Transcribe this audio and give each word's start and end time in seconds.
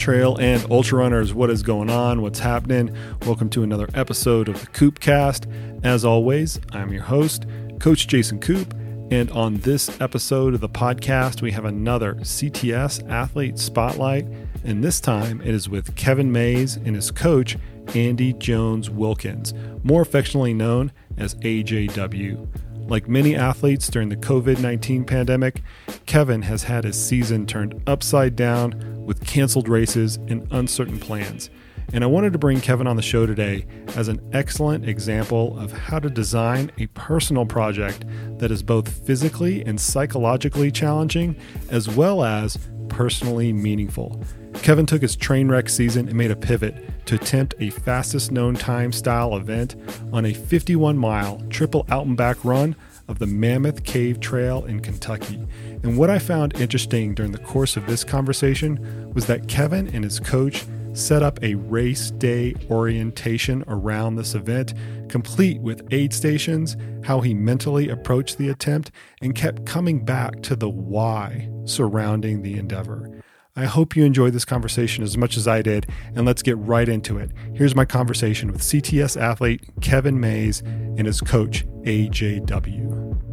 trail 0.00 0.34
and 0.40 0.64
ultra 0.70 0.98
runners, 0.98 1.34
what 1.34 1.50
is 1.50 1.62
going 1.62 1.90
on? 1.90 2.22
What's 2.22 2.38
happening? 2.38 2.96
Welcome 3.26 3.50
to 3.50 3.62
another 3.62 3.86
episode 3.92 4.48
of 4.48 4.58
the 4.58 4.66
KoopCast. 4.68 5.84
As 5.84 6.06
always, 6.06 6.58
I'm 6.72 6.90
your 6.90 7.02
host, 7.02 7.44
Coach 7.80 8.08
Jason 8.08 8.40
Koop, 8.40 8.72
and 9.10 9.30
on 9.30 9.56
this 9.56 10.00
episode 10.00 10.54
of 10.54 10.62
the 10.62 10.70
podcast, 10.70 11.42
we 11.42 11.52
have 11.52 11.66
another 11.66 12.14
CTS 12.14 13.10
athlete 13.10 13.58
spotlight, 13.58 14.24
and 14.64 14.82
this 14.82 15.02
time 15.02 15.42
it 15.42 15.54
is 15.54 15.68
with 15.68 15.94
Kevin 15.96 16.32
Mays 16.32 16.76
and 16.76 16.96
his 16.96 17.10
coach, 17.10 17.58
Andy 17.94 18.32
Jones 18.32 18.88
Wilkins, 18.88 19.52
more 19.82 20.00
affectionately 20.00 20.54
known 20.54 20.92
as 21.18 21.34
AJW. 21.36 22.48
Like 22.88 23.06
many 23.06 23.36
athletes 23.36 23.88
during 23.88 24.08
the 24.08 24.16
COVID 24.16 24.60
19 24.60 25.04
pandemic, 25.04 25.62
Kevin 26.06 26.40
has 26.42 26.62
had 26.62 26.84
his 26.84 27.00
season 27.00 27.46
turned 27.46 27.82
upside 27.86 28.34
down 28.34 28.89
with 29.10 29.26
canceled 29.26 29.68
races 29.68 30.18
and 30.28 30.46
uncertain 30.52 31.00
plans. 31.00 31.50
And 31.92 32.04
I 32.04 32.06
wanted 32.06 32.32
to 32.32 32.38
bring 32.38 32.60
Kevin 32.60 32.86
on 32.86 32.94
the 32.94 33.02
show 33.02 33.26
today 33.26 33.66
as 33.96 34.06
an 34.06 34.20
excellent 34.32 34.88
example 34.88 35.58
of 35.58 35.72
how 35.72 35.98
to 35.98 36.08
design 36.08 36.70
a 36.78 36.86
personal 36.88 37.44
project 37.44 38.04
that 38.38 38.52
is 38.52 38.62
both 38.62 39.04
physically 39.04 39.64
and 39.64 39.80
psychologically 39.80 40.70
challenging, 40.70 41.34
as 41.70 41.88
well 41.88 42.22
as 42.22 42.56
personally 42.88 43.52
meaningful. 43.52 44.22
Kevin 44.62 44.86
took 44.86 45.02
his 45.02 45.16
train 45.16 45.48
wreck 45.48 45.68
season 45.68 46.06
and 46.06 46.16
made 46.16 46.30
a 46.30 46.36
pivot 46.36 47.06
to 47.06 47.16
attempt 47.16 47.54
a 47.58 47.70
fastest 47.70 48.30
known 48.30 48.54
time 48.54 48.92
style 48.92 49.36
event 49.36 49.74
on 50.12 50.24
a 50.24 50.32
51 50.32 50.96
mile 50.96 51.42
triple 51.50 51.84
out 51.88 52.06
and 52.06 52.16
back 52.16 52.44
run 52.44 52.76
of 53.08 53.18
the 53.18 53.26
Mammoth 53.26 53.82
Cave 53.82 54.20
Trail 54.20 54.64
in 54.66 54.78
Kentucky. 54.78 55.44
And 55.82 55.96
what 55.96 56.10
I 56.10 56.18
found 56.18 56.60
interesting 56.60 57.14
during 57.14 57.32
the 57.32 57.38
course 57.38 57.76
of 57.76 57.86
this 57.86 58.04
conversation 58.04 59.12
was 59.14 59.26
that 59.26 59.48
Kevin 59.48 59.88
and 59.94 60.04
his 60.04 60.20
coach 60.20 60.64
set 60.92 61.22
up 61.22 61.42
a 61.42 61.54
race 61.54 62.10
day 62.10 62.54
orientation 62.70 63.64
around 63.66 64.16
this 64.16 64.34
event, 64.34 64.74
complete 65.08 65.60
with 65.60 65.86
aid 65.90 66.12
stations, 66.12 66.76
how 67.04 67.20
he 67.20 67.32
mentally 67.32 67.88
approached 67.88 68.38
the 68.38 68.48
attempt, 68.48 68.90
and 69.22 69.34
kept 69.34 69.64
coming 69.64 70.04
back 70.04 70.42
to 70.42 70.56
the 70.56 70.68
why 70.68 71.48
surrounding 71.64 72.42
the 72.42 72.58
endeavor. 72.58 73.22
I 73.56 73.64
hope 73.64 73.96
you 73.96 74.04
enjoyed 74.04 74.32
this 74.32 74.44
conversation 74.44 75.02
as 75.02 75.16
much 75.16 75.36
as 75.36 75.48
I 75.48 75.62
did, 75.62 75.86
and 76.14 76.24
let's 76.24 76.42
get 76.42 76.56
right 76.58 76.88
into 76.88 77.18
it. 77.18 77.30
Here's 77.54 77.74
my 77.74 77.84
conversation 77.84 78.52
with 78.52 78.62
CTS 78.62 79.20
athlete 79.20 79.62
Kevin 79.80 80.20
Mays 80.20 80.60
and 80.60 81.06
his 81.06 81.20
coach, 81.20 81.66
AJW. 81.82 83.29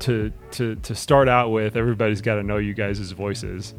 To, 0.00 0.32
to, 0.52 0.76
to 0.76 0.94
start 0.94 1.28
out 1.28 1.50
with, 1.50 1.76
everybody's 1.76 2.20
got 2.20 2.34
to 2.36 2.42
know 2.42 2.58
you 2.58 2.74
guys' 2.74 3.10
voices. 3.12 3.74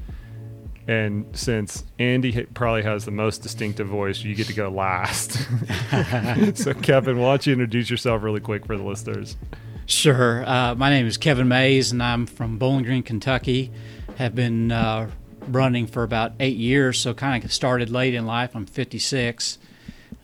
And 0.87 1.25
since 1.33 1.83
Andy 1.99 2.45
probably 2.45 2.83
has 2.83 3.03
the 3.03 3.11
most 3.11 3.43
distinctive 3.43 3.87
voice, 3.87 4.23
you 4.23 4.35
get 4.35 4.47
to 4.47 4.53
go 4.53 4.69
last. 4.69 5.33
so, 6.57 6.73
Kevin, 6.73 7.19
why 7.19 7.31
don't 7.31 7.45
you 7.45 7.53
introduce 7.53 7.89
yourself 7.89 8.23
really 8.23 8.39
quick 8.39 8.65
for 8.65 8.77
the 8.77 8.83
listeners? 8.83 9.35
Sure. 9.85 10.47
Uh, 10.47 10.75
my 10.75 10.89
name 10.89 11.05
is 11.05 11.17
Kevin 11.17 11.47
Mays, 11.49 11.91
and 11.91 12.01
I'm 12.01 12.25
from 12.25 12.57
Bowling 12.57 12.83
Green, 12.85 13.03
Kentucky. 13.03 13.71
Have 14.17 14.33
been 14.33 14.71
uh, 14.71 15.09
running 15.47 15.87
for 15.87 16.03
about 16.03 16.33
eight 16.39 16.57
years, 16.57 16.99
so 16.99 17.13
kind 17.13 17.43
of 17.43 17.53
started 17.53 17.89
late 17.89 18.13
in 18.13 18.25
life. 18.25 18.55
I'm 18.55 18.65
56. 18.65 19.59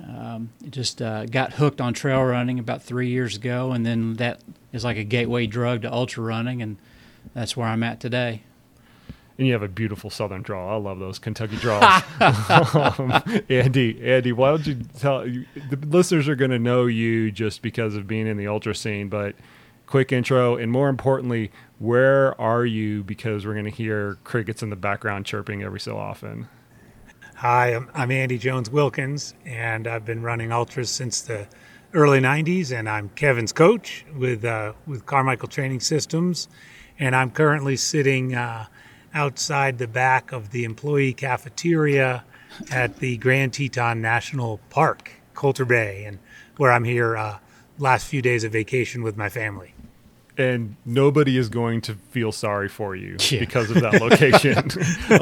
Um, 0.05 0.49
just 0.69 1.01
uh, 1.01 1.25
got 1.25 1.53
hooked 1.53 1.81
on 1.81 1.93
trail 1.93 2.23
running 2.23 2.59
about 2.59 2.83
three 2.83 3.09
years 3.09 3.35
ago, 3.35 3.71
and 3.71 3.85
then 3.85 4.15
that 4.15 4.41
is 4.73 4.83
like 4.83 4.97
a 4.97 5.03
gateway 5.03 5.47
drug 5.47 5.83
to 5.83 5.93
ultra 5.93 6.23
running, 6.23 6.61
and 6.61 6.77
that's 7.33 7.55
where 7.55 7.67
I'm 7.67 7.83
at 7.83 8.01
today. 8.01 8.43
And 9.37 9.47
you 9.47 9.53
have 9.53 9.63
a 9.63 9.67
beautiful 9.67 10.09
southern 10.09 10.41
draw. 10.41 10.75
I 10.75 10.77
love 10.77 10.99
those 10.99 11.17
Kentucky 11.17 11.55
draws. 11.55 12.03
um, 12.99 13.11
Andy, 13.49 13.99
Andy, 14.03 14.31
why 14.31 14.49
don't 14.49 14.67
you 14.67 14.75
tell 14.99 15.27
you, 15.27 15.45
the 15.69 15.77
listeners 15.87 16.27
are 16.27 16.35
going 16.35 16.51
to 16.51 16.59
know 16.59 16.85
you 16.85 17.31
just 17.31 17.61
because 17.61 17.95
of 17.95 18.07
being 18.07 18.27
in 18.27 18.37
the 18.37 18.47
ultra 18.47 18.75
scene, 18.75 19.09
but 19.09 19.35
quick 19.87 20.11
intro, 20.11 20.55
and 20.55 20.71
more 20.71 20.87
importantly, 20.87 21.51
where 21.79 22.39
are 22.39 22.65
you? 22.65 23.03
Because 23.03 23.45
we're 23.45 23.53
going 23.53 23.65
to 23.65 23.71
hear 23.71 24.17
crickets 24.23 24.61
in 24.61 24.69
the 24.69 24.75
background 24.75 25.25
chirping 25.25 25.63
every 25.63 25.79
so 25.79 25.97
often. 25.97 26.47
Hi, 27.37 27.73
I'm, 27.73 27.89
I'm 27.95 28.11
Andy 28.11 28.37
Jones 28.37 28.69
Wilkins, 28.69 29.33
and 29.45 29.87
I've 29.87 30.05
been 30.05 30.21
running 30.21 30.51
ultras 30.51 30.91
since 30.91 31.21
the 31.21 31.47
early 31.93 32.19
'90s, 32.19 32.77
and 32.77 32.89
I'm 32.89 33.09
Kevin's 33.09 33.53
coach 33.53 34.05
with 34.15 34.43
uh, 34.43 34.73
with 34.85 35.05
Carmichael 35.05 35.47
Training 35.47 35.79
Systems, 35.79 36.47
and 36.99 37.15
I'm 37.15 37.31
currently 37.31 37.75
sitting 37.75 38.35
uh, 38.35 38.65
outside 39.13 39.77
the 39.77 39.87
back 39.87 40.31
of 40.31 40.51
the 40.51 40.63
employee 40.63 41.13
cafeteria 41.13 42.23
at 42.71 42.97
the 42.97 43.17
Grand 43.17 43.53
Teton 43.53 44.01
National 44.01 44.59
Park, 44.69 45.11
Colter 45.33 45.65
Bay, 45.65 46.05
and 46.05 46.19
where 46.57 46.71
I'm 46.71 46.83
here 46.83 47.17
uh, 47.17 47.37
last 47.77 48.07
few 48.07 48.21
days 48.21 48.43
of 48.43 48.51
vacation 48.51 49.03
with 49.03 49.17
my 49.17 49.29
family 49.29 49.72
and 50.37 50.75
nobody 50.85 51.37
is 51.37 51.49
going 51.49 51.81
to 51.81 51.95
feel 51.95 52.31
sorry 52.31 52.67
for 52.67 52.95
you 52.95 53.17
yeah. 53.29 53.39
because 53.39 53.69
of 53.69 53.81
that 53.81 54.01
location. 54.01 54.57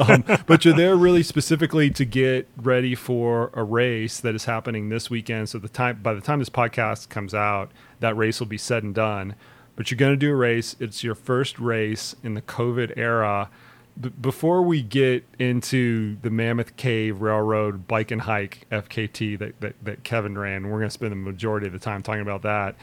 um, 0.00 0.44
but 0.46 0.64
you're 0.64 0.74
there 0.74 0.96
really 0.96 1.22
specifically 1.22 1.90
to 1.90 2.04
get 2.04 2.48
ready 2.56 2.94
for 2.94 3.50
a 3.54 3.62
race 3.62 4.20
that 4.20 4.34
is 4.34 4.46
happening 4.46 4.88
this 4.88 5.10
weekend. 5.10 5.48
So 5.48 5.58
the 5.58 5.68
time 5.68 6.00
by 6.02 6.14
the 6.14 6.20
time 6.20 6.38
this 6.38 6.48
podcast 6.48 7.08
comes 7.08 7.34
out, 7.34 7.70
that 8.00 8.16
race 8.16 8.40
will 8.40 8.46
be 8.46 8.58
said 8.58 8.82
and 8.82 8.94
done. 8.94 9.34
But 9.76 9.90
you're 9.90 9.98
going 9.98 10.12
to 10.12 10.16
do 10.16 10.30
a 10.32 10.36
race. 10.36 10.76
It's 10.80 11.02
your 11.02 11.14
first 11.14 11.58
race 11.58 12.14
in 12.22 12.34
the 12.34 12.42
COVID 12.42 12.94
era. 12.96 13.50
B- 13.98 14.10
before 14.10 14.62
we 14.62 14.82
get 14.82 15.24
into 15.38 16.16
the 16.22 16.30
Mammoth 16.30 16.76
Cave 16.76 17.20
Railroad 17.20 17.86
bike 17.86 18.10
and 18.10 18.22
hike 18.22 18.66
FKT 18.70 19.38
that, 19.38 19.60
that, 19.60 19.74
that 19.82 20.04
Kevin 20.04 20.36
ran, 20.36 20.64
we're 20.64 20.78
going 20.78 20.88
to 20.88 20.90
spend 20.90 21.12
the 21.12 21.16
majority 21.16 21.66
of 21.66 21.72
the 21.72 21.78
time 21.78 22.02
talking 22.02 22.22
about 22.22 22.42
that 22.42 22.76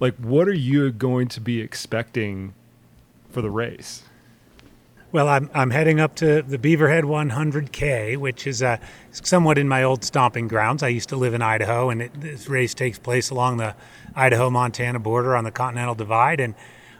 like 0.00 0.14
what 0.16 0.48
are 0.48 0.54
you 0.54 0.92
going 0.92 1.28
to 1.28 1.40
be 1.40 1.60
expecting 1.60 2.54
for 3.30 3.42
the 3.42 3.50
race? 3.50 4.02
Well, 5.12 5.28
I'm 5.28 5.48
I'm 5.54 5.70
heading 5.70 6.00
up 6.00 6.14
to 6.16 6.42
the 6.42 6.58
Beaverhead 6.58 7.04
100K, 7.04 8.16
which 8.16 8.46
is 8.46 8.62
uh, 8.62 8.78
somewhat 9.12 9.56
in 9.56 9.68
my 9.68 9.82
old 9.82 10.04
stomping 10.04 10.48
grounds. 10.48 10.82
I 10.82 10.88
used 10.88 11.08
to 11.10 11.16
live 11.16 11.32
in 11.32 11.42
Idaho, 11.42 11.90
and 11.90 12.02
it, 12.02 12.20
this 12.20 12.48
race 12.48 12.74
takes 12.74 12.98
place 12.98 13.30
along 13.30 13.58
the 13.58 13.74
Idaho-Montana 14.14 14.98
border 14.98 15.36
on 15.36 15.44
the 15.44 15.50
Continental 15.50 15.94
Divide. 15.94 16.40
And 16.40 16.54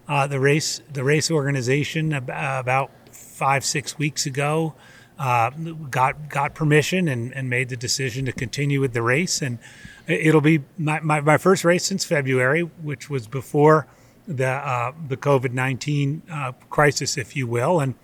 uh, 0.09 0.27
the 0.27 0.41
race 0.41 0.81
the 0.91 1.05
race 1.05 1.31
organization 1.31 2.13
about 2.13 2.91
five 3.11 3.65
six 3.65 3.99
weeks 3.99 4.25
ago 4.25 4.75
uh, 5.19 5.51
got 5.91 6.29
got 6.29 6.55
permission 6.55 7.09
and, 7.09 7.33
and 7.35 7.49
made 7.49 7.69
the 7.69 7.77
decision 7.77 8.25
to 8.27 8.33
continue 8.33 8.81
with 8.81 8.93
the 8.93 9.03
race 9.03 9.41
and 9.41 9.59
It'll 10.07 10.41
be 10.41 10.63
my, 10.79 11.01
my, 11.01 11.21
my, 11.21 11.37
first 11.37 11.65
race 11.65 11.85
since 11.85 12.05
February, 12.05 12.61
which 12.61 13.11
was 13.11 13.27
before 13.27 13.89
the 14.29 14.47
uh, 14.47 14.93
the 15.09 15.17
COVID 15.17 15.53
nineteen 15.53 16.23
uh, 16.31 16.53
crisis, 16.71 17.17
if 17.19 17.35
you 17.35 17.47
will, 17.47 17.81
and 17.81 17.95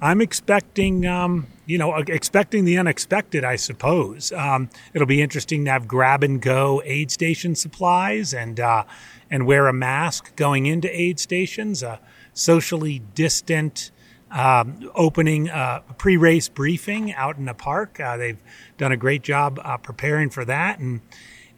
I'm 0.00 0.22
expecting 0.22 1.06
um, 1.06 1.46
you 1.66 1.76
know 1.76 1.94
expecting 1.96 2.64
the 2.64 2.78
unexpected. 2.78 3.44
I 3.44 3.56
suppose 3.56 4.32
um, 4.32 4.70
it'll 4.94 5.06
be 5.06 5.20
interesting 5.20 5.66
to 5.66 5.72
have 5.72 5.86
grab 5.86 6.22
and 6.24 6.40
go 6.40 6.80
aid 6.86 7.10
station 7.10 7.54
supplies 7.54 8.32
and 8.32 8.58
uh, 8.58 8.84
and 9.30 9.46
wear 9.46 9.66
a 9.66 9.74
mask 9.74 10.34
going 10.36 10.64
into 10.64 10.88
aid 10.98 11.20
stations. 11.20 11.84
Socially 12.32 13.02
distant. 13.14 13.90
Um, 14.32 14.90
opening 14.94 15.50
uh, 15.50 15.80
pre-race 15.98 16.48
briefing 16.48 17.12
out 17.12 17.36
in 17.36 17.44
the 17.44 17.52
park. 17.52 18.00
Uh, 18.00 18.16
they've 18.16 18.38
done 18.78 18.90
a 18.90 18.96
great 18.96 19.22
job 19.22 19.60
uh, 19.62 19.76
preparing 19.76 20.30
for 20.30 20.46
that, 20.46 20.78
and 20.78 21.02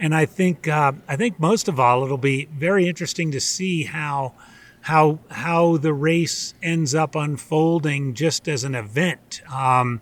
and 0.01 0.13
I 0.13 0.27
think 0.27 0.67
uh, 0.67 0.93
I 1.07 1.15
think 1.15 1.39
most 1.39 1.69
of 1.69 1.79
all, 1.79 2.05
it'll 2.05 2.19
be 2.19 2.47
very 2.47 2.89
interesting 2.89 3.31
to 3.31 3.41
see 3.41 3.85
how 3.85 4.35
how 4.83 5.21
how 5.31 5.77
the 5.77 5.95
race 5.95 6.55
ends 6.63 6.95
up 6.95 7.15
unfolding 7.15 8.15
just 8.15 8.49
as 8.49 8.65
an 8.65 8.75
event. 8.75 9.41
Um, 9.53 10.01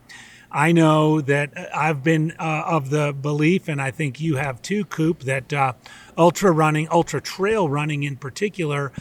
I 0.50 0.72
know 0.72 1.20
that 1.22 1.52
I've 1.74 2.02
been 2.02 2.32
uh, 2.38 2.64
of 2.66 2.90
the 2.90 3.12
belief, 3.12 3.68
and 3.68 3.80
I 3.80 3.90
think 3.90 4.20
you 4.20 4.36
have 4.36 4.60
too, 4.60 4.84
Koop, 4.84 5.20
that 5.20 5.52
uh, 5.52 5.72
ultra 6.18 6.52
running, 6.52 6.88
ultra 6.90 7.20
trail 7.22 7.68
running 7.68 8.02
in 8.02 8.16
particular, 8.16 8.92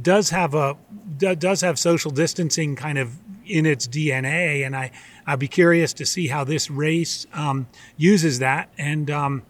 does 0.00 0.30
have 0.30 0.54
a 0.54 0.76
does 1.18 1.60
have 1.60 1.78
social 1.78 2.10
distancing 2.10 2.76
kind 2.76 2.98
of 2.98 3.16
in 3.46 3.66
its 3.66 3.86
DNA, 3.86 4.64
and 4.64 4.76
I 4.76 4.90
I'd 5.26 5.38
be 5.38 5.48
curious 5.48 5.92
to 5.94 6.06
see 6.06 6.28
how 6.28 6.44
this 6.44 6.70
race 6.70 7.26
um, 7.32 7.66
uses 7.96 8.38
that 8.40 8.70
and. 8.78 9.10
Um, 9.10 9.42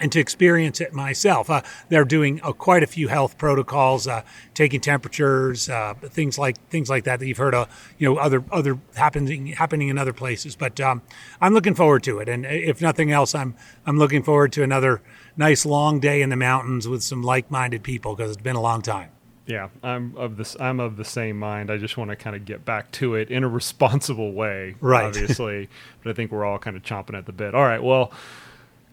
and 0.00 0.10
to 0.10 0.18
experience 0.18 0.80
it 0.80 0.92
myself. 0.92 1.48
Uh, 1.48 1.62
they're 1.88 2.04
doing 2.04 2.40
uh, 2.42 2.52
quite 2.52 2.82
a 2.82 2.86
few 2.86 3.06
health 3.06 3.38
protocols, 3.38 4.08
uh, 4.08 4.22
taking 4.52 4.80
temperatures, 4.80 5.68
uh, 5.68 5.94
things 5.94 6.36
like 6.36 6.58
things 6.68 6.90
like 6.90 7.04
that 7.04 7.20
that 7.20 7.26
you've 7.26 7.38
heard 7.38 7.54
of, 7.54 7.94
you 7.98 8.08
know, 8.08 8.18
other 8.18 8.44
other 8.50 8.78
happening 8.96 9.46
happening 9.46 9.88
in 9.88 9.96
other 9.96 10.12
places. 10.12 10.56
But 10.56 10.80
um, 10.80 11.02
I'm 11.40 11.54
looking 11.54 11.74
forward 11.74 12.02
to 12.04 12.18
it, 12.18 12.28
and 12.28 12.44
if 12.44 12.82
nothing 12.82 13.12
else, 13.12 13.34
I'm 13.34 13.54
I'm 13.86 13.98
looking 13.98 14.22
forward 14.22 14.52
to 14.54 14.62
another 14.62 15.00
nice 15.36 15.64
long 15.64 16.00
day 16.00 16.22
in 16.22 16.30
the 16.30 16.36
mountains 16.36 16.88
with 16.88 17.02
some 17.02 17.22
like-minded 17.22 17.82
people 17.82 18.16
because 18.16 18.32
it's 18.32 18.42
been 18.42 18.56
a 18.56 18.62
long 18.62 18.82
time. 18.82 19.10
Yeah, 19.46 19.68
I'm 19.82 20.16
of 20.16 20.36
this. 20.38 20.56
I'm 20.58 20.80
of 20.80 20.96
the 20.96 21.04
same 21.04 21.38
mind. 21.38 21.70
I 21.70 21.76
just 21.76 21.96
want 21.98 22.10
to 22.10 22.16
kind 22.16 22.34
of 22.34 22.44
get 22.46 22.64
back 22.64 22.90
to 22.92 23.14
it 23.14 23.30
in 23.30 23.44
a 23.44 23.48
responsible 23.60 24.32
way, 24.32 24.74
Right. 24.80 25.04
Obviously, 25.04 25.68
but 26.02 26.10
I 26.10 26.12
think 26.14 26.32
we're 26.32 26.44
all 26.44 26.58
kind 26.58 26.76
of 26.76 26.82
chomping 26.82 27.16
at 27.16 27.26
the 27.26 27.32
bit. 27.32 27.54
All 27.54 27.62
right, 27.64 27.82
well, 27.82 28.10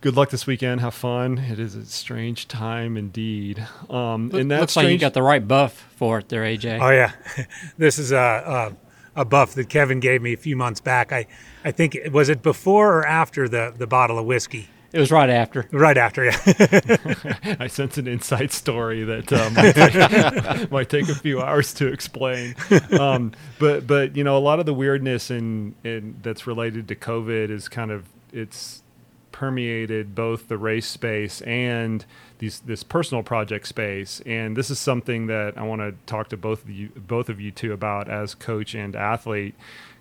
good 0.02 0.16
luck 0.18 0.30
this 0.30 0.46
weekend. 0.46 0.82
Have 0.82 0.94
fun. 0.94 1.38
It 1.38 1.58
is 1.60 1.76
a 1.76 1.86
strange 1.86 2.48
time 2.50 2.98
indeed. 2.98 3.66
Um, 3.90 4.30
Look- 4.30 4.42
and 4.42 4.52
that 4.52 4.60
looks 4.60 4.76
like 4.76 4.90
you 4.90 4.98
got 4.98 5.14
the 5.14 5.24
right 5.24 5.48
buff 5.48 5.74
for 5.96 6.20
it 6.20 6.28
there, 6.30 6.44
AJ. 6.44 6.80
Oh 6.82 6.90
yeah, 6.92 7.14
this 7.78 7.98
is 7.98 8.12
a, 8.12 8.74
a 9.16 9.22
a 9.22 9.26
buff 9.26 9.54
that 9.56 9.70
Kevin 9.70 10.00
gave 10.00 10.22
me 10.22 10.34
a 10.34 10.38
few 10.38 10.56
months 10.58 10.82
back. 10.82 11.12
I 11.14 11.28
I 11.64 11.72
think 11.72 11.98
was 12.12 12.28
it 12.30 12.42
before 12.42 12.94
or 13.00 13.08
after 13.08 13.48
the 13.48 13.74
the 13.78 13.88
bottle 13.88 14.20
of 14.20 14.26
whiskey. 14.26 14.68
It 14.94 15.00
was 15.00 15.12
right 15.12 15.30
after. 15.30 15.68
Right 15.72 15.98
after, 15.98 16.26
yeah. 16.26 17.58
I 17.60 17.68
sense 17.68 17.98
an 17.98 18.08
inside 18.08 18.52
story 18.52 19.04
that 19.06 19.32
uh, 19.32 19.50
might, 19.56 19.72
take, 19.74 20.72
might 20.72 20.90
take 20.90 21.10
a 21.10 21.16
few 21.16 21.42
hours 21.42 21.74
to 21.76 21.88
explain. 21.88 22.56
Um, 22.92 23.32
but 23.58 23.88
but 23.88 24.18
you 24.18 24.24
know, 24.24 24.38
a 24.38 24.40
lot 24.40 24.60
of 24.60 24.66
the 24.66 24.74
weirdness 24.74 25.32
in, 25.32 25.76
in 25.84 26.18
that's 26.22 26.46
related 26.46 26.90
to 26.90 26.96
COVID 26.96 27.50
is 27.50 27.70
kind 27.70 27.92
of 27.92 28.06
it's 28.34 28.84
permeated 29.32 30.14
both 30.14 30.50
the 30.50 30.58
race 30.58 30.88
space 30.88 31.42
and 31.42 32.06
these 32.40 32.60
this 32.60 32.84
personal 32.84 33.24
project 33.24 33.68
space. 33.68 34.22
And 34.26 34.58
this 34.58 34.70
is 34.70 34.78
something 34.78 35.28
that 35.28 35.58
I 35.58 35.64
want 35.64 35.82
to 35.82 35.94
talk 36.06 36.28
to 36.30 36.38
both 36.38 36.64
of 36.64 36.70
you 36.70 36.90
both 36.90 37.30
of 37.30 37.40
you 37.40 37.52
two 37.52 37.72
about 37.72 38.10
as 38.10 38.36
coach 38.36 38.76
and 38.76 38.94
athlete. 38.96 39.56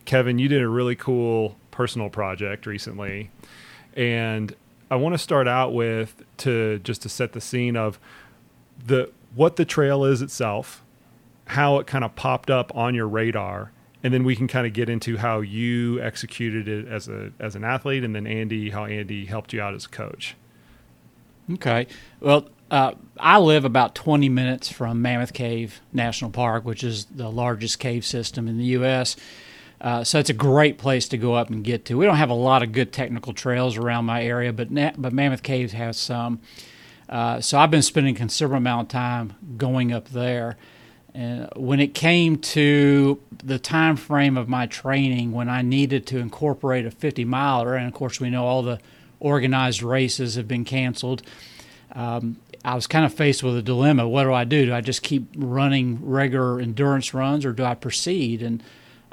Kevin, 0.05 0.41
you 0.41 0.49
did 0.49 0.63
a 0.63 0.69
really 0.69 0.97
cool 0.97 1.57
personal 1.71 2.11
project 2.11 2.67
recently 2.67 3.31
and 3.95 4.55
I 4.91 4.97
want 4.97 5.15
to 5.15 5.19
start 5.19 5.47
out 5.47 5.73
with 5.73 6.23
to 6.39 6.81
just 6.81 7.03
to 7.03 7.09
set 7.09 7.33
the 7.33 7.41
scene 7.41 7.77
of 7.77 7.99
the 8.85 9.11
what 9.35 9.57
the 9.57 9.65
trail 9.65 10.05
is 10.05 10.21
itself, 10.23 10.83
how 11.47 11.79
it 11.79 11.87
kind 11.87 12.05
of 12.05 12.17
popped 12.17 12.51
up 12.51 12.75
on 12.75 12.95
your 12.95 13.07
radar, 13.07 13.71
and 14.03 14.13
then 14.13 14.25
we 14.25 14.35
can 14.35 14.49
kind 14.49 14.67
of 14.67 14.73
get 14.73 14.89
into 14.89 15.17
how 15.17 15.41
you 15.41 16.01
executed 16.03 16.67
it 16.67 16.89
as 16.89 17.09
a 17.09 17.31
as 17.39 17.55
an 17.55 17.65
athlete, 17.65 18.03
and 18.03 18.15
then 18.15 18.27
Andy 18.27 18.71
how 18.71 18.85
Andy 18.85 19.27
helped 19.27 19.53
you 19.53 19.61
out 19.61 19.75
as 19.75 19.87
a 19.87 19.89
coach. 19.89 20.35
Okay. 21.55 21.87
Well, 22.21 22.49
uh, 22.71 22.93
I 23.19 23.39
live 23.39 23.65
about 23.65 23.95
20 23.97 24.29
minutes 24.29 24.71
from 24.71 25.03
Mammoth 25.03 25.33
Cave 25.33 25.81
National 25.93 26.31
Park, 26.31 26.65
which 26.65 26.85
is 26.85 27.07
the 27.07 27.29
largest 27.29 27.81
cave 27.81 28.05
system 28.05 28.47
in 28.47 28.59
the 28.59 28.65
U.S. 28.67 29.17
Uh, 29.81 30.05
so 30.05 30.19
it's 30.19 30.31
a 30.31 30.35
great 30.35 30.77
place 30.77 31.09
to 31.09 31.17
go 31.17 31.35
up 31.35 31.49
and 31.49 31.65
get 31.65 31.85
to. 31.87 31.97
We 31.97 32.05
don't 32.05 32.17
have 32.17 32.31
a 32.31 32.35
lot 32.35 32.63
of 32.63 32.73
good 32.73 32.93
technical 32.93 33.33
trails 33.33 33.77
around 33.77 34.05
my 34.05 34.23
area, 34.23 34.53
but 34.53 34.71
Na- 34.71 34.93
but 34.97 35.13
Mammoth 35.13 35.43
Caves 35.43 35.73
has 35.73 35.97
some. 35.97 36.41
Uh, 37.09 37.41
so 37.41 37.59
I've 37.59 37.71
been 37.71 37.83
spending 37.83 38.15
considerable 38.15 38.59
amount 38.59 38.89
of 38.89 38.89
time 38.93 39.35
going 39.57 39.93
up 39.93 40.09
there. 40.11 40.57
And 41.13 41.49
when 41.57 41.81
it 41.81 41.93
came 41.93 42.37
to 42.39 43.21
the 43.43 43.59
time 43.59 43.97
frame 43.97 44.37
of 44.37 44.49
my 44.49 44.67
training, 44.67 45.33
when 45.33 45.49
I 45.49 45.63
needed 45.63 46.07
to 46.09 46.19
incorporate 46.19 46.87
a 46.87 46.91
50 46.91 47.25
miler, 47.25 47.75
and 47.75 47.89
of 47.89 47.95
course 47.95 48.21
we 48.21 48.31
know 48.31 48.45
all 48.45 48.63
the 48.63 48.79
organized 49.19 49.83
races 49.83 50.37
have 50.37 50.47
been 50.47 50.65
canceled, 50.65 51.23
um, 51.93 52.37
I 52.65 52.75
was 52.75 52.87
kind 52.87 53.05
of 53.05 53.13
faced 53.13 53.43
with 53.43 53.57
a 53.57 53.63
dilemma. 53.63 54.07
What 54.07 54.25
do 54.25 54.33
I 54.33 54.45
do? 54.45 54.67
Do 54.67 54.75
I 54.75 54.83
just 54.83 55.03
keep 55.03 55.27
running 55.37 55.99
regular 56.03 56.61
endurance 56.61 57.13
runs, 57.13 57.45
or 57.45 57.53
do 57.53 57.65
I 57.65 57.75
proceed? 57.75 58.43
And 58.43 58.63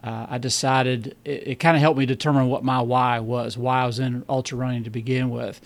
uh, 0.08 0.26
I 0.30 0.38
decided 0.38 1.18
it, 1.26 1.48
it 1.48 1.56
kind 1.60 1.76
of 1.76 1.82
helped 1.82 2.00
me 2.00 2.06
determine 2.06 2.48
what 2.48 2.64
my 2.64 2.80
why 2.80 3.20
was, 3.20 3.58
why 3.58 3.82
I 3.82 3.86
was 3.86 4.00
in 4.00 4.24
ultra 4.30 4.58
running 4.58 4.86
to 4.86 4.90
begin 4.90 5.30
with. 5.30 5.60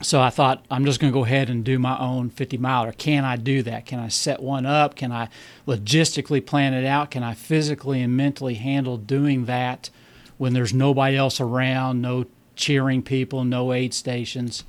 So 0.00 0.20
I 0.20 0.30
thought 0.30 0.64
I'm 0.70 0.84
just 0.84 1.00
going 1.00 1.12
to 1.12 1.18
go 1.18 1.24
ahead 1.24 1.50
and 1.50 1.64
do 1.64 1.78
my 1.80 1.98
own 1.98 2.30
50 2.30 2.56
miler. 2.58 2.92
Can 2.92 3.24
I 3.24 3.34
do 3.34 3.62
that? 3.62 3.84
Can 3.84 3.98
I 3.98 4.06
set 4.08 4.40
one 4.40 4.64
up? 4.64 4.94
Can 4.94 5.10
I 5.10 5.28
logistically 5.66 6.44
plan 6.44 6.72
it 6.72 6.84
out? 6.86 7.10
Can 7.10 7.24
I 7.24 7.34
physically 7.34 8.00
and 8.00 8.16
mentally 8.16 8.54
handle 8.54 8.96
doing 8.96 9.46
that 9.46 9.90
when 10.38 10.52
there's 10.52 10.72
nobody 10.72 11.16
else 11.16 11.40
around, 11.40 12.00
no 12.00 12.26
cheering 12.54 13.02
people, 13.02 13.42
no 13.42 13.72
aid 13.72 13.92
stations? 13.92 14.62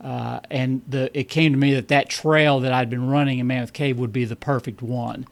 Uh, 0.00 0.38
and 0.48 0.82
the, 0.86 1.10
it 1.18 1.24
came 1.24 1.50
to 1.52 1.58
me 1.58 1.74
that 1.74 1.88
that 1.88 2.08
trail 2.08 2.60
that 2.60 2.72
I'd 2.72 2.90
been 2.90 3.08
running 3.08 3.40
in 3.40 3.48
Mammoth 3.48 3.72
Cave 3.72 3.98
would 3.98 4.12
be 4.12 4.26
the 4.26 4.36
perfect 4.36 4.80
one. 4.80 5.26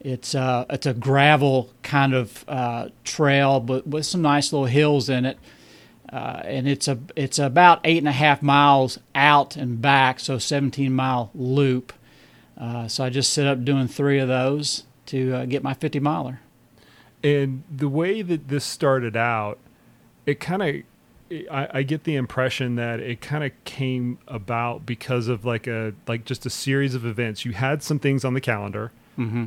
It's 0.00 0.34
uh, 0.34 0.64
it's 0.70 0.86
a 0.86 0.94
gravel 0.94 1.70
kind 1.82 2.14
of 2.14 2.44
uh, 2.48 2.88
trail, 3.04 3.60
but 3.60 3.86
with 3.86 4.06
some 4.06 4.22
nice 4.22 4.52
little 4.52 4.66
hills 4.66 5.08
in 5.08 5.26
it. 5.26 5.38
Uh, 6.10 6.40
and 6.44 6.66
it's 6.66 6.88
a 6.88 6.98
it's 7.14 7.38
about 7.38 7.80
eight 7.84 7.98
and 7.98 8.08
a 8.08 8.12
half 8.12 8.42
miles 8.42 8.98
out 9.14 9.56
and 9.56 9.80
back, 9.80 10.18
so 10.18 10.38
17 10.38 10.92
mile 10.92 11.30
loop. 11.34 11.92
Uh, 12.58 12.88
so 12.88 13.04
I 13.04 13.10
just 13.10 13.32
set 13.32 13.46
up 13.46 13.64
doing 13.64 13.88
three 13.88 14.18
of 14.18 14.28
those 14.28 14.84
to 15.06 15.34
uh, 15.34 15.44
get 15.46 15.62
my 15.62 15.74
50 15.74 16.00
miler. 16.00 16.40
And 17.22 17.62
the 17.70 17.88
way 17.88 18.22
that 18.22 18.48
this 18.48 18.64
started 18.64 19.16
out, 19.16 19.58
it 20.26 20.40
kind 20.40 20.62
of, 20.62 21.48
I, 21.50 21.68
I 21.78 21.82
get 21.82 22.04
the 22.04 22.16
impression 22.16 22.76
that 22.76 23.00
it 23.00 23.20
kind 23.20 23.44
of 23.44 23.52
came 23.64 24.18
about 24.26 24.84
because 24.84 25.28
of 25.28 25.44
like 25.44 25.66
a 25.66 25.94
like 26.06 26.24
just 26.24 26.44
a 26.46 26.50
series 26.50 26.94
of 26.94 27.04
events. 27.04 27.44
You 27.44 27.52
had 27.52 27.82
some 27.82 27.98
things 27.98 28.24
on 28.24 28.34
the 28.34 28.40
calendar, 28.40 28.90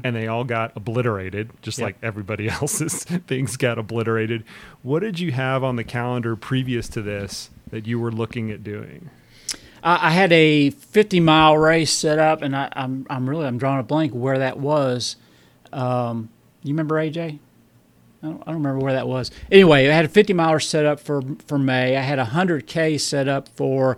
and 0.04 0.16
they 0.16 0.28
all 0.28 0.44
got 0.44 0.72
obliterated, 0.76 1.50
just 1.62 1.80
Yep. 1.80 1.86
like 1.86 1.96
everybody 2.04 2.48
else's 2.62 3.04
things 3.04 3.58
got 3.58 3.78
obliterated. 3.80 4.44
What 4.84 5.00
did 5.02 5.20
you 5.20 5.32
have 5.32 5.64
on 5.64 5.76
the 5.78 5.84
calendar 5.84 6.36
previous 6.36 6.88
to 6.90 7.02
this 7.02 7.50
that 7.72 7.88
you 7.88 8.00
were 8.00 8.12
looking 8.12 8.52
at 8.52 8.64
doing? 8.64 9.10
I 9.84 10.08
I 10.08 10.12
had 10.12 10.32
a 10.32 10.70
50 10.70 11.20
mile 11.20 11.58
race 11.58 11.92
set 11.92 12.20
up, 12.20 12.42
and 12.42 12.56
I, 12.56 12.70
I'm 12.74 13.06
I'm 13.10 13.30
really 13.30 13.46
I'm 13.46 13.58
drawing 13.58 13.80
a 13.80 13.84
blank 13.84 14.14
where 14.14 14.38
that 14.38 14.60
was. 14.60 15.16
Um, 15.72 16.30
you 16.64 16.70
remember 16.74 16.96
AJ? 16.96 17.40
I 18.22 18.28
don't, 18.28 18.42
I 18.44 18.52
don't 18.52 18.62
remember 18.64 18.80
where 18.86 18.94
that 18.94 19.08
was. 19.08 19.32
Anyway, 19.52 19.90
I 19.90 19.94
had 19.94 20.06
a 20.06 20.10
50 20.10 20.32
miler 20.34 20.60
set 20.60 20.86
up 20.86 21.00
for 21.00 21.22
for 21.48 21.58
May. 21.58 21.98
I 21.98 22.02
had 22.02 22.20
a 22.20 22.26
100k 22.26 23.00
set 23.02 23.28
up 23.28 23.50
for 23.50 23.98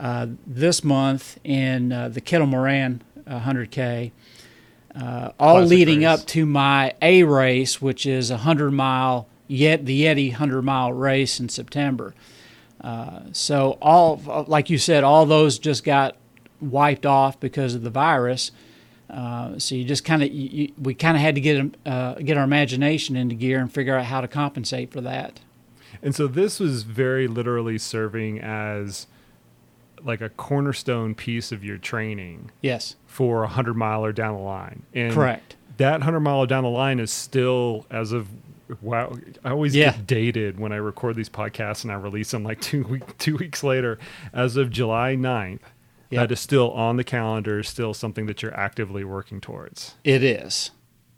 uh, 0.00 0.26
this 0.46 0.82
month 0.84 1.38
in 1.44 1.92
uh, 1.92 2.08
the 2.08 2.20
Kettle 2.20 2.46
Moraine 2.48 3.02
uh, 3.26 3.40
100k. 3.40 4.10
Uh, 4.94 5.30
all 5.40 5.56
Classic 5.56 5.70
leading 5.70 5.98
race. 6.00 6.20
up 6.20 6.26
to 6.28 6.44
my 6.44 6.94
A 7.00 7.22
race, 7.22 7.80
which 7.80 8.04
is 8.06 8.30
a 8.30 8.34
100 8.34 8.70
mile 8.72 9.26
yet 9.52 9.84
the 9.84 10.04
Yeti 10.04 10.30
100 10.30 10.62
mile 10.62 10.92
race 10.92 11.38
in 11.38 11.48
September. 11.48 12.14
Uh, 12.80 13.20
so 13.32 13.78
all, 13.80 14.44
like 14.48 14.70
you 14.70 14.78
said, 14.78 15.04
all 15.04 15.26
those 15.26 15.58
just 15.58 15.84
got 15.84 16.16
wiped 16.60 17.06
off 17.06 17.38
because 17.38 17.74
of 17.74 17.82
the 17.82 17.90
virus. 17.90 18.50
Uh, 19.08 19.58
so 19.58 19.74
you 19.74 19.84
just 19.84 20.04
kind 20.04 20.22
of, 20.22 20.30
we 20.30 20.94
kind 20.94 21.16
of 21.16 21.20
had 21.20 21.34
to 21.34 21.40
get 21.40 21.74
uh, 21.84 22.14
get 22.14 22.36
our 22.36 22.44
imagination 22.44 23.14
into 23.14 23.34
gear 23.34 23.60
and 23.60 23.72
figure 23.72 23.96
out 23.96 24.06
how 24.06 24.20
to 24.20 24.28
compensate 24.28 24.90
for 24.90 25.02
that. 25.02 25.40
And 26.02 26.14
so 26.14 26.26
this 26.26 26.58
was 26.58 26.82
very 26.82 27.28
literally 27.28 27.78
serving 27.78 28.40
as 28.40 29.06
like 30.04 30.20
a 30.20 30.28
cornerstone 30.28 31.14
piece 31.14 31.52
of 31.52 31.64
your 31.64 31.78
training 31.78 32.50
Yes, 32.60 32.96
for 33.06 33.42
a 33.44 33.48
hundred 33.48 33.74
miler 33.74 34.12
down 34.12 34.34
the 34.34 34.40
line. 34.42 34.82
And 34.94 35.12
correct. 35.12 35.56
That 35.78 36.02
hundred 36.02 36.20
mile 36.20 36.46
down 36.46 36.64
the 36.64 36.70
line 36.70 37.00
is 37.00 37.10
still 37.10 37.86
as 37.90 38.12
of 38.12 38.28
wow. 38.80 39.16
I 39.44 39.50
always 39.50 39.74
Yeah. 39.74 39.92
get 39.92 40.06
dated 40.06 40.60
when 40.60 40.72
I 40.72 40.76
record 40.76 41.16
these 41.16 41.28
podcasts 41.30 41.82
and 41.84 41.92
I 41.92 41.96
release 41.96 42.30
them 42.30 42.44
like 42.44 42.60
two 42.62 42.84
week, 42.84 43.18
two 43.18 43.36
weeks 43.36 43.62
later. 43.64 43.98
As 44.32 44.56
of 44.56 44.70
July 44.70 45.14
9th, 45.16 45.60
Yep. 46.10 46.28
that 46.28 46.32
is 46.32 46.40
still 46.40 46.70
on 46.72 46.96
the 46.96 47.04
calendar. 47.04 47.62
Still 47.62 47.94
something 47.94 48.26
that 48.26 48.42
you're 48.42 48.54
actively 48.54 49.02
working 49.02 49.40
towards. 49.40 49.94
It 50.04 50.22
is. 50.22 50.70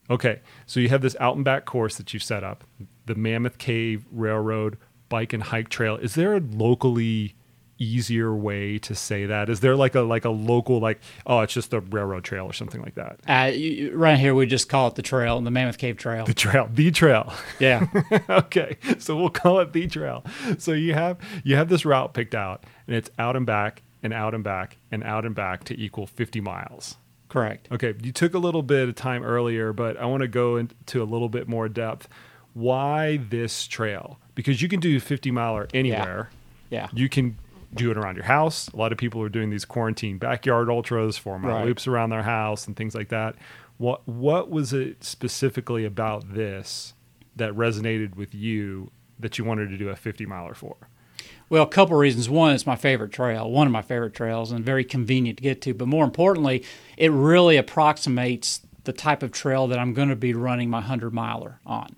Okay, 0.09 0.41
so 0.67 0.79
you 0.81 0.89
have 0.91 1.01
this 1.03 1.17
out 1.19 1.35
and 1.35 1.45
back 1.45 1.65
course 1.65 1.97
that 1.97 2.13
you've 2.15 2.23
set 2.23 2.45
up, 2.45 2.63
the 3.07 3.15
Mammoth 3.15 3.57
Cave 3.59 4.05
Railroad 4.13 4.77
Bike 5.09 5.33
and 5.33 5.43
Hike 5.45 5.69
Trail. 5.71 5.97
Is 5.97 6.15
there 6.15 6.35
a 6.35 6.41
locally 6.41 7.35
easier 7.79 8.35
way 8.35 8.79
to 8.79 8.95
say 8.95 9.27
that? 9.27 9.49
Is 9.49 9.61
there 9.61 9.75
like 9.77 9.95
a 9.95 10.01
like 10.03 10.25
a 10.25 10.31
local 10.31 10.79
like 10.81 11.01
oh 11.27 11.41
it's 11.41 11.53
just 11.53 11.71
the 11.71 11.81
railroad 11.81 12.25
trail 12.25 12.45
or 12.47 12.53
something 12.53 12.81
like 12.83 12.95
that? 12.95 13.21
Uh, 13.29 13.51
you- 13.55 13.93
right 13.97 14.19
here, 14.19 14.35
we 14.35 14.47
just 14.47 14.69
call 14.69 14.89
it 14.89 14.95
the 14.95 15.03
trail, 15.03 15.41
the 15.41 15.51
Mammoth 15.51 15.79
Cave 15.79 15.97
Trail. 15.97 16.25
The 16.25 16.35
trail, 16.35 16.69
the 16.73 16.91
trail. 16.91 17.33
Yeah, 17.59 17.87
okay, 18.29 18.77
so 18.99 19.17
we'll 19.17 19.31
call 19.31 19.61
it 19.61 19.73
the 19.73 19.87
trail. 19.87 20.25
So 20.59 20.73
you 20.73 20.95
have 20.95 21.19
you 21.43 21.57
have 21.57 21.69
this 21.69 21.85
route 21.85 22.15
picked 22.15 22.35
out, 22.35 22.65
and 22.87 22.97
it's 22.97 23.11
out 23.19 23.37
and 23.37 23.45
back 23.47 23.83
and 24.03 24.13
out 24.13 24.35
and 24.35 24.45
back 24.45 24.77
and 24.93 25.03
out 25.03 25.25
and 25.25 25.35
back 25.35 25.65
to 25.65 25.81
equal 25.81 26.07
50 26.07 26.41
miles. 26.41 26.97
correct. 27.29 27.69
Okay, 27.73 27.95
you 28.03 28.13
took 28.13 28.35
a 28.35 28.39
little 28.39 28.63
bit 28.63 28.89
of 28.89 28.95
time 28.95 29.25
earlier, 29.25 29.73
but 29.73 29.97
I 29.97 30.05
want 30.07 30.21
to 30.21 30.29
go 30.29 30.57
into 30.57 31.03
a 31.03 31.05
little 31.05 31.29
bit 31.31 31.49
more 31.49 31.69
depth. 31.69 32.07
Why 32.53 33.17
this 33.17 33.67
trail? 33.67 34.19
Because 34.35 34.63
you 34.63 34.69
can 34.69 34.79
do 34.81 35.01
50 35.01 35.31
miler 35.31 35.69
anywhere. 35.75 36.31
Yeah. 36.71 36.89
You 36.93 37.09
can 37.09 37.37
do 37.75 37.91
it 37.91 37.97
around 37.97 38.17
your 38.17 38.25
house. 38.25 38.69
A 38.69 38.77
lot 38.77 38.93
of 38.93 38.99
people 38.99 39.21
are 39.23 39.29
doing 39.29 39.51
these 39.51 39.65
quarantine 39.65 40.19
backyard 40.19 40.69
ultras, 40.71 41.17
four 41.19 41.39
mile 41.39 41.57
Right. 41.57 41.67
loops 41.67 41.87
around 41.87 42.11
their 42.11 42.23
house, 42.23 42.67
and 42.67 42.77
things 42.77 42.95
like 42.95 43.09
that. 43.09 43.35
What 43.79 44.07
What 44.09 44.51
was 44.51 44.73
it 44.73 45.03
specifically 45.05 45.85
about 45.85 46.35
this 46.35 46.95
that 47.37 47.53
resonated 47.53 48.15
with 48.17 48.35
you 48.35 48.91
that 49.19 49.39
you 49.39 49.45
wanted 49.45 49.71
to 49.71 49.77
do 49.77 49.89
a 49.89 49.97
50 49.97 50.25
miler 50.27 50.55
for? 50.55 50.77
Well, 51.49 51.65
a 51.65 51.69
couple 51.69 51.97
of 51.97 52.01
reasons. 52.01 52.29
One, 52.29 52.55
it's 52.55 52.67
my 52.67 52.77
favorite 52.77 53.13
trail, 53.13 53.51
one 53.51 53.67
of 53.67 53.73
my 53.73 53.83
favorite 53.83 54.15
trails, 54.15 54.51
and 54.51 54.65
very 54.65 54.85
convenient 54.85 55.39
to 55.39 55.43
get 55.43 55.61
to. 55.63 55.75
But 55.75 55.89
more 55.89 56.05
importantly, 56.05 56.65
it 56.97 57.11
really 57.13 57.57
approximates 57.57 58.61
the 58.85 58.93
type 58.93 59.23
of 59.23 59.31
trail 59.33 59.67
that 59.69 59.79
I'm 59.79 59.95
going 59.95 60.09
to 60.09 60.17
be 60.17 60.35
running 60.35 60.71
my 60.71 60.79
100 60.79 61.13
miler 61.13 61.59
on. 61.67 61.97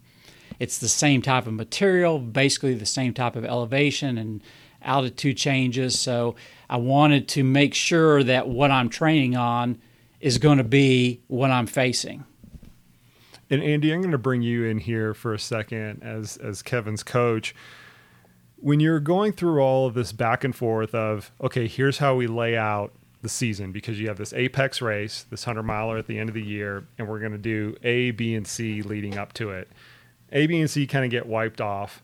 It's 0.59 0.79
the 0.79 0.89
same 0.89 1.21
type 1.23 1.47
of 1.47 1.53
material, 1.53 2.19
basically 2.19 2.75
the 2.75 2.87
same 2.87 3.13
type 3.13 3.37
of 3.37 3.45
elevation 3.45 4.17
and 4.19 4.43
altitude 4.87 5.37
changes. 5.37 5.99
So 5.99 6.37
I 6.71 6.77
wanted 6.77 7.29
to 7.29 7.45
make 7.45 7.75
sure 7.75 8.23
that 8.23 8.49
what 8.49 8.71
I'm 8.71 8.89
training 8.89 9.37
on 9.37 9.79
is 10.21 10.39
going 10.39 10.59
to 10.59 10.65
be 10.65 11.21
what 11.29 11.51
I'm 11.51 11.67
facing. 11.67 12.25
And 13.49 13.63
Andy, 13.63 13.93
I'm 13.93 14.01
going 14.01 14.13
to 14.13 14.19
bring 14.19 14.43
you 14.43 14.65
in 14.65 14.79
here 14.79 15.15
for 15.15 15.33
a 15.33 15.39
second 15.39 16.03
as 16.03 16.37
as 16.37 16.63
Kevin's 16.63 17.03
coach. 17.03 17.55
When 18.57 18.81
you're 18.81 19.01
going 19.01 19.33
through 19.33 19.61
all 19.61 19.87
of 19.87 19.95
this 19.95 20.13
back 20.13 20.43
and 20.43 20.57
forth 20.57 20.95
of, 20.95 21.31
okay, 21.41 21.69
here's 21.69 21.99
how 21.99 22.17
we 22.17 22.27
lay 22.27 22.57
out 22.57 22.93
the 23.23 23.29
season 23.29 23.71
because 23.71 24.01
you 24.01 24.09
have 24.09 24.17
this 24.17 24.33
apex 24.33 24.81
race, 24.81 25.27
this 25.31 25.47
100 25.47 25.63
miler 25.63 25.99
at 25.99 26.07
the 26.07 26.19
end 26.19 26.29
of 26.29 26.35
the 26.35 26.43
year, 26.43 26.85
and 26.99 27.07
we're 27.07 27.19
going 27.19 27.33
to 27.33 27.39
do 27.39 27.77
A, 27.83 28.13
B, 28.13 28.35
and 28.35 28.47
C 28.47 28.83
leading 28.83 29.19
up 29.19 29.33
to 29.35 29.51
it. 29.51 29.69
A, 30.33 30.47
B, 30.47 30.61
and 30.61 30.71
C 30.71 30.87
kind 30.87 31.05
of 31.05 31.11
get 31.11 31.27
wiped 31.27 31.61
off. 31.61 32.03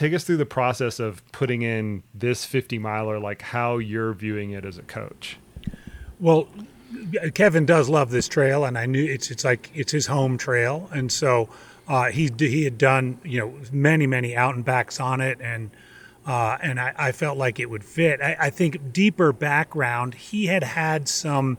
Take 0.00 0.14
us 0.14 0.24
through 0.24 0.38
the 0.38 0.46
process 0.46 0.98
of 0.98 1.22
putting 1.30 1.60
in 1.60 2.02
this 2.14 2.46
50 2.46 2.78
miler, 2.78 3.18
like 3.18 3.42
how 3.42 3.76
you're 3.76 4.14
viewing 4.14 4.52
it 4.52 4.64
as 4.64 4.78
a 4.78 4.82
coach. 4.82 5.36
Well, 6.18 6.48
Kevin 7.34 7.66
does 7.66 7.90
love 7.90 8.08
this 8.08 8.26
trail, 8.26 8.64
and 8.64 8.78
I 8.78 8.86
knew 8.86 9.04
it's 9.04 9.30
it's 9.30 9.44
like 9.44 9.70
it's 9.74 9.92
his 9.92 10.06
home 10.06 10.38
trail, 10.38 10.88
and 10.90 11.12
so 11.12 11.50
uh, 11.86 12.10
he 12.10 12.30
he 12.38 12.64
had 12.64 12.78
done 12.78 13.20
you 13.22 13.40
know 13.40 13.54
many 13.72 14.06
many 14.06 14.34
out 14.34 14.54
and 14.54 14.64
backs 14.64 15.00
on 15.00 15.20
it, 15.20 15.38
and 15.42 15.70
uh, 16.24 16.56
and 16.62 16.80
I, 16.80 16.94
I, 16.96 17.12
felt 17.12 17.36
like 17.36 17.60
it 17.60 17.68
would 17.68 17.84
fit. 17.84 18.22
I, 18.22 18.36
I, 18.40 18.48
think 18.48 18.94
deeper 18.94 19.34
background, 19.34 20.14
he 20.14 20.46
had 20.46 20.62
had 20.62 21.10
some 21.10 21.58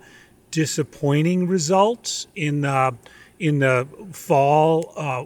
disappointing 0.49 1.47
results 1.47 2.25
in 2.35 2.61
the 2.61 2.95
in 3.37 3.59
the 3.59 3.87
fall, 4.13 4.93
uh, 4.97 5.25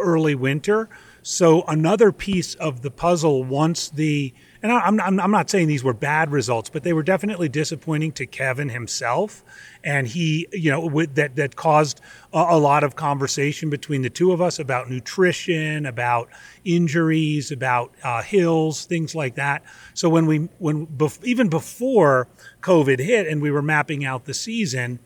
early 0.00 0.34
winter. 0.34 0.88
So 1.28 1.64
another 1.66 2.12
piece 2.12 2.54
of 2.54 2.82
the 2.82 2.90
puzzle 2.92 3.42
once 3.42 3.88
the 3.88 4.32
and 4.62 4.70
I'm, 4.70 5.00
I'm, 5.00 5.18
I'm 5.18 5.30
not 5.32 5.50
saying 5.50 5.66
these 5.66 5.82
were 5.82 5.92
bad 5.92 6.30
results, 6.30 6.70
but 6.70 6.84
they 6.84 6.92
were 6.92 7.02
definitely 7.02 7.48
disappointing 7.48 8.12
to 8.12 8.26
Kevin 8.26 8.68
himself. 8.68 9.44
And 9.82 10.06
he, 10.06 10.46
you 10.52 10.70
know, 10.70 10.86
with, 10.86 11.16
that, 11.16 11.34
that 11.34 11.56
caused 11.56 12.00
a, 12.32 12.38
a, 12.38 12.58
lot 12.58 12.84
of 12.84 12.94
conversation 12.94 13.70
between 13.70 14.02
the 14.02 14.10
two 14.10 14.30
of 14.30 14.40
us 14.40 14.60
about 14.60 14.88
nutrition, 14.88 15.84
about 15.84 16.28
injuries, 16.64 17.50
about 17.50 17.92
uh, 18.02 18.22
hills, 18.22 18.86
things 18.86 19.14
like 19.14 19.34
that. 19.34 19.62
So 19.94 20.08
when 20.08 20.26
we, 20.26 20.48
when, 20.58 20.86
bef- 20.86 21.22
even 21.24 21.48
before 21.48 22.28
COVID 22.60 22.98
hit 22.98 23.26
and 23.26 23.42
we 23.42 23.50
were 23.50 23.62
mapping 23.62 24.04
out 24.04 24.24
the 24.24 24.34
season, 24.34 25.00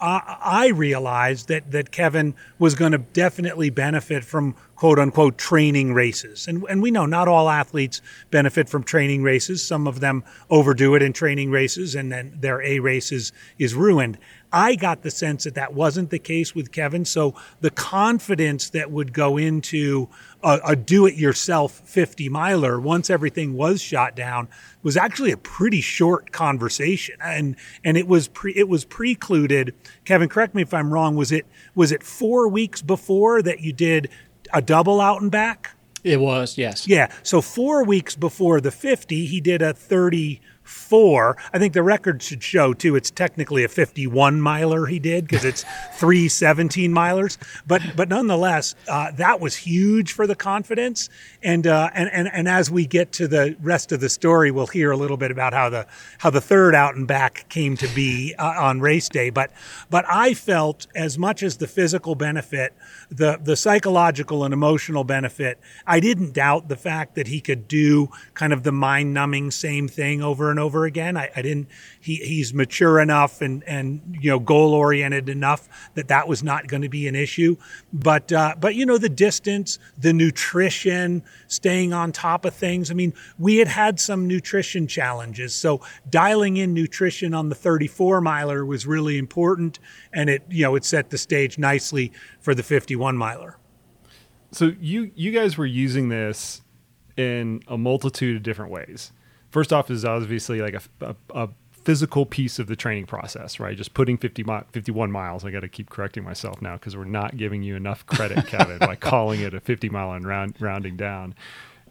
I 0.00 0.68
realized 0.74 1.48
that 1.48 1.70
that 1.70 1.90
Kevin 1.90 2.34
was 2.58 2.74
going 2.74 2.92
to 2.92 2.98
definitely 2.98 3.70
benefit 3.70 4.24
from 4.24 4.54
quote 4.76 4.98
unquote 4.98 5.38
training 5.38 5.94
races. 5.94 6.48
And, 6.48 6.64
and 6.68 6.82
we 6.82 6.90
know 6.90 7.06
not 7.06 7.28
all 7.28 7.48
athletes 7.48 8.00
benefit 8.30 8.68
from 8.68 8.82
training 8.82 9.22
races. 9.22 9.64
Some 9.64 9.86
of 9.86 10.00
them 10.00 10.24
overdo 10.50 10.94
it 10.94 11.02
in 11.02 11.12
training 11.12 11.50
races 11.50 11.94
and 11.94 12.10
then 12.10 12.36
their 12.40 12.60
A 12.62 12.80
races 12.80 13.32
is 13.58 13.74
ruined. 13.74 14.18
I 14.54 14.76
got 14.76 15.02
the 15.02 15.10
sense 15.10 15.42
that 15.44 15.56
that 15.56 15.74
wasn't 15.74 16.10
the 16.10 16.18
case 16.20 16.54
with 16.54 16.70
Kevin. 16.70 17.04
So 17.04 17.34
the 17.60 17.72
confidence 17.72 18.70
that 18.70 18.88
would 18.88 19.12
go 19.12 19.36
into 19.36 20.08
a, 20.44 20.60
a 20.68 20.76
do 20.76 21.06
it 21.06 21.16
yourself 21.16 21.72
50 21.86 22.28
miler 22.28 22.78
once 22.78 23.10
everything 23.10 23.54
was 23.54 23.82
shot 23.82 24.14
down 24.14 24.46
was 24.84 24.96
actually 24.96 25.32
a 25.32 25.36
pretty 25.36 25.80
short 25.80 26.30
conversation. 26.30 27.16
And, 27.20 27.56
and 27.82 27.96
it 27.96 28.06
was 28.06 28.28
pre, 28.28 28.52
it 28.54 28.68
was 28.68 28.84
precluded. 28.84 29.74
Kevin, 30.04 30.28
correct 30.28 30.54
me 30.54 30.62
if 30.62 30.72
I'm 30.72 30.92
wrong. 30.92 31.16
Was 31.16 31.32
it, 31.32 31.46
was 31.74 31.90
it 31.90 32.04
four 32.04 32.46
weeks 32.46 32.80
before 32.80 33.42
that 33.42 33.58
you 33.58 33.72
did 33.72 34.08
a 34.52 34.62
double 34.62 35.00
out 35.00 35.22
and 35.22 35.30
back? 35.30 35.70
It 36.02 36.20
was, 36.20 36.58
yes. 36.58 36.86
Yeah. 36.86 37.10
So 37.22 37.40
four 37.40 37.84
weeks 37.84 38.14
before 38.14 38.60
the 38.60 38.70
50, 38.70 39.24
he 39.24 39.40
did 39.40 39.62
a 39.62 39.72
30 39.72 40.40
four. 40.64 41.36
I 41.52 41.58
think 41.58 41.74
the 41.74 41.82
record 41.82 42.22
should 42.22 42.42
show 42.42 42.72
too. 42.72 42.96
It's 42.96 43.10
technically 43.10 43.64
a 43.64 43.68
51 43.68 44.40
miler 44.40 44.86
he 44.86 44.98
did 44.98 45.28
because 45.28 45.44
it's 45.44 45.64
three 45.94 46.28
17 46.28 46.90
milers. 46.92 47.36
But 47.66 47.82
but 47.94 48.08
nonetheless, 48.08 48.74
uh, 48.88 49.12
that 49.12 49.40
was 49.40 49.54
huge 49.54 50.12
for 50.12 50.26
the 50.26 50.34
confidence. 50.34 51.10
And, 51.42 51.66
uh, 51.66 51.90
and 51.94 52.10
and 52.10 52.28
and 52.32 52.48
as 52.48 52.70
we 52.70 52.86
get 52.86 53.12
to 53.12 53.28
the 53.28 53.56
rest 53.60 53.92
of 53.92 54.00
the 54.00 54.08
story, 54.08 54.50
we'll 54.50 54.66
hear 54.66 54.90
a 54.90 54.96
little 54.96 55.18
bit 55.18 55.30
about 55.30 55.52
how 55.52 55.68
the 55.68 55.86
how 56.18 56.30
the 56.30 56.40
third 56.40 56.74
out 56.74 56.94
and 56.96 57.06
back 57.06 57.46
came 57.48 57.76
to 57.76 57.88
be 57.88 58.34
uh, 58.38 58.54
on 58.58 58.80
race 58.80 59.08
day. 59.08 59.30
But 59.30 59.52
but 59.90 60.04
I 60.08 60.34
felt 60.34 60.86
as 60.94 61.18
much 61.18 61.42
as 61.42 61.58
the 61.58 61.66
physical 61.66 62.14
benefit, 62.14 62.72
the 63.10 63.38
the 63.42 63.56
psychological 63.56 64.44
and 64.44 64.54
emotional 64.54 65.04
benefit, 65.04 65.60
I 65.86 66.00
didn't 66.00 66.32
doubt 66.32 66.68
the 66.68 66.76
fact 66.76 67.14
that 67.16 67.26
he 67.26 67.40
could 67.40 67.68
do 67.68 68.08
kind 68.32 68.52
of 68.52 68.62
the 68.62 68.72
mind 68.72 69.12
numbing 69.12 69.50
same 69.50 69.88
thing 69.88 70.22
over 70.22 70.53
and 70.54 70.60
over 70.60 70.84
again. 70.84 71.16
I, 71.16 71.30
I 71.34 71.42
didn't. 71.42 71.68
He, 72.00 72.16
he's 72.16 72.54
mature 72.54 73.00
enough 73.00 73.40
and 73.40 73.64
and 73.64 74.16
you 74.20 74.30
know 74.30 74.38
goal 74.38 74.72
oriented 74.72 75.28
enough 75.28 75.68
that 75.94 76.08
that 76.08 76.28
was 76.28 76.42
not 76.42 76.68
going 76.68 76.82
to 76.82 76.88
be 76.88 77.08
an 77.08 77.16
issue. 77.16 77.56
But 77.92 78.32
uh, 78.32 78.54
but 78.58 78.76
you 78.76 78.86
know 78.86 78.98
the 78.98 79.08
distance, 79.08 79.78
the 79.98 80.12
nutrition, 80.12 81.24
staying 81.48 81.92
on 81.92 82.12
top 82.12 82.44
of 82.44 82.54
things. 82.54 82.90
I 82.90 82.94
mean, 82.94 83.12
we 83.38 83.56
had 83.56 83.68
had 83.68 83.98
some 83.98 84.28
nutrition 84.28 84.86
challenges, 84.86 85.54
so 85.54 85.80
dialing 86.08 86.56
in 86.56 86.72
nutrition 86.72 87.34
on 87.34 87.48
the 87.48 87.54
34 87.56 88.20
miler 88.20 88.64
was 88.64 88.86
really 88.86 89.18
important, 89.18 89.80
and 90.12 90.30
it 90.30 90.44
you 90.48 90.62
know 90.62 90.76
it 90.76 90.84
set 90.84 91.10
the 91.10 91.18
stage 91.18 91.58
nicely 91.58 92.12
for 92.40 92.54
the 92.54 92.62
51 92.62 93.16
miler. 93.16 93.58
So 94.52 94.72
you 94.80 95.10
you 95.16 95.32
guys 95.32 95.58
were 95.58 95.66
using 95.66 96.10
this 96.10 96.62
in 97.16 97.62
a 97.66 97.76
multitude 97.76 98.36
of 98.36 98.42
different 98.42 98.70
ways 98.70 99.12
first 99.54 99.72
off 99.72 99.88
is 99.88 100.04
obviously 100.04 100.60
like 100.60 100.74
a, 100.74 100.82
a, 101.00 101.16
a 101.44 101.48
physical 101.70 102.26
piece 102.26 102.58
of 102.58 102.66
the 102.66 102.74
training 102.74 103.06
process, 103.06 103.60
right? 103.60 103.76
Just 103.76 103.94
putting 103.94 104.18
50 104.18 104.42
mi- 104.42 104.62
51 104.72 105.12
miles. 105.12 105.44
I 105.44 105.52
got 105.52 105.60
to 105.60 105.68
keep 105.68 105.90
correcting 105.90 106.24
myself 106.24 106.60
now 106.60 106.74
because 106.74 106.96
we're 106.96 107.04
not 107.04 107.36
giving 107.36 107.62
you 107.62 107.76
enough 107.76 108.04
credit, 108.04 108.46
Kevin, 108.48 108.78
by 108.78 108.96
calling 108.96 109.40
it 109.40 109.54
a 109.54 109.60
50 109.60 109.88
mile 109.90 110.10
and 110.10 110.26
round, 110.26 110.56
rounding 110.58 110.96
down. 110.96 111.36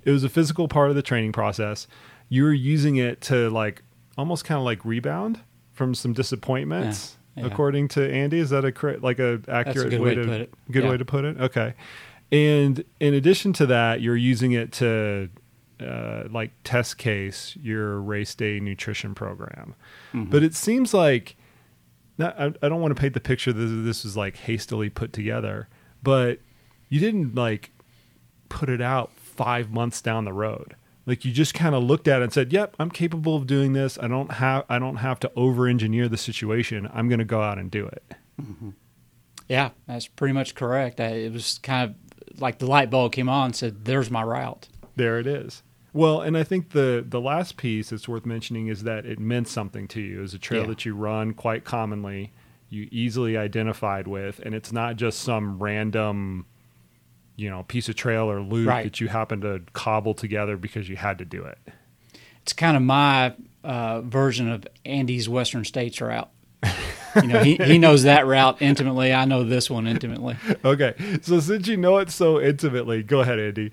It 0.03 0.11
was 0.11 0.25
a 0.25 0.29
physical 0.29 0.67
part 0.67 0.89
of 0.89 0.97
the 0.97 1.01
training 1.01 1.31
process. 1.31 1.87
You 2.27 2.43
were 2.43 2.53
using 2.53 2.97
it 2.97 3.21
to 3.21 3.49
like 3.49 3.81
almost 4.17 4.43
kind 4.43 4.57
of 4.57 4.65
like 4.65 4.83
rebound 4.83 5.39
from 5.71 5.95
some 5.95 6.11
disappointments, 6.11 7.15
yeah, 7.37 7.43
yeah. 7.43 7.49
according 7.49 7.87
to 7.89 8.11
Andy. 8.11 8.39
Is 8.39 8.49
that 8.49 8.65
a 8.65 8.97
like 8.99 9.19
a 9.19 9.39
accurate 9.47 9.93
a 9.93 10.01
way, 10.01 10.09
way, 10.09 10.15
to, 10.15 10.21
to 10.23 10.27
put 10.27 10.41
it? 10.41 10.53
Good 10.69 10.83
yeah. 10.83 10.89
way 10.89 10.97
to 10.97 11.05
put 11.05 11.23
it. 11.23 11.39
Okay. 11.39 11.75
And 12.29 12.83
in 12.99 13.13
addition 13.13 13.53
to 13.53 13.65
that, 13.67 14.01
you're 14.01 14.17
using 14.17 14.51
it 14.51 14.73
to 14.73 15.29
uh, 15.83 16.27
like 16.29 16.51
test 16.63 16.97
case 16.97 17.57
your 17.61 17.99
race 17.99 18.33
day 18.35 18.59
nutrition 18.59 19.13
program. 19.13 19.75
Mm-hmm. 20.13 20.29
But 20.29 20.43
it 20.43 20.55
seems 20.55 20.93
like 20.93 21.35
not, 22.17 22.39
I, 22.39 22.53
I, 22.61 22.69
don't 22.69 22.81
want 22.81 22.95
to 22.95 22.99
paint 22.99 23.13
the 23.13 23.19
picture 23.19 23.51
that 23.51 23.65
this 23.65 24.03
was 24.03 24.15
like 24.15 24.37
hastily 24.37 24.89
put 24.89 25.13
together, 25.13 25.67
but 26.01 26.39
you 26.89 26.99
didn't 26.99 27.35
like 27.35 27.71
put 28.49 28.69
it 28.69 28.81
out 28.81 29.11
five 29.15 29.71
months 29.71 30.01
down 30.01 30.25
the 30.25 30.33
road. 30.33 30.75
Like 31.05 31.25
you 31.25 31.31
just 31.31 31.53
kind 31.53 31.75
of 31.75 31.83
looked 31.83 32.07
at 32.07 32.21
it 32.21 32.23
and 32.23 32.33
said, 32.33 32.53
"Yep, 32.53 32.75
I'm 32.79 32.89
capable 32.89 33.35
of 33.35 33.45
doing 33.45 33.73
this. 33.73 33.97
I 33.99 34.07
don't 34.07 34.33
have 34.33 34.63
I 34.69 34.79
don't 34.79 34.97
have 34.97 35.19
to 35.21 35.31
over 35.35 35.67
engineer 35.67 36.07
the 36.07 36.17
situation. 36.17 36.89
I'm 36.93 37.09
going 37.09 37.19
to 37.19 37.25
go 37.25 37.41
out 37.41 37.57
and 37.57 37.69
do 37.69 37.85
it." 37.87 38.03
Mm-hmm. 38.41 38.69
Yeah, 39.49 39.71
that's 39.85 40.07
pretty 40.07 40.33
much 40.33 40.55
correct. 40.55 41.01
I, 41.01 41.07
it 41.07 41.33
was 41.33 41.59
kind 41.61 41.89
of 41.89 42.39
like 42.39 42.59
the 42.59 42.67
light 42.67 42.89
bulb 42.89 43.11
came 43.11 43.27
on 43.27 43.47
and 43.47 43.55
said, 43.55 43.83
"There's 43.83 44.09
my 44.09 44.23
route." 44.23 44.69
There 44.95 45.19
it 45.19 45.27
is. 45.27 45.63
Well, 45.93 46.21
and 46.21 46.35
I 46.35 46.43
think 46.43 46.71
the 46.71 47.05
the 47.07 47.21
last 47.21 47.55
piece 47.55 47.91
that's 47.91 48.07
worth 48.07 48.25
mentioning 48.25 48.67
is 48.67 48.83
that 48.83 49.05
it 49.05 49.19
meant 49.19 49.47
something 49.47 49.87
to 49.89 50.01
you. 50.01 50.23
as 50.23 50.33
a 50.33 50.39
trail 50.39 50.61
yeah. 50.61 50.67
that 50.69 50.85
you 50.85 50.95
run 50.95 51.33
quite 51.33 51.63
commonly, 51.63 52.33
you 52.69 52.87
easily 52.91 53.37
identified 53.37 54.07
with, 54.07 54.39
and 54.39 54.55
it's 54.55 54.71
not 54.71 54.95
just 54.95 55.19
some 55.19 55.59
random, 55.59 56.47
you 57.35 57.49
know, 57.49 57.63
piece 57.63 57.89
of 57.89 57.95
trail 57.95 58.29
or 58.29 58.41
loop 58.41 58.67
right. 58.67 58.83
that 58.83 58.99
you 58.99 59.07
happen 59.07 59.41
to 59.41 59.61
cobble 59.73 60.15
together 60.15 60.57
because 60.57 60.89
you 60.89 60.95
had 60.95 61.19
to 61.19 61.25
do 61.25 61.43
it. 61.43 61.59
It's 62.41 62.53
kind 62.53 62.75
of 62.75 62.81
my 62.81 63.35
uh, 63.63 64.01
version 64.01 64.49
of 64.49 64.67
Andy's 64.85 65.29
Western 65.29 65.63
States 65.63 66.01
route. 66.01 66.29
you 67.21 67.27
know, 67.27 67.43
he, 67.43 67.55
he 67.57 67.77
knows 67.77 68.03
that 68.03 68.25
route 68.25 68.61
intimately. 68.61 69.13
I 69.13 69.25
know 69.25 69.43
this 69.43 69.69
one 69.69 69.85
intimately. 69.85 70.37
Okay. 70.65 70.95
So 71.21 71.39
since 71.39 71.67
you 71.67 71.77
know 71.77 71.97
it 71.97 72.09
so 72.09 72.39
intimately, 72.41 73.03
go 73.03 73.19
ahead, 73.19 73.39
Andy. 73.39 73.71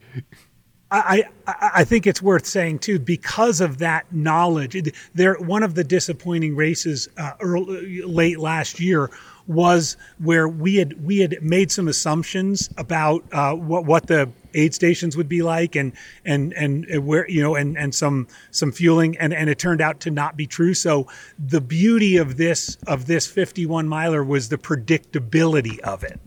I, 0.90 1.24
I, 1.46 1.84
think 1.84 2.06
it's 2.08 2.20
worth 2.20 2.46
saying 2.46 2.80
too 2.80 2.98
because 2.98 3.60
of 3.60 3.78
that 3.78 4.12
knowledge. 4.12 4.92
There, 5.14 5.34
one 5.34 5.62
of 5.62 5.76
the 5.76 5.84
disappointing 5.84 6.56
races 6.56 7.08
uh, 7.16 7.32
early, 7.40 8.02
late 8.02 8.40
last 8.40 8.80
year 8.80 9.08
was 9.46 9.96
where 10.18 10.48
we 10.48 10.76
had 10.76 11.04
we 11.04 11.18
had 11.18 11.42
made 11.42 11.70
some 11.70 11.86
assumptions 11.86 12.70
about 12.76 13.22
uh, 13.32 13.54
what 13.54 13.84
what 13.84 14.06
the 14.08 14.30
aid 14.54 14.74
stations 14.74 15.16
would 15.16 15.28
be 15.28 15.42
like 15.42 15.76
and 15.76 15.92
and 16.24 16.52
and 16.54 17.06
where 17.06 17.28
you 17.28 17.42
know 17.42 17.54
and 17.54 17.76
and 17.76 17.94
some 17.94 18.26
some 18.50 18.72
fueling. 18.72 19.16
And 19.18 19.32
and 19.32 19.50
it 19.50 19.58
turned 19.58 19.80
out 19.80 20.00
to 20.00 20.10
not 20.10 20.36
be 20.36 20.46
true. 20.46 20.74
So 20.74 21.06
the 21.38 21.60
beauty 21.60 22.16
of 22.16 22.36
this 22.36 22.76
of 22.86 23.06
this 23.06 23.26
51 23.26 23.88
miler 23.88 24.24
was 24.24 24.48
the 24.48 24.58
predictability 24.58 25.78
of 25.80 26.04
it. 26.04 26.20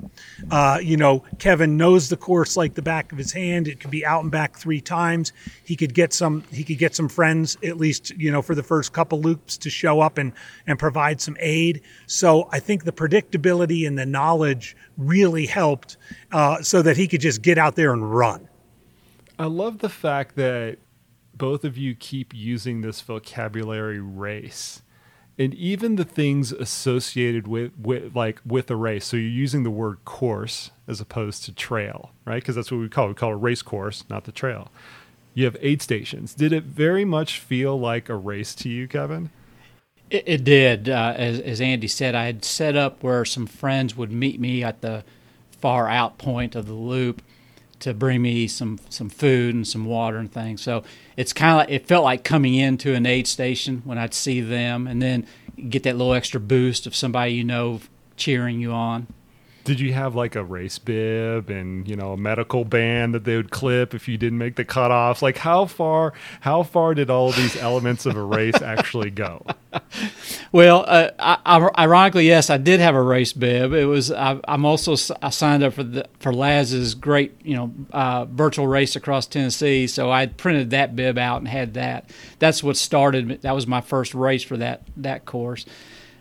Uh, 0.51 0.79
you 0.81 0.97
know 0.97 1.23
kevin 1.39 1.77
knows 1.77 2.09
the 2.09 2.17
course 2.17 2.55
like 2.57 2.73
the 2.73 2.81
back 2.81 3.11
of 3.11 3.17
his 3.17 3.31
hand. 3.31 3.67
It 3.67 3.79
could 3.79 3.91
be 3.91 4.05
out 4.05 4.23
and 4.23 4.31
back 4.31 4.57
three 4.57 4.81
times. 4.81 5.31
He 5.63 5.75
could 5.75 5.93
get 5.93 6.13
some 6.13 6.43
he 6.51 6.63
could 6.63 6.77
get 6.77 6.95
some 6.95 7.09
friends 7.09 7.57
at 7.63 7.77
least 7.77 8.11
you 8.11 8.31
know 8.31 8.41
for 8.41 8.55
the 8.55 8.63
first 8.63 8.93
couple 8.93 9.19
loops 9.19 9.57
to 9.57 9.69
show 9.69 10.01
up 10.01 10.17
and 10.17 10.33
and 10.67 10.79
provide 10.79 11.21
some 11.21 11.37
aid. 11.39 11.81
So 12.07 12.49
i 12.51 12.59
think 12.59 12.83
the 12.83 12.91
predictability 12.91 13.87
and 13.87 13.97
the 13.97 14.05
knowledge 14.05 14.75
really 14.97 15.45
helped 15.45 15.97
uh, 16.31 16.61
so 16.61 16.81
that 16.81 16.97
he 16.97 17.07
could 17.07 17.21
just 17.21 17.41
get 17.41 17.57
out 17.57 17.75
there 17.75 17.93
and 17.93 18.13
run. 18.13 18.47
I 19.39 19.45
love 19.45 19.79
the 19.79 19.89
fact 19.89 20.35
that 20.35 20.77
both 21.33 21.63
of 21.63 21.77
you 21.77 21.95
keep 21.95 22.33
using 22.33 22.81
this 22.81 23.01
vocabulary 23.01 23.99
race 23.99 24.81
and 25.37 25.53
even 25.55 25.95
the 25.95 26.05
things 26.05 26.51
associated 26.51 27.47
with, 27.47 27.71
with 27.77 28.15
like 28.15 28.39
with 28.45 28.69
a 28.69 28.75
race 28.75 29.05
so 29.05 29.17
you're 29.17 29.29
using 29.29 29.63
the 29.63 29.71
word 29.71 29.97
course 30.05 30.71
as 30.87 31.01
opposed 31.01 31.43
to 31.45 31.51
trail 31.51 32.11
right 32.25 32.41
because 32.41 32.55
that's 32.55 32.71
what 32.71 32.79
we 32.79 32.89
call 32.89 33.05
it. 33.05 33.09
we 33.09 33.13
call 33.15 33.31
a 33.31 33.35
race 33.35 33.61
course 33.61 34.03
not 34.09 34.25
the 34.25 34.31
trail 34.31 34.71
you 35.33 35.45
have 35.45 35.57
aid 35.59 35.81
stations 35.81 36.33
did 36.33 36.53
it 36.53 36.63
very 36.63 37.03
much 37.03 37.39
feel 37.39 37.79
like 37.79 38.09
a 38.09 38.15
race 38.15 38.53
to 38.53 38.69
you 38.69 38.87
kevin 38.87 39.31
it, 40.13 40.23
it 40.25 40.43
did 40.43 40.89
uh, 40.89 41.13
as, 41.17 41.39
as 41.39 41.61
andy 41.61 41.87
said 41.87 42.15
i 42.15 42.25
had 42.25 42.45
set 42.45 42.75
up 42.75 43.03
where 43.03 43.25
some 43.25 43.45
friends 43.45 43.95
would 43.95 44.11
meet 44.11 44.39
me 44.39 44.63
at 44.63 44.81
the 44.81 45.03
far 45.51 45.87
out 45.87 46.17
point 46.17 46.55
of 46.55 46.65
the 46.65 46.73
loop 46.73 47.21
to 47.83 47.93
bring 47.93 48.21
me 48.21 48.47
some 48.47 48.79
some 48.89 49.09
food 49.09 49.53
and 49.53 49.67
some 49.67 49.83
water 49.85 50.17
and 50.17 50.31
things. 50.31 50.61
So 50.61 50.85
it's 51.17 51.33
kind 51.33 51.51
of 51.51 51.57
like 51.57 51.69
it 51.69 51.85
felt 51.85 52.05
like 52.05 52.23
coming 52.23 52.55
into 52.55 52.93
an 52.93 53.05
aid 53.05 53.27
station 53.27 53.81
when 53.83 53.97
I'd 53.97 54.13
see 54.13 54.39
them, 54.39 54.87
and 54.87 55.01
then 55.01 55.27
get 55.69 55.83
that 55.83 55.97
little 55.97 56.13
extra 56.13 56.39
boost 56.39 56.87
of 56.87 56.95
somebody 56.95 57.33
you 57.33 57.43
know 57.43 57.81
cheering 58.15 58.61
you 58.61 58.71
on. 58.71 59.07
Did 59.63 59.79
you 59.79 59.93
have 59.93 60.13
like 60.13 60.35
a 60.35 60.43
race 60.43 60.77
bib 60.77 61.49
and 61.49 61.87
you 61.87 61.95
know 61.95 62.13
a 62.13 62.17
medical 62.17 62.65
band 62.65 63.13
that 63.13 63.23
they 63.23 63.37
would 63.37 63.49
clip 63.49 63.93
if 63.93 64.07
you 64.07 64.17
didn't 64.17 64.37
make 64.37 64.55
the 64.55 64.65
cutoffs? 64.65 65.21
Like 65.21 65.37
how 65.37 65.65
far 65.65 66.13
how 66.41 66.63
far 66.63 66.93
did 66.93 67.09
all 67.09 67.31
these 67.31 67.55
elements 67.55 68.05
of 68.05 68.17
a 68.17 68.23
race 68.23 68.61
actually 68.61 69.09
go? 69.09 69.45
Well, 70.51 70.83
uh, 70.87 71.09
I, 71.17 71.37
I, 71.45 71.69
ironically, 71.79 72.27
yes, 72.27 72.49
I 72.49 72.57
did 72.57 72.79
have 72.79 72.93
a 72.93 73.01
race 73.01 73.33
bib. 73.33 73.73
It 73.73 73.85
was 73.85 74.11
I, 74.11 74.39
am 74.47 74.65
also 74.65 74.95
I 75.21 75.29
signed 75.29 75.63
up 75.63 75.73
for 75.73 75.83
the 75.83 76.07
for 76.19 76.33
Laz's 76.33 76.93
great 76.93 77.33
you 77.43 77.55
know 77.55 77.73
uh, 77.91 78.25
virtual 78.25 78.67
race 78.67 78.95
across 78.95 79.27
Tennessee, 79.27 79.87
so 79.87 80.11
I 80.11 80.25
printed 80.25 80.71
that 80.71 80.95
bib 80.95 81.17
out 81.17 81.37
and 81.37 81.47
had 81.47 81.73
that. 81.75 82.09
That's 82.39 82.61
what 82.61 82.75
started. 82.75 83.41
That 83.43 83.55
was 83.55 83.65
my 83.65 83.81
first 83.81 84.13
race 84.13 84.43
for 84.43 84.57
that 84.57 84.81
that 84.97 85.25
course. 85.25 85.65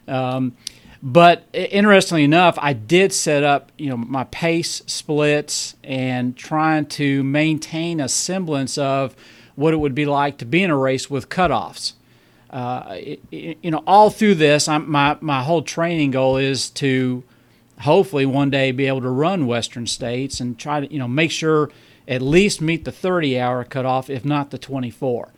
Um, 0.07 0.57
but 1.03 1.47
interestingly 1.53 2.25
enough, 2.25 2.59
I 2.61 2.73
did 2.73 3.13
set 3.13 3.43
up 3.43 3.73
you 3.77 3.91
know 3.91 3.97
my 3.97 4.25
pace 4.25 4.83
splits 4.87 5.77
and 5.83 6.37
trying 6.37 6.87
to 6.87 7.23
maintain 7.23 8.01
a 8.01 8.09
semblance 8.09 8.79
of 8.79 9.17
what 9.55 9.75
it 9.75 9.79
would 9.79 9.95
be 9.95 10.07
like 10.07 10.39
to 10.39 10.45
be 10.45 10.63
in 10.63 10.71
a 10.71 10.77
race 10.77 11.11
with 11.11 11.29
cutoffs 11.29 11.95
uh, 12.53 12.99
you 13.31 13.71
know, 13.71 13.83
all 13.87 14.11
through 14.11 14.35
this, 14.35 14.69
I'm, 14.69 14.91
my 14.91 15.17
my 15.21 15.43
whole 15.43 15.63
training 15.63 16.11
goal 16.11 16.37
is 16.37 16.69
to 16.71 17.25
hopefully 17.81 18.27
one 18.27 18.51
day 18.51 18.73
be 18.73 18.87
able 18.87 19.01
to 19.01 19.09
run 19.09 19.47
Western 19.47 19.87
States 19.87 20.39
and 20.39 20.59
try 20.59 20.81
to 20.81 20.93
you 20.93 20.99
know 20.99 21.09
make 21.09 21.31
sure 21.31 21.71
at 22.07 22.21
least 22.21 22.61
meet 22.61 22.85
the 22.85 22.93
30 22.93 23.41
hour 23.41 23.65
cutoff, 23.65 24.11
if 24.11 24.25
not 24.25 24.51
the 24.51 24.59
24. 24.59 25.33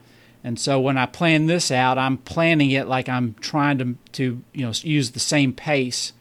And 0.45 0.61
so 0.61 0.79
when 0.79 0.99
I 0.99 1.07
plan 1.07 1.47
this 1.47 1.71
out, 1.71 1.97
I'm 1.97 2.19
planning 2.19 2.71
it 2.71 2.87
like 2.87 3.09
I'm 3.09 3.35
trying 3.41 3.79
to 3.79 3.97
to 4.13 4.43
you 4.53 4.67
know 4.67 4.73
use 4.83 5.13
the 5.13 5.21
same 5.21 5.55
pace 5.55 6.13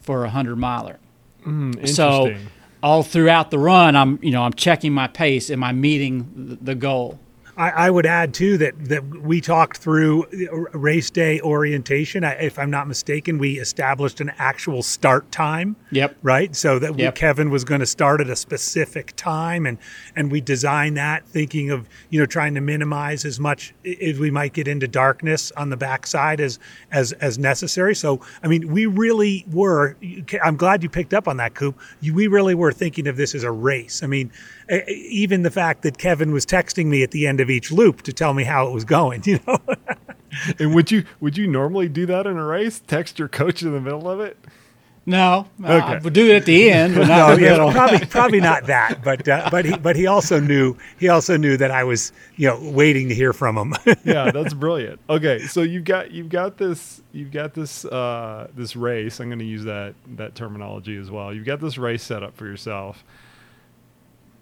for 0.00 0.24
a 0.24 0.30
hundred 0.30 0.56
miler. 0.56 0.98
Mm, 1.46 1.88
so 1.88 2.34
all 2.82 3.04
throughout 3.04 3.52
the 3.52 3.58
run, 3.58 3.94
I'm 3.94 4.18
you 4.20 4.32
know 4.32 4.42
I'm 4.42 4.52
checking 4.52 4.92
my 4.92 5.06
pace. 5.06 5.48
Am 5.48 5.62
I 5.62 5.72
meeting 5.72 6.58
the 6.60 6.74
goal? 6.74 7.20
I, 7.58 7.70
I, 7.70 7.90
would 7.90 8.06
add 8.06 8.32
too 8.34 8.56
that 8.58 8.84
that 8.84 9.04
we 9.04 9.40
talked 9.40 9.78
through 9.78 10.26
race 10.72 11.10
day 11.10 11.40
orientation. 11.40 12.22
If 12.22 12.56
I'm 12.56 12.70
not 12.70 12.86
mistaken, 12.86 13.36
we 13.36 13.58
established 13.58 14.20
an 14.20 14.30
actual 14.38 14.82
start 14.82 15.30
time. 15.32 15.74
Yep. 15.90 16.16
Right. 16.22 16.54
So 16.54 16.78
that 16.78 16.96
yep. 16.96 17.16
Kevin 17.16 17.50
was 17.50 17.64
going 17.64 17.80
to 17.80 17.86
start 17.86 18.20
at 18.20 18.30
a 18.30 18.36
specific 18.36 19.14
time, 19.16 19.66
and 19.66 19.76
and 20.14 20.30
we 20.30 20.40
designed 20.40 20.96
that 20.98 21.26
thinking 21.26 21.70
of 21.70 21.88
you 22.10 22.20
know 22.20 22.26
trying 22.26 22.54
to 22.54 22.60
minimize 22.60 23.24
as 23.24 23.40
much 23.40 23.74
as 24.00 24.20
we 24.20 24.30
might 24.30 24.52
get 24.52 24.68
into 24.68 24.86
darkness 24.86 25.50
on 25.56 25.70
the 25.70 25.76
backside 25.76 26.40
as 26.40 26.60
as 26.92 27.12
as 27.14 27.38
necessary. 27.38 27.96
So 27.96 28.20
I 28.42 28.46
mean, 28.46 28.72
we 28.72 28.86
really 28.86 29.44
were. 29.50 29.96
I'm 30.44 30.56
glad 30.56 30.84
you 30.84 30.88
picked 30.88 31.12
up 31.12 31.26
on 31.26 31.38
that, 31.38 31.54
Koop. 31.54 31.76
We 32.00 32.28
really 32.28 32.54
were 32.54 32.70
thinking 32.70 33.08
of 33.08 33.16
this 33.16 33.34
as 33.34 33.42
a 33.42 33.50
race. 33.50 34.04
I 34.04 34.06
mean 34.06 34.30
even 34.70 35.42
the 35.42 35.50
fact 35.50 35.82
that 35.82 35.98
Kevin 35.98 36.32
was 36.32 36.44
texting 36.44 36.86
me 36.86 37.02
at 37.02 37.10
the 37.10 37.26
end 37.26 37.40
of 37.40 37.50
each 37.50 37.72
loop 37.72 38.02
to 38.02 38.12
tell 38.12 38.34
me 38.34 38.44
how 38.44 38.66
it 38.66 38.72
was 38.72 38.84
going, 38.84 39.22
you 39.26 39.40
know. 39.46 39.58
and 40.58 40.74
would 40.74 40.90
you 40.90 41.04
would 41.20 41.36
you 41.36 41.46
normally 41.46 41.88
do 41.88 42.06
that 42.06 42.26
in 42.26 42.36
a 42.36 42.44
race? 42.44 42.80
Text 42.86 43.18
your 43.18 43.28
coach 43.28 43.62
in 43.62 43.72
the 43.72 43.80
middle 43.80 44.08
of 44.08 44.20
it? 44.20 44.36
No, 45.06 45.46
okay. 45.64 45.70
I 45.70 45.98
would 46.00 46.12
do 46.12 46.28
it 46.28 46.36
at 46.36 46.44
the 46.44 46.70
end, 46.70 46.94
but 46.94 47.08
no, 47.08 47.32
yeah, 47.38 47.56
probably 47.72 48.06
probably 48.10 48.40
not 48.40 48.66
that. 48.66 49.02
But 49.02 49.26
uh, 49.26 49.48
but 49.50 49.64
he 49.64 49.74
but 49.78 49.96
he 49.96 50.06
also 50.06 50.38
knew 50.38 50.76
he 50.98 51.08
also 51.08 51.38
knew 51.38 51.56
that 51.56 51.70
I 51.70 51.82
was 51.84 52.12
you 52.36 52.46
know 52.46 52.60
waiting 52.60 53.08
to 53.08 53.14
hear 53.14 53.32
from 53.32 53.56
him. 53.56 53.74
yeah, 54.04 54.30
that's 54.30 54.52
brilliant. 54.52 55.00
Okay, 55.08 55.38
so 55.46 55.62
you've 55.62 55.84
got 55.84 56.10
you've 56.10 56.28
got 56.28 56.58
this 56.58 57.00
you've 57.12 57.32
got 57.32 57.54
this 57.54 57.86
uh, 57.86 58.48
this 58.54 58.76
race. 58.76 59.18
I'm 59.18 59.28
going 59.28 59.38
to 59.38 59.46
use 59.46 59.64
that 59.64 59.94
that 60.16 60.34
terminology 60.34 60.98
as 60.98 61.10
well. 61.10 61.32
You've 61.32 61.46
got 61.46 61.60
this 61.60 61.78
race 61.78 62.02
set 62.02 62.22
up 62.22 62.36
for 62.36 62.44
yourself 62.44 63.02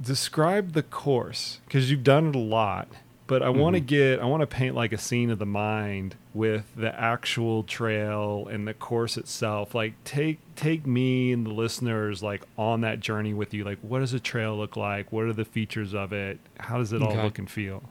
describe 0.01 0.73
the 0.73 0.83
course 0.83 1.61
because 1.65 1.91
you've 1.91 2.05
done 2.05 2.29
it 2.29 2.37
a 2.37 2.39
lot 2.39 2.89
but 3.27 3.43
i 3.43 3.47
mm-hmm. 3.47 3.61
want 3.61 3.75
to 3.75 3.81
get 3.81 4.21
i 4.21 4.25
want 4.25 4.41
to 4.41 4.47
paint 4.47 4.75
like 4.75 4.93
a 4.93 4.99
scene 4.99 5.31
of 5.31 5.39
the 5.39 5.47
mind 5.47 6.17
with 6.37 6.71
the 6.77 7.01
actual 7.01 7.63
trail 7.63 8.47
and 8.51 8.69
the 8.69 8.75
course 8.75 9.17
itself. 9.17 9.75
Like 9.75 9.95
take 10.05 10.39
take 10.55 10.87
me 10.87 11.33
and 11.33 11.47
the 11.47 11.51
listeners 11.51 12.23
like 12.23 12.43
on 12.59 12.83
that 12.83 13.01
journey 13.01 13.33
with 13.33 13.55
you. 13.55 13.65
Like 13.65 13.79
what 13.81 14.01
does 14.01 14.13
a 14.13 14.21
trail 14.21 14.57
look 14.57 14.77
like? 14.77 15.11
What 15.11 15.25
are 15.25 15.33
the 15.33 15.47
features 15.47 15.95
of 15.95 16.13
it? 16.13 16.39
How 16.61 16.77
does 16.77 16.93
it 16.93 17.01
okay. 17.01 17.17
all 17.17 17.25
look 17.25 17.39
and 17.39 17.51
feel? 17.51 17.83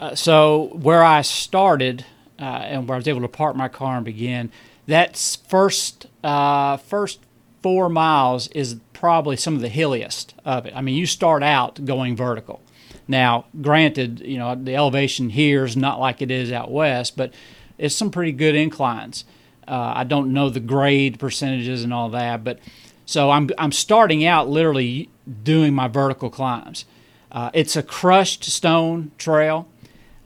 Uh, 0.00 0.14
so 0.14 0.70
where 0.72 1.04
i 1.04 1.22
started 1.22 2.04
uh, 2.40 2.42
and 2.42 2.88
where 2.88 2.96
i 2.96 2.98
was 2.98 3.06
able 3.06 3.20
to 3.20 3.28
park 3.28 3.54
my 3.54 3.68
car 3.68 3.96
and 3.96 4.04
begin 4.04 4.50
that 4.86 5.16
first 5.46 6.06
uh, 6.24 6.76
first 6.78 7.20
four 7.62 7.88
miles 7.88 8.48
is 8.48 8.74
probably 9.04 9.36
some 9.36 9.54
of 9.54 9.60
the 9.60 9.68
hilliest 9.68 10.32
of 10.46 10.64
it. 10.64 10.74
I 10.74 10.80
mean, 10.80 10.94
you 10.94 11.04
start 11.04 11.42
out 11.42 11.84
going 11.84 12.16
vertical. 12.16 12.62
Now, 13.06 13.44
granted, 13.60 14.20
you 14.20 14.38
know, 14.38 14.54
the 14.54 14.74
elevation 14.74 15.28
here 15.28 15.66
is 15.66 15.76
not 15.76 16.00
like 16.00 16.22
it 16.22 16.30
is 16.30 16.50
out 16.50 16.70
west, 16.70 17.14
but 17.14 17.34
it's 17.76 17.94
some 17.94 18.10
pretty 18.10 18.32
good 18.32 18.54
inclines. 18.54 19.26
Uh, 19.68 19.92
I 19.96 20.04
don't 20.04 20.32
know 20.32 20.48
the 20.48 20.58
grade 20.58 21.18
percentages 21.18 21.84
and 21.84 21.92
all 21.92 22.08
that, 22.08 22.44
but 22.44 22.60
so 23.04 23.30
I'm 23.30 23.50
I'm 23.58 23.72
starting 23.72 24.24
out 24.24 24.48
literally 24.48 25.10
doing 25.42 25.74
my 25.74 25.86
vertical 25.86 26.30
climbs. 26.30 26.86
Uh, 27.30 27.50
it's 27.52 27.76
a 27.76 27.82
crushed 27.82 28.44
stone 28.44 29.10
trail, 29.18 29.68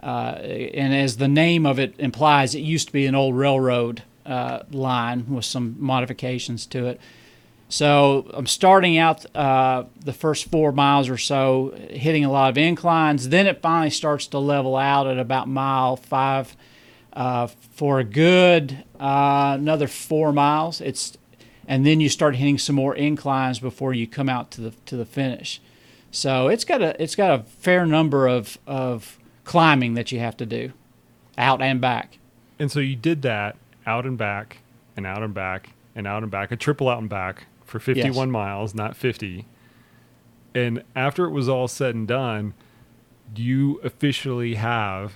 uh, 0.05 0.37
and 0.37 0.95
as 0.95 1.17
the 1.17 1.27
name 1.27 1.67
of 1.67 1.81
it 1.81 1.97
implies, 1.99 2.55
it 2.55 2.61
used 2.61 2.87
to 2.87 2.93
be 2.93 3.07
an 3.07 3.17
old 3.17 3.35
railroad 3.35 4.05
uh, 4.25 4.61
line 4.71 5.27
with 5.29 5.45
some 5.45 5.75
modifications 5.81 6.65
to 6.67 6.87
it. 6.87 7.01
So 7.69 8.31
I'm 8.33 8.47
starting 8.47 8.97
out 8.97 9.27
uh, 9.37 9.85
the 10.03 10.15
first 10.15 10.51
four 10.51 10.73
miles 10.73 11.11
or 11.11 11.19
so, 11.19 11.75
hitting 11.91 12.25
a 12.25 12.33
lot 12.33 12.49
of 12.49 12.57
inclines. 12.57 13.29
Then 13.29 13.47
it 13.47 13.61
finally 13.61 13.91
starts 13.91 14.27
to 14.29 14.39
level 14.39 14.77
out 14.77 15.07
at 15.07 15.19
about 15.19 15.49
mile 15.49 15.97
five 15.97 16.57
uh, 17.13 17.47
for 17.47 18.01
a 18.01 18.05
good 18.05 18.85
uh, 18.99 19.57
another 19.59 19.87
four 19.87 20.33
miles. 20.33 20.81
It's 20.81 21.19
and 21.67 21.85
then 21.85 22.01
you 22.01 22.09
start 22.09 22.37
hitting 22.37 22.57
some 22.57 22.77
more 22.77 22.95
inclines 22.95 23.59
before 23.59 23.93
you 23.93 24.07
come 24.07 24.31
out 24.31 24.51
to 24.53 24.63
the 24.63 24.71
to 24.87 24.97
the 24.97 25.05
finish. 25.05 25.61
So 26.11 26.49
it's 26.49 26.65
got 26.65 26.81
a 26.81 27.01
it's 27.03 27.15
got 27.15 27.39
a 27.39 27.43
fair 27.43 27.85
number 27.85 28.27
of 28.27 28.57
of 28.67 29.19
climbing 29.45 29.93
that 29.93 30.11
you 30.11 30.21
have 30.21 30.39
to 30.39 30.47
do, 30.47 30.73
out 31.37 31.61
and 31.61 31.83
back. 31.83 32.17
And 32.59 32.73
so 32.73 32.81
you 32.81 32.97
did 32.97 33.21
that 33.23 33.57
out 33.87 34.07
and 34.07 34.17
back, 34.17 34.59
and 34.97 35.07
out 35.07 35.23
and 35.23 35.35
back, 35.35 35.75
and 35.95 36.07
out 36.07 36.23
and 36.23 36.33
back, 36.33 36.51
a 36.51 36.57
triple 36.57 36.89
out 36.89 36.99
and 36.99 37.11
back 37.11 37.45
for 37.69 37.79
51 37.79 38.29
yes. 38.29 38.33
miles, 38.33 38.75
not 38.75 38.97
50. 38.97 39.47
And 40.55 40.83
after 40.97 41.27
it 41.27 41.31
was 41.31 41.49
all 41.49 41.69
said 41.69 41.95
and 41.95 42.09
done, 42.09 42.55
you 43.37 43.81
officially 43.85 44.55
have 44.55 45.15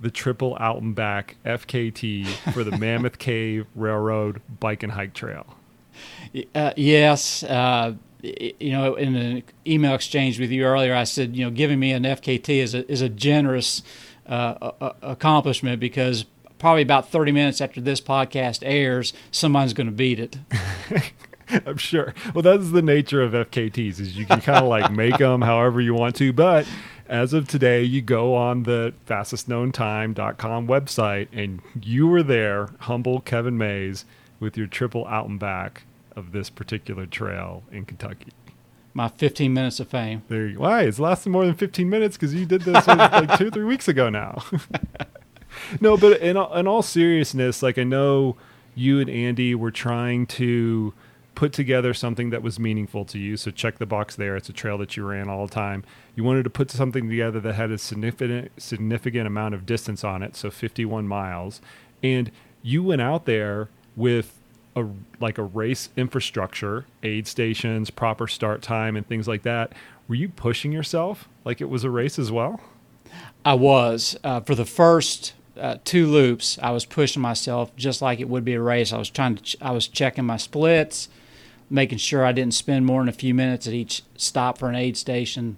the 0.00 0.10
triple 0.10 0.56
out 0.60 0.80
and 0.80 0.94
back 0.94 1.36
FKT 1.44 2.26
for 2.52 2.64
the 2.64 2.70
Mammoth 2.78 3.18
Cave 3.18 3.66
Railroad 3.74 4.40
Bike 4.60 4.82
and 4.82 4.92
Hike 4.92 5.14
Trail. 5.14 5.46
Uh, 6.54 6.72
yes. 6.76 7.42
Uh, 7.42 7.94
you 8.22 8.72
know, 8.72 8.94
in 8.94 9.16
an 9.16 9.42
email 9.66 9.94
exchange 9.94 10.38
with 10.38 10.50
you 10.50 10.64
earlier, 10.64 10.94
I 10.94 11.04
said, 11.04 11.36
you 11.36 11.44
know, 11.44 11.50
giving 11.50 11.80
me 11.80 11.92
an 11.92 12.04
FKT 12.04 12.48
is 12.48 12.74
a, 12.74 12.90
is 12.90 13.00
a 13.00 13.08
generous 13.08 13.82
uh, 14.26 14.92
accomplishment 15.02 15.80
because 15.80 16.24
probably 16.58 16.82
about 16.82 17.08
30 17.08 17.32
minutes 17.32 17.60
after 17.60 17.80
this 17.80 18.00
podcast 18.00 18.62
airs, 18.62 19.12
someone's 19.30 19.72
going 19.72 19.86
to 19.86 19.92
beat 19.92 20.20
it. 20.20 20.38
I'm 21.66 21.76
sure. 21.76 22.14
Well, 22.34 22.42
that's 22.42 22.70
the 22.70 22.82
nature 22.82 23.22
of 23.22 23.32
FKTs 23.32 24.00
is 24.00 24.16
you 24.16 24.26
can 24.26 24.40
kind 24.40 24.62
of 24.62 24.68
like 24.68 24.90
make 24.92 25.18
them 25.18 25.42
however 25.42 25.80
you 25.80 25.94
want 25.94 26.16
to, 26.16 26.32
but 26.32 26.66
as 27.08 27.32
of 27.32 27.48
today, 27.48 27.82
you 27.82 28.00
go 28.02 28.34
on 28.34 28.62
the 28.62 28.94
fastestknowntime.com 29.06 30.68
website 30.68 31.28
and 31.32 31.60
you 31.82 32.06
were 32.06 32.22
there, 32.22 32.68
humble 32.80 33.20
Kevin 33.20 33.58
Mays, 33.58 34.04
with 34.38 34.56
your 34.56 34.68
triple 34.68 35.06
out 35.08 35.28
and 35.28 35.38
back 35.38 35.82
of 36.14 36.32
this 36.32 36.50
particular 36.50 37.06
trail 37.06 37.64
in 37.72 37.84
Kentucky. 37.84 38.32
My 38.94 39.08
15 39.08 39.52
minutes 39.52 39.80
of 39.80 39.88
fame. 39.88 40.22
There 40.28 40.46
you 40.46 40.60
Why? 40.60 40.82
It's 40.82 40.98
lasted 40.98 41.30
more 41.30 41.44
than 41.44 41.54
15 41.54 41.88
minutes 41.88 42.16
because 42.16 42.34
you 42.34 42.46
did 42.46 42.62
this 42.62 42.86
like 42.86 43.38
two 43.38 43.48
or 43.48 43.50
three 43.50 43.64
weeks 43.64 43.88
ago 43.88 44.08
now. 44.08 44.42
no, 45.80 45.96
but 45.96 46.20
in 46.20 46.36
all, 46.36 46.54
in 46.54 46.66
all 46.66 46.82
seriousness, 46.82 47.62
like 47.62 47.78
I 47.78 47.84
know 47.84 48.36
you 48.74 49.00
and 49.00 49.10
Andy 49.10 49.54
were 49.54 49.70
trying 49.70 50.26
to 50.26 50.92
put 51.40 51.54
together 51.54 51.94
something 51.94 52.28
that 52.28 52.42
was 52.42 52.60
meaningful 52.60 53.02
to 53.02 53.18
you. 53.18 53.34
So 53.34 53.50
check 53.50 53.78
the 53.78 53.86
box 53.86 54.14
there. 54.14 54.36
It's 54.36 54.50
a 54.50 54.52
trail 54.52 54.76
that 54.76 54.94
you 54.94 55.06
ran 55.06 55.30
all 55.30 55.46
the 55.46 55.54
time. 55.54 55.84
You 56.14 56.22
wanted 56.22 56.42
to 56.42 56.50
put 56.50 56.70
something 56.70 57.08
together 57.08 57.40
that 57.40 57.54
had 57.54 57.70
a 57.70 57.78
significant 57.78 58.50
significant 58.60 59.26
amount 59.26 59.54
of 59.54 59.64
distance 59.64 60.04
on 60.04 60.22
it, 60.22 60.36
so 60.36 60.50
51 60.50 61.08
miles. 61.08 61.62
And 62.02 62.30
you 62.62 62.82
went 62.82 63.00
out 63.00 63.24
there 63.24 63.70
with 63.96 64.38
a 64.76 64.84
like 65.18 65.38
a 65.38 65.42
race 65.42 65.88
infrastructure, 65.96 66.84
aid 67.02 67.26
stations, 67.26 67.88
proper 67.88 68.26
start 68.26 68.60
time 68.60 68.94
and 68.94 69.08
things 69.08 69.26
like 69.26 69.42
that. 69.44 69.72
Were 70.08 70.16
you 70.16 70.28
pushing 70.28 70.72
yourself 70.72 71.26
like 71.46 71.62
it 71.62 71.70
was 71.70 71.84
a 71.84 71.90
race 71.90 72.18
as 72.18 72.30
well? 72.30 72.60
I 73.46 73.54
was. 73.54 74.14
Uh, 74.22 74.40
for 74.40 74.54
the 74.54 74.66
first 74.66 75.32
uh, 75.58 75.78
two 75.84 76.06
loops, 76.06 76.58
I 76.62 76.70
was 76.70 76.84
pushing 76.84 77.22
myself 77.22 77.74
just 77.76 78.02
like 78.02 78.20
it 78.20 78.28
would 78.28 78.44
be 78.44 78.52
a 78.52 78.60
race. 78.60 78.92
I 78.92 78.98
was 78.98 79.08
trying 79.08 79.36
to, 79.36 79.42
ch- 79.42 79.56
I 79.62 79.70
was 79.70 79.88
checking 79.88 80.26
my 80.26 80.36
splits, 80.36 81.08
making 81.70 81.98
sure 81.98 82.24
I 82.24 82.32
didn't 82.32 82.54
spend 82.54 82.84
more 82.84 83.00
than 83.00 83.08
a 83.08 83.12
few 83.12 83.32
minutes 83.32 83.66
at 83.66 83.72
each 83.72 84.02
stop 84.16 84.58
for 84.58 84.68
an 84.68 84.74
aid 84.74 84.96
station, 84.96 85.56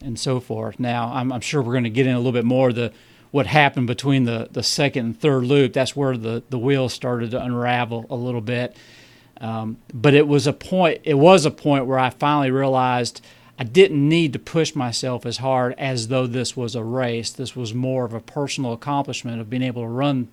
and 0.00 0.18
so 0.18 0.40
forth. 0.40 0.78
Now, 0.78 1.12
I'm, 1.12 1.32
I'm 1.32 1.40
sure 1.40 1.60
we're 1.60 1.72
going 1.72 1.84
to 1.84 1.90
get 1.90 2.06
in 2.06 2.14
a 2.14 2.18
little 2.18 2.32
bit 2.32 2.44
more 2.44 2.72
the 2.72 2.92
what 3.32 3.46
happened 3.46 3.86
between 3.86 4.24
the, 4.24 4.48
the 4.50 4.62
second 4.62 5.04
and 5.04 5.20
third 5.20 5.44
loop. 5.44 5.72
That's 5.72 5.96
where 5.96 6.16
the, 6.16 6.42
the 6.48 6.58
wheels 6.58 6.94
started 6.94 7.32
to 7.32 7.42
unravel 7.42 8.06
a 8.08 8.14
little 8.14 8.40
bit. 8.40 8.76
Um, 9.40 9.78
but 9.92 10.14
it 10.14 10.26
was 10.26 10.46
a 10.46 10.52
point. 10.52 11.00
It 11.04 11.14
was 11.14 11.44
a 11.44 11.50
point 11.50 11.86
where 11.86 11.98
I 11.98 12.08
finally 12.08 12.50
realized 12.50 13.20
I 13.58 13.64
didn't 13.64 14.08
need 14.08 14.32
to 14.34 14.38
push 14.38 14.74
myself 14.74 15.26
as 15.26 15.38
hard 15.38 15.74
as 15.76 16.08
though 16.08 16.26
this 16.26 16.56
was 16.56 16.74
a 16.74 16.84
race. 16.84 17.30
This 17.30 17.56
was 17.56 17.74
more 17.74 18.04
of 18.04 18.14
a 18.14 18.20
personal 18.20 18.72
accomplishment 18.72 19.40
of 19.40 19.50
being 19.50 19.62
able 19.62 19.82
to 19.82 19.88
run 19.88 20.28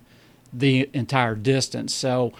the 0.52 0.88
entire 0.92 1.34
distance. 1.34 1.92
So 1.92 2.32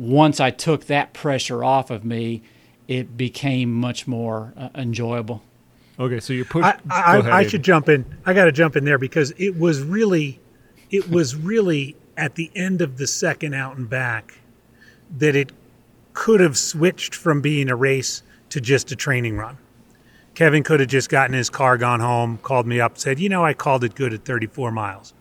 once 0.00 0.40
I 0.40 0.50
took 0.50 0.86
that 0.86 1.12
pressure 1.12 1.62
off 1.62 1.90
of 1.90 2.06
me, 2.06 2.42
it 2.88 3.18
became 3.18 3.70
much 3.70 4.06
more 4.06 4.54
uh, 4.56 4.70
enjoyable. 4.74 5.42
Okay, 5.98 6.20
so 6.20 6.32
you 6.32 6.46
push. 6.46 6.64
I, 6.64 6.78
I, 6.90 7.16
ahead, 7.18 7.32
I 7.32 7.46
should 7.46 7.62
jump 7.62 7.90
in. 7.90 8.06
I 8.24 8.32
got 8.32 8.46
to 8.46 8.52
jump 8.52 8.76
in 8.76 8.84
there 8.86 8.96
because 8.96 9.34
it 9.36 9.58
was 9.58 9.82
really, 9.82 10.40
it 10.90 11.10
was 11.10 11.36
really 11.36 11.96
at 12.16 12.34
the 12.34 12.50
end 12.54 12.80
of 12.80 12.96
the 12.96 13.06
second 13.06 13.52
out 13.52 13.76
and 13.76 13.90
back 13.90 14.40
that 15.18 15.36
it 15.36 15.52
could 16.14 16.40
have 16.40 16.56
switched 16.56 17.14
from 17.14 17.42
being 17.42 17.68
a 17.68 17.76
race 17.76 18.22
to 18.48 18.60
just 18.60 18.90
a 18.90 18.96
training 18.96 19.36
run. 19.36 19.58
Kevin 20.34 20.62
could 20.62 20.80
have 20.80 20.88
just 20.88 21.10
gotten 21.10 21.34
his 21.34 21.50
car, 21.50 21.76
gone 21.76 22.00
home, 22.00 22.38
called 22.38 22.66
me 22.66 22.80
up, 22.80 22.96
said, 22.96 23.20
"You 23.20 23.28
know, 23.28 23.44
I 23.44 23.52
called 23.52 23.84
it 23.84 23.94
good 23.94 24.14
at 24.14 24.24
34 24.24 24.72
miles," 24.72 25.12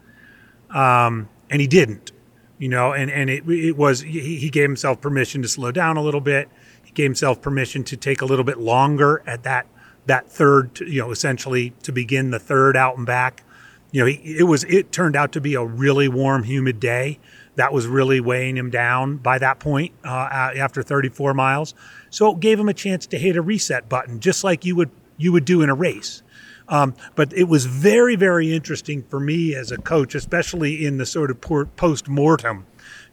um, 0.69 1.27
and 1.49 1.59
he 1.59 1.67
didn't. 1.67 2.13
You 2.59 2.69
know, 2.69 2.93
and 2.93 3.09
and 3.09 3.29
it 3.29 3.49
it 3.49 3.77
was 3.77 4.01
he, 4.01 4.35
he 4.35 4.49
gave 4.49 4.69
himself 4.69 5.01
permission 5.01 5.41
to 5.41 5.47
slow 5.47 5.71
down 5.71 5.97
a 5.97 6.03
little 6.03 6.21
bit. 6.21 6.49
He 6.83 6.91
gave 6.91 7.05
himself 7.05 7.41
permission 7.41 7.83
to 7.85 7.97
take 7.97 8.21
a 8.21 8.25
little 8.25 8.45
bit 8.45 8.59
longer 8.59 9.23
at 9.25 9.43
that 9.43 9.65
that 10.05 10.29
third, 10.29 10.79
you 10.81 11.01
know, 11.01 11.11
essentially 11.11 11.71
to 11.83 11.91
begin 11.91 12.31
the 12.31 12.39
third 12.39 12.75
out 12.75 12.97
and 12.97 13.05
back. 13.05 13.43
You 13.91 14.01
know, 14.05 14.11
it 14.23 14.43
was 14.43 14.65
it 14.65 14.91
turned 14.91 15.15
out 15.15 15.31
to 15.31 15.41
be 15.41 15.55
a 15.55 15.63
really 15.63 16.07
warm, 16.07 16.43
humid 16.43 16.79
day. 16.79 17.19
That 17.55 17.73
was 17.73 17.87
really 17.87 18.19
weighing 18.19 18.57
him 18.57 18.69
down 18.69 19.17
by 19.17 19.37
that 19.39 19.59
point 19.59 19.93
uh, 20.03 20.51
after 20.55 20.81
34 20.83 21.33
miles. 21.33 21.73
So 22.09 22.31
it 22.33 22.39
gave 22.39 22.59
him 22.59 22.69
a 22.69 22.73
chance 22.73 23.05
to 23.07 23.17
hit 23.17 23.35
a 23.35 23.41
reset 23.41 23.89
button, 23.89 24.19
just 24.19 24.43
like 24.43 24.65
you 24.65 24.75
would 24.75 24.91
you 25.17 25.31
would 25.31 25.45
do 25.45 25.61
in 25.61 25.69
a 25.69 25.75
race. 25.75 26.23
Um, 26.69 26.93
but 27.15 27.33
it 27.33 27.45
was 27.45 27.65
very, 27.65 28.15
very 28.15 28.53
interesting 28.53 29.03
for 29.03 29.19
me 29.19 29.55
as 29.55 29.71
a 29.71 29.77
coach, 29.77 30.15
especially 30.15 30.85
in 30.85 30.97
the 30.97 31.05
sort 31.05 31.31
of 31.31 31.41
post 31.75 32.07
mortem, 32.07 32.65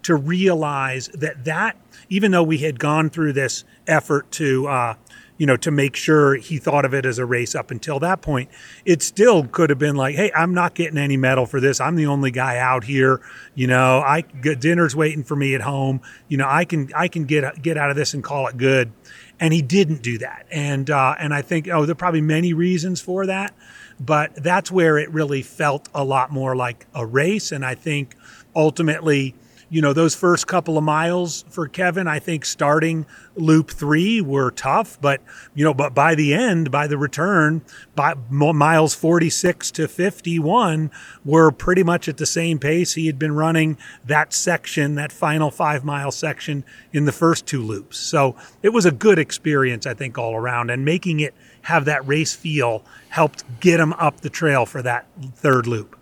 to 0.02 0.14
realize 0.14 1.08
that 1.08 1.44
that 1.44 1.76
even 2.08 2.30
though 2.30 2.42
we 2.42 2.58
had 2.58 2.78
gone 2.78 3.10
through 3.10 3.32
this 3.32 3.64
effort 3.88 4.30
to 4.32 4.68
uh, 4.68 4.94
you 5.38 5.46
know, 5.46 5.56
to 5.56 5.70
make 5.70 5.96
sure 5.96 6.36
he 6.36 6.58
thought 6.58 6.84
of 6.84 6.94
it 6.94 7.04
as 7.04 7.18
a 7.18 7.26
race 7.26 7.54
up 7.54 7.70
until 7.70 8.00
that 8.00 8.22
point. 8.22 8.48
It 8.84 9.02
still 9.02 9.44
could 9.46 9.70
have 9.70 9.78
been 9.78 9.96
like, 9.96 10.14
hey, 10.14 10.30
I'm 10.34 10.54
not 10.54 10.74
getting 10.74 10.98
any 10.98 11.16
medal 11.16 11.46
for 11.46 11.60
this. 11.60 11.80
I'm 11.80 11.96
the 11.96 12.06
only 12.06 12.30
guy 12.30 12.58
out 12.58 12.84
here. 12.84 13.20
You 13.54 13.66
know, 13.66 14.00
I 14.00 14.22
dinner's 14.22 14.96
waiting 14.96 15.24
for 15.24 15.36
me 15.36 15.54
at 15.54 15.60
home. 15.60 16.00
You 16.28 16.38
know, 16.38 16.46
I 16.48 16.64
can 16.64 16.90
I 16.94 17.08
can 17.08 17.24
get 17.24 17.60
get 17.62 17.76
out 17.76 17.90
of 17.90 17.96
this 17.96 18.14
and 18.14 18.24
call 18.24 18.46
it 18.46 18.56
good. 18.56 18.92
And 19.38 19.52
he 19.52 19.62
didn't 19.62 20.02
do 20.02 20.18
that. 20.18 20.46
And 20.50 20.88
uh, 20.88 21.14
and 21.18 21.34
I 21.34 21.42
think 21.42 21.68
oh, 21.68 21.84
there 21.84 21.92
are 21.92 21.96
probably 21.96 22.22
many 22.22 22.54
reasons 22.54 23.00
for 23.00 23.26
that, 23.26 23.54
but 24.00 24.34
that's 24.34 24.70
where 24.70 24.98
it 24.98 25.10
really 25.10 25.42
felt 25.42 25.88
a 25.94 26.04
lot 26.04 26.30
more 26.30 26.56
like 26.56 26.86
a 26.94 27.04
race. 27.04 27.52
And 27.52 27.64
I 27.64 27.74
think 27.74 28.16
ultimately 28.54 29.34
you 29.68 29.82
know, 29.82 29.92
those 29.92 30.14
first 30.14 30.46
couple 30.46 30.78
of 30.78 30.84
miles 30.84 31.44
for 31.48 31.66
Kevin, 31.66 32.06
I 32.06 32.20
think 32.20 32.44
starting 32.44 33.04
loop 33.34 33.70
three 33.70 34.20
were 34.20 34.50
tough, 34.52 35.00
but, 35.00 35.20
you 35.54 35.64
know, 35.64 35.74
but 35.74 35.92
by 35.94 36.14
the 36.14 36.32
end, 36.32 36.70
by 36.70 36.86
the 36.86 36.96
return, 36.96 37.62
by 37.94 38.14
miles 38.30 38.94
46 38.94 39.72
to 39.72 39.88
51 39.88 40.90
were 41.24 41.50
pretty 41.50 41.82
much 41.82 42.08
at 42.08 42.16
the 42.16 42.26
same 42.26 42.58
pace 42.58 42.94
he 42.94 43.06
had 43.06 43.18
been 43.18 43.34
running 43.34 43.76
that 44.04 44.32
section, 44.32 44.94
that 44.94 45.10
final 45.10 45.50
five 45.50 45.84
mile 45.84 46.12
section 46.12 46.64
in 46.92 47.04
the 47.04 47.12
first 47.12 47.44
two 47.46 47.62
loops. 47.62 47.98
So 47.98 48.36
it 48.62 48.68
was 48.68 48.86
a 48.86 48.92
good 48.92 49.18
experience, 49.18 49.84
I 49.84 49.94
think, 49.94 50.16
all 50.16 50.36
around 50.36 50.70
and 50.70 50.84
making 50.84 51.20
it 51.20 51.34
have 51.62 51.84
that 51.86 52.06
race 52.06 52.34
feel 52.34 52.84
helped 53.08 53.42
get 53.58 53.80
him 53.80 53.92
up 53.94 54.20
the 54.20 54.30
trail 54.30 54.64
for 54.64 54.80
that 54.82 55.06
third 55.34 55.66
loop. 55.66 55.96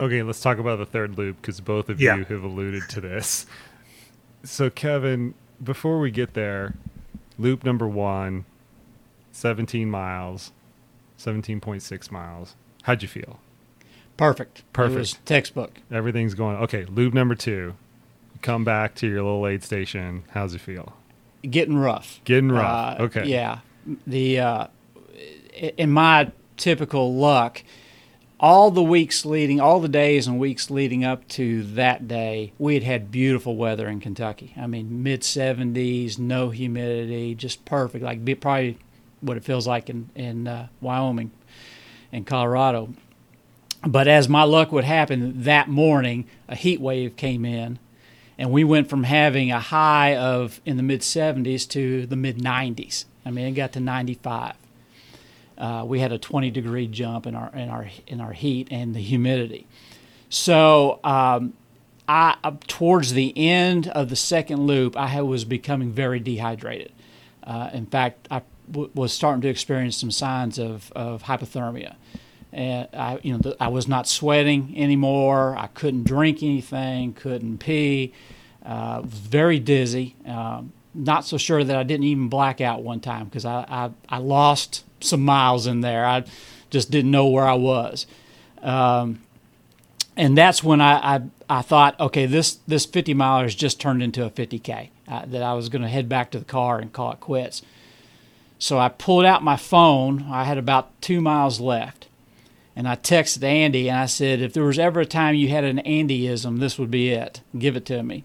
Okay, 0.00 0.22
let's 0.22 0.40
talk 0.40 0.58
about 0.58 0.78
the 0.78 0.86
third 0.86 1.18
loop 1.18 1.40
because 1.40 1.60
both 1.60 1.88
of 1.90 2.00
yeah. 2.00 2.16
you 2.16 2.24
have 2.24 2.42
alluded 2.42 2.88
to 2.88 3.00
this. 3.00 3.46
So, 4.42 4.70
Kevin, 4.70 5.34
before 5.62 6.00
we 6.00 6.10
get 6.10 6.32
there, 6.32 6.74
loop 7.38 7.64
number 7.64 7.86
one, 7.86 8.46
17 9.32 9.90
miles, 9.90 10.52
17.6 11.18 12.10
miles. 12.10 12.56
How'd 12.84 13.02
you 13.02 13.08
feel? 13.08 13.40
Perfect. 14.16 14.64
Perfect. 14.72 15.24
textbook. 15.24 15.80
Everything's 15.90 16.34
going 16.34 16.56
okay. 16.56 16.84
Loop 16.84 17.14
number 17.14 17.34
two, 17.34 17.74
come 18.42 18.64
back 18.64 18.94
to 18.96 19.06
your 19.06 19.22
little 19.22 19.46
aid 19.46 19.62
station. 19.62 20.24
How's 20.30 20.54
it 20.54 20.60
feel? 20.60 20.94
Getting 21.42 21.78
rough. 21.78 22.20
Getting 22.24 22.52
rough. 22.52 23.00
Uh, 23.00 23.02
okay. 23.04 23.24
Yeah. 23.26 23.60
The 24.06 24.40
uh, 24.40 24.66
in 25.54 25.90
my 25.90 26.32
typical 26.58 27.14
luck, 27.14 27.62
all 28.42 28.70
the 28.70 28.82
weeks 28.82 29.26
leading, 29.26 29.60
all 29.60 29.80
the 29.80 29.88
days 29.88 30.26
and 30.26 30.38
weeks 30.38 30.70
leading 30.70 31.04
up 31.04 31.28
to 31.28 31.62
that 31.62 32.08
day, 32.08 32.52
we 32.58 32.72
had 32.72 32.82
had 32.82 33.10
beautiful 33.10 33.54
weather 33.54 33.86
in 33.86 34.00
Kentucky. 34.00 34.54
I 34.56 34.66
mean, 34.66 35.02
mid 35.02 35.20
70s, 35.20 36.18
no 36.18 36.48
humidity, 36.48 37.34
just 37.34 37.66
perfect. 37.66 38.02
Like 38.02 38.40
probably 38.40 38.78
what 39.20 39.36
it 39.36 39.44
feels 39.44 39.66
like 39.66 39.90
in 39.90 40.08
in 40.14 40.48
uh, 40.48 40.68
Wyoming 40.80 41.30
and 42.10 42.26
Colorado. 42.26 42.94
But 43.86 44.08
as 44.08 44.28
my 44.28 44.42
luck 44.42 44.72
would 44.72 44.84
happen, 44.84 45.42
that 45.42 45.68
morning 45.68 46.26
a 46.48 46.56
heat 46.56 46.80
wave 46.80 47.16
came 47.16 47.44
in, 47.44 47.78
and 48.38 48.50
we 48.50 48.64
went 48.64 48.88
from 48.88 49.04
having 49.04 49.52
a 49.52 49.60
high 49.60 50.16
of 50.16 50.62
in 50.64 50.78
the 50.78 50.82
mid 50.82 51.02
70s 51.02 51.68
to 51.70 52.06
the 52.06 52.16
mid 52.16 52.38
90s. 52.38 53.04
I 53.24 53.30
mean, 53.30 53.46
it 53.46 53.52
got 53.52 53.72
to 53.72 53.80
95 53.80 54.54
uh, 55.60 55.84
we 55.86 56.00
had 56.00 56.10
a 56.10 56.18
20 56.18 56.50
degree 56.50 56.86
jump 56.86 57.26
in 57.26 57.34
our 57.34 57.54
in 57.54 57.68
our 57.68 57.88
in 58.06 58.20
our 58.20 58.32
heat 58.32 58.68
and 58.70 58.94
the 58.94 59.00
humidity. 59.00 59.66
So 60.30 61.00
um, 61.04 61.52
I 62.08 62.36
towards 62.66 63.12
the 63.12 63.36
end 63.36 63.88
of 63.88 64.08
the 64.08 64.16
second 64.16 64.66
loop, 64.66 64.96
I 64.96 65.22
was 65.22 65.44
becoming 65.44 65.92
very 65.92 66.18
dehydrated. 66.18 66.92
Uh, 67.44 67.70
in 67.72 67.86
fact, 67.86 68.26
I 68.30 68.42
w- 68.70 68.90
was 68.94 69.12
starting 69.12 69.42
to 69.42 69.48
experience 69.48 69.96
some 69.96 70.10
signs 70.10 70.58
of, 70.58 70.92
of 70.92 71.24
hypothermia. 71.24 71.96
And 72.52 72.88
I, 72.92 73.20
you 73.22 73.36
know, 73.36 73.54
I 73.60 73.68
was 73.68 73.86
not 73.86 74.08
sweating 74.08 74.74
anymore. 74.76 75.56
I 75.56 75.68
couldn't 75.68 76.04
drink 76.04 76.42
anything, 76.42 77.12
couldn't 77.12 77.58
pee. 77.58 78.12
Uh, 78.64 79.02
very 79.02 79.58
dizzy. 79.58 80.16
Um, 80.26 80.72
not 80.94 81.24
so 81.24 81.36
sure 81.36 81.62
that 81.62 81.76
I 81.76 81.82
didn't 81.82 82.04
even 82.04 82.28
black 82.28 82.60
out 82.60 82.82
one 82.82 83.00
time 83.00 83.26
because 83.26 83.44
I, 83.44 83.64
I, 83.68 83.90
I 84.08 84.18
lost 84.18 84.84
some 85.00 85.24
miles 85.24 85.66
in 85.66 85.80
there. 85.80 86.04
I 86.04 86.24
just 86.70 86.90
didn't 86.90 87.10
know 87.10 87.26
where 87.26 87.46
I 87.46 87.54
was. 87.54 88.06
Um, 88.62 89.20
and 90.16 90.36
that's 90.36 90.62
when 90.62 90.80
I, 90.80 91.16
I, 91.16 91.22
I 91.48 91.62
thought, 91.62 91.98
okay, 91.98 92.26
this 92.26 92.58
this 92.66 92.84
50 92.84 93.14
milers 93.14 93.56
just 93.56 93.80
turned 93.80 94.02
into 94.02 94.24
a 94.24 94.30
50k. 94.30 94.90
Uh, 95.10 95.24
that 95.26 95.42
I 95.42 95.54
was 95.54 95.68
going 95.68 95.82
to 95.82 95.88
head 95.88 96.08
back 96.08 96.30
to 96.30 96.38
the 96.38 96.44
car 96.44 96.78
and 96.78 96.92
call 96.92 97.10
it 97.10 97.18
quits. 97.18 97.62
So 98.60 98.78
I 98.78 98.88
pulled 98.88 99.24
out 99.24 99.42
my 99.42 99.56
phone. 99.56 100.22
I 100.30 100.44
had 100.44 100.56
about 100.56 101.00
two 101.00 101.20
miles 101.20 101.58
left, 101.58 102.06
and 102.76 102.86
I 102.86 102.94
texted 102.94 103.42
Andy 103.42 103.88
and 103.88 103.98
I 103.98 104.06
said, 104.06 104.40
if 104.40 104.52
there 104.52 104.62
was 104.62 104.78
ever 104.78 105.00
a 105.00 105.06
time 105.06 105.34
you 105.34 105.48
had 105.48 105.64
an 105.64 105.78
Andyism, 105.78 106.60
this 106.60 106.78
would 106.78 106.92
be 106.92 107.10
it. 107.10 107.40
Give 107.58 107.74
it 107.74 107.86
to 107.86 108.04
me. 108.04 108.22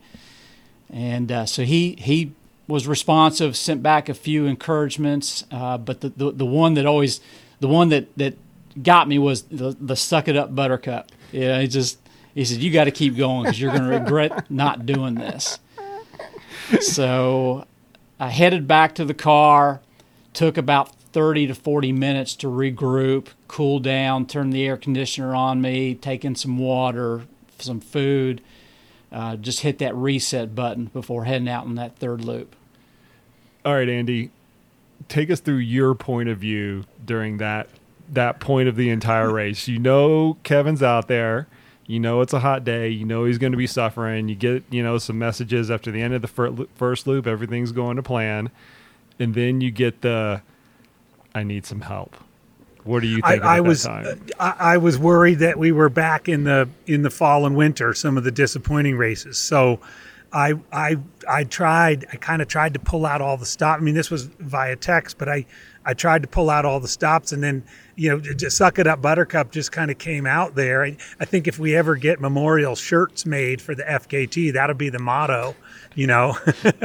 And 0.91 1.31
uh, 1.31 1.47
so 1.47 1.63
he 1.63 1.95
he 1.97 2.33
was 2.67 2.87
responsive, 2.87 3.55
sent 3.55 3.83
back 3.83 4.09
a 4.09 4.13
few 4.13 4.45
encouragements, 4.45 5.43
uh, 5.51 5.77
but 5.77 6.01
the, 6.01 6.09
the 6.09 6.31
the 6.31 6.45
one 6.45 6.73
that 6.75 6.85
always 6.85 7.21
the 7.59 7.67
one 7.67 7.89
that 7.89 8.15
that 8.17 8.37
got 8.81 9.07
me 9.07 9.17
was 9.19 9.43
the, 9.43 9.75
the 9.79 9.95
suck 9.95 10.27
it 10.27 10.35
up 10.35 10.55
buttercup. 10.55 11.11
Yeah, 11.31 11.59
he 11.61 11.67
just 11.67 11.99
he 12.33 12.43
said 12.45 12.57
you 12.57 12.71
got 12.71 12.85
to 12.85 12.91
keep 12.91 13.15
going 13.15 13.43
because 13.43 13.59
you're 13.59 13.71
going 13.71 13.89
to 13.89 13.97
regret 13.97 14.49
not 14.49 14.85
doing 14.85 15.15
this. 15.15 15.59
So 16.81 17.65
I 18.19 18.29
headed 18.29 18.67
back 18.67 18.95
to 18.95 19.05
the 19.05 19.13
car. 19.13 19.81
Took 20.33 20.57
about 20.57 20.93
30 20.95 21.47
to 21.47 21.55
40 21.55 21.93
minutes 21.93 22.35
to 22.37 22.47
regroup, 22.47 23.27
cool 23.47 23.79
down, 23.79 24.25
turn 24.25 24.49
the 24.49 24.65
air 24.65 24.75
conditioner 24.75 25.33
on 25.33 25.61
me, 25.61 25.95
take 25.95 26.25
in 26.25 26.35
some 26.35 26.57
water, 26.57 27.21
some 27.57 27.79
food. 27.79 28.41
Uh, 29.11 29.35
just 29.35 29.61
hit 29.61 29.79
that 29.79 29.95
reset 29.95 30.55
button 30.55 30.85
before 30.85 31.25
heading 31.25 31.47
out 31.47 31.65
in 31.65 31.75
that 31.75 31.95
third 31.97 32.23
loop. 32.23 32.55
All 33.63 33.73
right, 33.73 33.87
Andy, 33.87 34.31
take 35.07 35.29
us 35.29 35.39
through 35.39 35.57
your 35.57 35.95
point 35.95 36.29
of 36.29 36.39
view 36.39 36.83
during 37.03 37.37
that 37.37 37.69
that 38.07 38.39
point 38.39 38.69
of 38.69 38.75
the 38.75 38.89
entire 38.89 39.31
race. 39.31 39.67
You 39.67 39.79
know 39.79 40.37
Kevin's 40.43 40.83
out 40.83 41.07
there. 41.07 41.47
You 41.87 41.99
know 41.99 42.21
it's 42.21 42.33
a 42.33 42.39
hot 42.39 42.63
day. 42.63 42.89
You 42.89 43.05
know 43.05 43.25
he's 43.25 43.37
going 43.37 43.51
to 43.51 43.57
be 43.57 43.67
suffering. 43.67 44.27
You 44.27 44.35
get 44.35 44.63
you 44.69 44.83
know 44.83 44.97
some 44.97 45.17
messages 45.17 45.71
after 45.71 45.91
the 45.91 46.01
end 46.01 46.13
of 46.13 46.21
the 46.21 46.67
first 46.75 47.07
loop. 47.07 47.27
Everything's 47.27 47.71
going 47.71 47.95
to 47.95 48.03
plan, 48.03 48.49
and 49.19 49.33
then 49.33 49.61
you 49.61 49.71
get 49.71 50.01
the 50.01 50.41
I 51.33 51.43
need 51.43 51.65
some 51.65 51.81
help. 51.81 52.15
What 52.85 53.01
do 53.01 53.07
you 53.07 53.21
think? 53.21 53.43
I, 53.43 53.57
I 53.57 53.59
was 53.61 53.85
uh, 53.85 54.15
I, 54.39 54.55
I, 54.59 54.77
was 54.77 54.97
worried 54.97 55.39
that 55.39 55.57
we 55.57 55.71
were 55.71 55.89
back 55.89 56.29
in 56.29 56.43
the 56.43 56.69
in 56.85 57.01
the 57.01 57.09
fall 57.09 57.45
and 57.45 57.55
winter. 57.55 57.93
Some 57.93 58.17
of 58.17 58.23
the 58.23 58.31
disappointing 58.31 58.97
races. 58.97 59.37
So. 59.37 59.79
I 60.33 60.55
I 60.73 60.97
I 61.29 61.45
tried 61.45 62.07
I 62.11 62.17
kind 62.17 62.41
of 62.41 62.49
tried 62.49 62.73
to 62.73 62.79
pull 62.79 63.05
out 63.05 63.21
all 63.21 63.37
the 63.37 63.45
stop. 63.45 63.77
I 63.77 63.81
mean, 63.81 63.95
this 63.95 64.11
was 64.11 64.23
via 64.23 64.75
text, 64.75 65.17
but 65.17 65.29
I 65.29 65.45
I 65.85 65.93
tried 65.93 66.23
to 66.23 66.27
pull 66.27 66.49
out 66.49 66.65
all 66.65 66.81
the 66.81 66.89
stops, 66.89 67.31
and 67.31 67.41
then 67.41 67.63
you 67.95 68.09
know, 68.09 68.19
just 68.19 68.57
suck 68.57 68.77
it 68.77 68.87
up 68.87 69.01
Buttercup 69.01 69.51
just 69.51 69.71
kind 69.71 69.89
of 69.89 69.97
came 69.97 70.25
out 70.25 70.55
there. 70.55 70.83
I, 70.83 70.97
I, 71.19 71.25
think 71.25 71.47
if 71.47 71.57
we 71.57 71.75
ever 71.75 71.95
get 71.95 72.19
memorial 72.19 72.75
shirts 72.75 73.25
made 73.25 73.61
for 73.61 73.73
the 73.73 73.83
FKT, 73.83 74.53
that'll 74.53 74.75
be 74.75 74.89
the 74.89 74.99
motto, 74.99 75.55
you 75.95 76.07
know, 76.07 76.37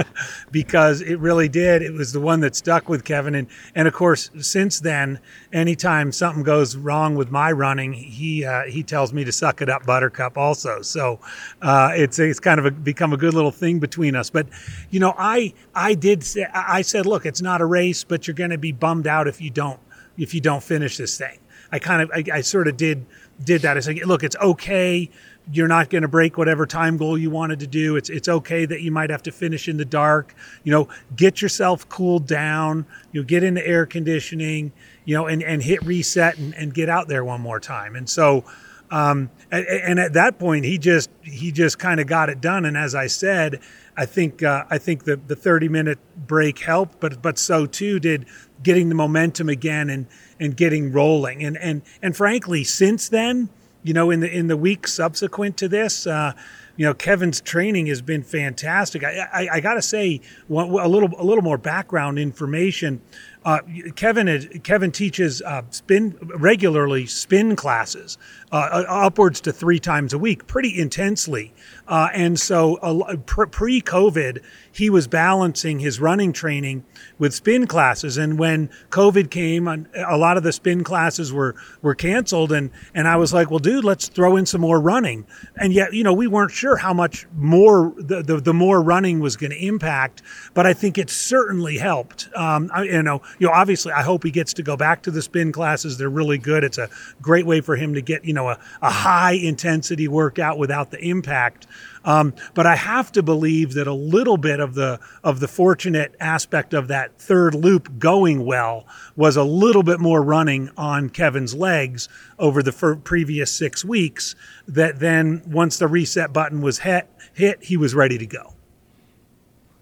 because 0.52 1.00
it 1.00 1.18
really 1.18 1.48
did. 1.48 1.82
It 1.82 1.92
was 1.92 2.12
the 2.12 2.20
one 2.20 2.40
that 2.40 2.54
stuck 2.54 2.88
with 2.88 3.04
Kevin. 3.04 3.34
And, 3.34 3.48
and 3.74 3.88
of 3.88 3.94
course, 3.94 4.30
since 4.40 4.78
then, 4.78 5.18
anytime 5.52 6.12
something 6.12 6.44
goes 6.44 6.76
wrong 6.76 7.16
with 7.16 7.30
my 7.30 7.50
running, 7.50 7.92
he, 7.92 8.44
uh, 8.44 8.64
he 8.64 8.84
tells 8.84 9.12
me 9.12 9.24
to 9.24 9.32
suck 9.32 9.62
it 9.62 9.68
up 9.68 9.84
Buttercup 9.84 10.38
also. 10.38 10.80
So, 10.82 11.18
uh, 11.60 11.90
it's, 11.94 12.20
it's 12.20 12.40
kind 12.40 12.60
of 12.60 12.66
a, 12.66 12.70
become 12.70 13.12
a 13.12 13.16
good 13.16 13.34
little 13.34 13.50
thing 13.50 13.80
between 13.80 14.14
us. 14.14 14.30
But, 14.30 14.46
you 14.90 15.00
know, 15.00 15.14
I, 15.18 15.54
I 15.74 15.94
did 15.94 16.22
say, 16.22 16.46
I 16.54 16.82
said, 16.82 17.04
look, 17.04 17.26
it's 17.26 17.42
not 17.42 17.60
a 17.60 17.66
race, 17.66 18.04
but 18.04 18.28
you're 18.28 18.34
going 18.34 18.50
to 18.50 18.58
be 18.58 18.70
bummed 18.70 19.08
out 19.08 19.26
if 19.26 19.40
you 19.40 19.50
don't 19.50 19.80
if 20.20 20.34
you 20.34 20.40
don't 20.40 20.62
finish 20.62 20.96
this 20.98 21.16
thing. 21.16 21.38
I 21.72 21.78
kind 21.78 22.02
of, 22.02 22.10
I, 22.12 22.24
I 22.32 22.40
sort 22.42 22.68
of 22.68 22.76
did 22.76 23.06
did 23.42 23.62
that. 23.62 23.76
I 23.76 23.80
said, 23.80 23.96
look, 24.04 24.22
it's 24.22 24.36
okay. 24.36 25.08
You're 25.50 25.68
not 25.68 25.88
going 25.88 26.02
to 26.02 26.08
break 26.08 26.36
whatever 26.36 26.66
time 26.66 26.96
goal 26.96 27.16
you 27.16 27.30
wanted 27.30 27.60
to 27.60 27.66
do. 27.66 27.96
It's 27.96 28.10
it's 28.10 28.28
okay 28.28 28.66
that 28.66 28.82
you 28.82 28.92
might 28.92 29.10
have 29.10 29.22
to 29.24 29.32
finish 29.32 29.66
in 29.66 29.78
the 29.78 29.84
dark. 29.84 30.34
You 30.62 30.72
know, 30.72 30.88
get 31.16 31.40
yourself 31.40 31.88
cooled 31.88 32.26
down. 32.26 32.86
You 33.12 33.24
get 33.24 33.42
into 33.42 33.66
air 33.66 33.86
conditioning. 33.86 34.72
You 35.04 35.16
know, 35.16 35.26
and 35.26 35.42
and 35.42 35.62
hit 35.62 35.82
reset 35.84 36.36
and, 36.38 36.54
and 36.54 36.74
get 36.74 36.88
out 36.88 37.08
there 37.08 37.24
one 37.24 37.40
more 37.40 37.60
time. 37.60 37.96
And 37.96 38.08
so. 38.08 38.44
Um, 38.92 39.30
and, 39.52 39.64
and, 39.66 40.00
at 40.00 40.14
that 40.14 40.40
point, 40.40 40.64
he 40.64 40.76
just 40.76 41.10
he 41.22 41.52
just 41.52 41.78
kind 41.78 42.00
of 42.00 42.08
got 42.08 42.28
it 42.28 42.40
done. 42.40 42.64
And 42.64 42.76
as 42.76 42.92
I 42.92 43.06
said, 43.06 43.60
I 43.96 44.04
think 44.04 44.42
uh, 44.42 44.64
I 44.68 44.78
think 44.78 45.04
the 45.04 45.14
the 45.14 45.36
30 45.36 45.68
minute 45.68 45.98
break 46.16 46.58
helped, 46.58 46.98
but 46.98 47.22
but 47.22 47.38
so 47.38 47.66
too 47.66 48.00
did 48.00 48.26
getting 48.62 48.88
the 48.88 48.94
momentum 48.94 49.48
again 49.48 49.90
and 49.90 50.06
and 50.38 50.56
getting 50.56 50.92
rolling. 50.92 51.44
And 51.44 51.56
and 51.58 51.82
and 52.02 52.16
frankly, 52.16 52.64
since 52.64 53.08
then, 53.08 53.48
you 53.82 53.94
know, 53.94 54.10
in 54.10 54.20
the 54.20 54.30
in 54.30 54.48
the 54.48 54.56
weeks 54.56 54.92
subsequent 54.92 55.56
to 55.58 55.68
this, 55.68 56.06
uh, 56.06 56.32
you 56.76 56.86
know, 56.86 56.94
Kevin's 56.94 57.40
training 57.40 57.86
has 57.86 58.00
been 58.00 58.22
fantastic. 58.22 59.04
I, 59.04 59.28
I, 59.32 59.48
I 59.54 59.60
got 59.60 59.74
to 59.74 59.82
say, 59.82 60.20
a 60.48 60.54
little 60.54 61.10
a 61.18 61.24
little 61.24 61.42
more 61.42 61.58
background 61.58 62.18
information. 62.18 63.02
Uh, 63.44 63.60
Kevin 63.96 64.60
Kevin 64.62 64.92
teaches 64.92 65.40
uh, 65.42 65.62
spin 65.70 66.16
regularly 66.20 67.06
spin 67.06 67.56
classes 67.56 68.18
uh, 68.52 68.84
upwards 68.88 69.40
to 69.42 69.52
three 69.52 69.78
times 69.78 70.12
a 70.12 70.18
week, 70.18 70.46
pretty 70.46 70.78
intensely. 70.78 71.54
Uh, 71.88 72.08
and 72.12 72.38
so, 72.38 72.76
uh, 72.76 73.16
pre 73.16 73.80
COVID, 73.80 74.42
he 74.72 74.90
was 74.90 75.06
balancing 75.06 75.78
his 75.78 76.00
running 76.00 76.32
training 76.32 76.84
with 77.18 77.34
spin 77.34 77.66
classes. 77.66 78.18
And 78.18 78.38
when 78.38 78.68
COVID 78.90 79.30
came, 79.30 79.68
a 79.68 80.16
lot 80.16 80.36
of 80.36 80.42
the 80.42 80.52
spin 80.52 80.84
classes 80.84 81.32
were 81.32 81.54
were 81.80 81.94
canceled. 81.94 82.52
And 82.52 82.70
and 82.94 83.08
I 83.08 83.16
was 83.16 83.32
like, 83.32 83.50
well, 83.50 83.58
dude, 83.58 83.84
let's 83.84 84.08
throw 84.08 84.36
in 84.36 84.46
some 84.46 84.60
more 84.60 84.80
running. 84.80 85.26
And 85.56 85.72
yet, 85.72 85.94
you 85.94 86.04
know, 86.04 86.12
we 86.12 86.26
weren't 86.26 86.52
sure 86.52 86.76
how 86.76 86.92
much 86.92 87.26
more 87.36 87.94
the 87.96 88.22
the, 88.22 88.36
the 88.40 88.54
more 88.54 88.82
running 88.82 89.20
was 89.20 89.36
going 89.36 89.50
to 89.50 89.66
impact. 89.66 90.22
But 90.52 90.66
I 90.66 90.74
think 90.74 90.98
it 90.98 91.08
certainly 91.08 91.78
helped. 91.78 92.28
Um, 92.34 92.70
I, 92.74 92.82
you 92.84 93.02
know, 93.02 93.22
you 93.38 93.46
know, 93.46 93.52
obviously, 93.52 93.92
I 93.92 94.02
hope 94.02 94.24
he 94.24 94.30
gets 94.30 94.52
to 94.54 94.62
go 94.62 94.76
back 94.76 95.02
to 95.02 95.10
the 95.10 95.22
spin 95.22 95.52
classes. 95.52 95.98
They're 95.98 96.10
really 96.10 96.38
good. 96.38 96.64
It's 96.64 96.78
a 96.78 96.88
great 97.20 97.46
way 97.46 97.60
for 97.60 97.76
him 97.76 97.94
to 97.94 98.02
get 98.02 98.24
you 98.24 98.32
know 98.32 98.48
a, 98.48 98.58
a 98.82 98.90
high 98.90 99.32
intensity 99.32 100.08
workout 100.08 100.58
without 100.58 100.90
the 100.90 101.00
impact. 101.00 101.66
Um, 102.04 102.34
but 102.54 102.66
I 102.66 102.76
have 102.76 103.12
to 103.12 103.22
believe 103.22 103.74
that 103.74 103.86
a 103.86 103.92
little 103.92 104.36
bit 104.36 104.60
of 104.60 104.74
the 104.74 105.00
of 105.22 105.40
the 105.40 105.48
fortunate 105.48 106.14
aspect 106.18 106.72
of 106.72 106.88
that 106.88 107.18
third 107.18 107.54
loop 107.54 107.98
going 107.98 108.44
well 108.44 108.86
was 109.16 109.36
a 109.36 109.44
little 109.44 109.82
bit 109.82 110.00
more 110.00 110.22
running 110.22 110.70
on 110.76 111.10
Kevin's 111.10 111.54
legs 111.54 112.08
over 112.38 112.62
the 112.62 113.00
previous 113.04 113.52
six 113.52 113.84
weeks. 113.84 114.34
That 114.66 114.98
then 114.98 115.42
once 115.46 115.78
the 115.78 115.88
reset 115.88 116.32
button 116.32 116.62
was 116.62 116.80
hit, 116.80 117.08
hit 117.34 117.64
he 117.64 117.76
was 117.76 117.94
ready 117.94 118.18
to 118.18 118.26
go. 118.26 118.54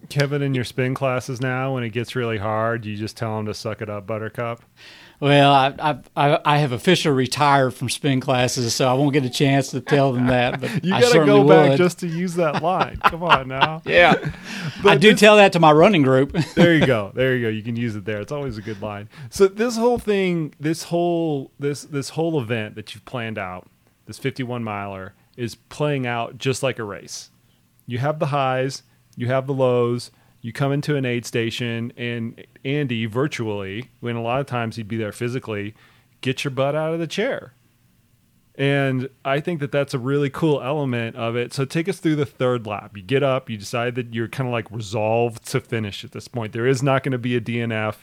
Kevin, 0.07 0.41
in 0.41 0.53
your 0.53 0.63
spin 0.63 0.93
classes 0.93 1.41
now, 1.41 1.73
when 1.73 1.83
it 1.83 1.89
gets 1.89 2.15
really 2.15 2.37
hard, 2.37 2.85
you 2.85 2.95
just 2.95 3.17
tell 3.17 3.37
him 3.37 3.45
to 3.47 3.53
suck 3.53 3.81
it 3.81 3.89
up, 3.89 4.07
Buttercup. 4.07 4.63
Well, 5.19 5.51
I, 5.51 5.99
I 6.15 6.39
I 6.45 6.57
have 6.59 6.71
officially 6.71 7.13
retired 7.13 7.71
from 7.73 7.89
spin 7.89 8.21
classes, 8.21 8.73
so 8.73 8.87
I 8.87 8.93
won't 8.93 9.11
get 9.11 9.25
a 9.25 9.29
chance 9.29 9.71
to 9.71 9.81
tell 9.81 10.13
them 10.13 10.27
that. 10.27 10.61
But 10.61 10.71
you 10.83 10.91
got 10.91 11.11
to 11.11 11.25
go 11.25 11.45
back 11.45 11.77
just 11.77 11.99
to 11.99 12.07
use 12.07 12.35
that 12.35 12.63
line. 12.63 12.97
Come 13.03 13.23
on 13.23 13.47
now. 13.49 13.81
Yeah, 13.89 14.13
but 14.83 14.91
I 14.91 14.97
do 14.97 15.11
this, 15.11 15.19
tell 15.19 15.35
that 15.37 15.51
to 15.53 15.59
my 15.59 15.71
running 15.71 16.03
group. 16.03 16.31
there 16.55 16.73
you 16.75 16.85
go. 16.85 17.11
There 17.13 17.35
you 17.35 17.45
go. 17.45 17.49
You 17.49 17.63
can 17.63 17.75
use 17.75 17.95
it 17.95 18.05
there. 18.05 18.21
It's 18.21 18.31
always 18.31 18.57
a 18.57 18.61
good 18.61 18.81
line. 18.81 19.09
So 19.29 19.47
this 19.47 19.75
whole 19.75 19.97
thing, 19.97 20.53
this 20.59 20.83
whole 20.83 21.51
this 21.59 21.83
this 21.83 22.09
whole 22.09 22.39
event 22.39 22.75
that 22.75 22.93
you've 22.93 23.03
planned 23.05 23.37
out, 23.37 23.67
this 24.05 24.17
51 24.19 24.63
miler, 24.63 25.15
is 25.35 25.55
playing 25.55 26.07
out 26.07 26.37
just 26.37 26.63
like 26.63 26.79
a 26.79 26.83
race. 26.83 27.31
You 27.87 27.97
have 27.97 28.19
the 28.19 28.27
highs, 28.27 28.83
you 29.19 29.27
have 29.27 29.47
the 29.47 29.53
lows 29.53 30.11
you 30.41 30.53
come 30.53 30.71
into 30.71 30.95
an 30.95 31.03
aid 31.03 31.25
station 31.25 31.91
and 31.97 32.45
Andy 32.63 33.05
virtually, 33.05 33.89
when 33.99 34.15
a 34.15 34.21
lot 34.21 34.39
of 34.39 34.45
times 34.45 34.77
he'd 34.77 34.87
be 34.87 34.95
there 34.95 35.11
physically, 35.11 35.75
get 36.21 36.45
your 36.45 36.51
butt 36.51 36.73
out 36.73 36.93
of 36.93 36.99
the 36.99 37.07
chair. 37.07 37.53
And 38.55 39.09
I 39.25 39.41
think 39.41 39.59
that 39.59 39.73
that's 39.73 39.93
a 39.93 39.99
really 39.99 40.29
cool 40.29 40.61
element 40.61 41.17
of 41.17 41.35
it. 41.35 41.53
So 41.53 41.65
take 41.65 41.89
us 41.89 41.99
through 41.99 42.15
the 42.15 42.25
third 42.25 42.65
lap. 42.65 42.95
You 42.95 43.03
get 43.03 43.21
up, 43.21 43.49
you 43.49 43.57
decide 43.57 43.95
that 43.95 44.13
you're 44.13 44.29
kind 44.29 44.47
of 44.47 44.53
like 44.53 44.71
resolved 44.71 45.45
to 45.47 45.59
finish 45.59 46.05
at 46.05 46.13
this 46.13 46.29
point. 46.29 46.53
There 46.53 46.67
is 46.67 46.81
not 46.81 47.03
going 47.03 47.11
to 47.11 47.17
be 47.17 47.35
a 47.35 47.41
DNF 47.41 47.95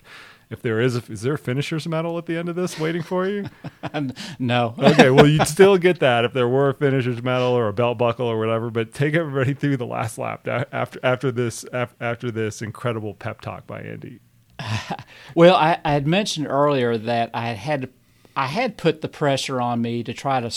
if 0.49 0.63
there 0.63 0.81
is, 0.81 0.97
a, 0.97 1.13
is 1.13 1.23
there 1.23 1.35
a 1.35 1.39
finisher's 1.39 1.89
medal 1.89 2.19
at 2.19 2.27
the 2.27 2.37
end 2.37 2.49
of 2.49 2.55
this 2.55 2.79
waiting 2.79 3.03
for 3.03 3.27
you? 3.27 3.47
no. 4.39 4.75
okay, 4.79 5.11
well, 5.11 5.27
you'd 5.27 5.49
still 5.49 5.77
get 5.77 5.99
that 6.01 6.25
if 6.25 6.33
there 6.33 6.47
were 6.47 6.69
a 6.69 6.75
finisher's 6.75 7.23
medal 7.23 7.49
or 7.49 7.69
a 7.69 7.73
belt 7.73 7.99
buckle 7.99 8.27
or 8.27 8.39
whatever. 8.39 8.71
But 8.71 8.95
take 8.95 9.15
everybody 9.15 9.55
through 9.55 9.77
the 9.77 9.87
last 9.87 10.19
lap 10.19 10.47
after 10.47 11.01
after 11.03 11.33
this 11.33 11.65
after 11.73 12.31
this 12.31 12.63
incredible 12.63 13.15
pep 13.15 13.41
talk 13.41 13.67
by 13.67 13.81
Andy. 13.81 14.21
well, 15.35 15.57
I, 15.57 15.79
I, 15.85 15.93
had 15.93 16.07
mentioned 16.07 16.47
earlier 16.47 16.97
that 16.97 17.31
I 17.35 17.49
had 17.49 17.91
I 18.37 18.47
had 18.47 18.77
put 18.77 19.01
the 19.01 19.09
pressure 19.09 19.61
on 19.61 19.83
me 19.83 20.03
to 20.05 20.15
try 20.15 20.41
to 20.41 20.51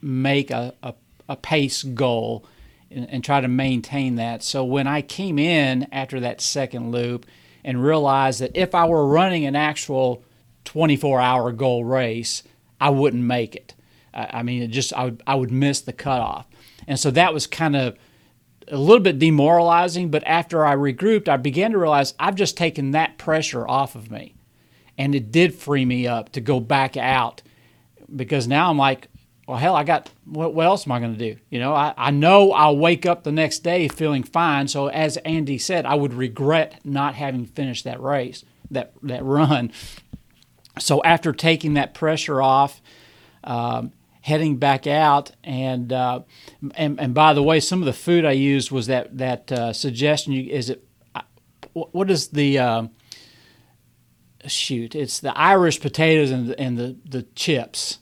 make 0.00 0.50
a, 0.50 0.74
a, 0.82 0.94
a 1.28 1.36
pace 1.36 1.82
goal 1.82 2.46
and, 2.90 3.08
and 3.10 3.24
try 3.24 3.40
to 3.40 3.48
maintain 3.48 4.16
that. 4.16 4.42
So 4.42 4.64
when 4.64 4.86
I 4.86 5.02
came 5.02 5.38
in 5.38 5.86
after 5.92 6.20
that 6.20 6.40
second 6.40 6.90
loop 6.90 7.26
and 7.64 7.82
realized 7.82 8.40
that 8.40 8.52
if 8.54 8.74
I 8.74 8.86
were 8.86 9.06
running 9.06 9.46
an 9.46 9.56
actual 9.56 10.22
24 10.64 11.20
hour 11.20 11.52
goal 11.52 11.84
race, 11.84 12.42
I 12.80 12.90
wouldn't 12.90 13.22
make 13.22 13.54
it. 13.56 13.74
I 14.12 14.42
mean, 14.42 14.62
it 14.62 14.68
just 14.68 14.92
I 14.92 15.04
would, 15.06 15.22
I 15.26 15.34
would 15.34 15.50
miss 15.50 15.80
the 15.80 15.92
cutoff, 15.92 16.46
and 16.86 17.00
so 17.00 17.10
that 17.10 17.34
was 17.34 17.48
kind 17.48 17.74
of 17.74 17.96
a 18.68 18.76
little 18.76 19.02
bit 19.02 19.18
demoralizing. 19.18 20.10
But 20.10 20.22
after 20.24 20.64
I 20.64 20.76
regrouped, 20.76 21.28
I 21.28 21.36
began 21.36 21.72
to 21.72 21.78
realize 21.78 22.14
I've 22.18 22.36
just 22.36 22.56
taken 22.56 22.92
that 22.92 23.18
pressure 23.18 23.66
off 23.66 23.96
of 23.96 24.12
me, 24.12 24.34
and 24.96 25.14
it 25.14 25.32
did 25.32 25.54
free 25.54 25.84
me 25.84 26.06
up 26.06 26.30
to 26.32 26.40
go 26.40 26.60
back 26.60 26.96
out 26.96 27.42
because 28.14 28.46
now 28.46 28.70
I'm 28.70 28.78
like, 28.78 29.08
well, 29.46 29.58
hell, 29.58 29.76
I 29.76 29.84
got 29.84 30.10
what, 30.24 30.54
what 30.54 30.66
else 30.66 30.86
am 30.86 30.92
I 30.92 31.00
going 31.00 31.16
to 31.16 31.18
do? 31.18 31.38
You 31.50 31.60
know, 31.60 31.74
I, 31.74 31.92
I 31.96 32.10
know 32.10 32.52
I'll 32.52 32.76
wake 32.76 33.04
up 33.04 33.24
the 33.24 33.32
next 33.32 33.58
day 33.60 33.88
feeling 33.88 34.22
fine. 34.22 34.68
So 34.68 34.86
as 34.86 35.16
Andy 35.18 35.58
said, 35.58 35.84
I 35.84 35.94
would 35.94 36.14
regret 36.14 36.80
not 36.84 37.14
having 37.14 37.44
finished 37.46 37.84
that 37.84 38.00
race, 38.00 38.44
that 38.70 38.92
that 39.02 39.22
run. 39.24 39.72
So 40.78 41.02
after 41.02 41.32
taking 41.32 41.74
that 41.74 41.94
pressure 41.94 42.40
off, 42.40 42.80
um, 43.44 43.92
heading 44.22 44.56
back 44.56 44.86
out, 44.86 45.32
and, 45.44 45.92
uh, 45.92 46.20
and 46.74 46.98
and 46.98 47.12
by 47.12 47.34
the 47.34 47.42
way, 47.42 47.60
some 47.60 47.82
of 47.82 47.86
the 47.86 47.92
food 47.92 48.24
I 48.24 48.32
used 48.32 48.70
was 48.70 48.86
that 48.86 49.18
that 49.18 49.52
uh, 49.52 49.72
suggestion. 49.74 50.32
Is 50.32 50.70
it 50.70 50.84
what 51.74 52.10
is 52.10 52.28
the 52.28 52.58
uh, 52.58 52.86
shoot? 54.46 54.94
It's 54.94 55.20
the 55.20 55.36
Irish 55.36 55.80
potatoes 55.80 56.30
and 56.30 56.48
the, 56.48 56.58
and 56.58 56.78
the 56.78 56.96
the 57.04 57.22
chips 57.34 57.98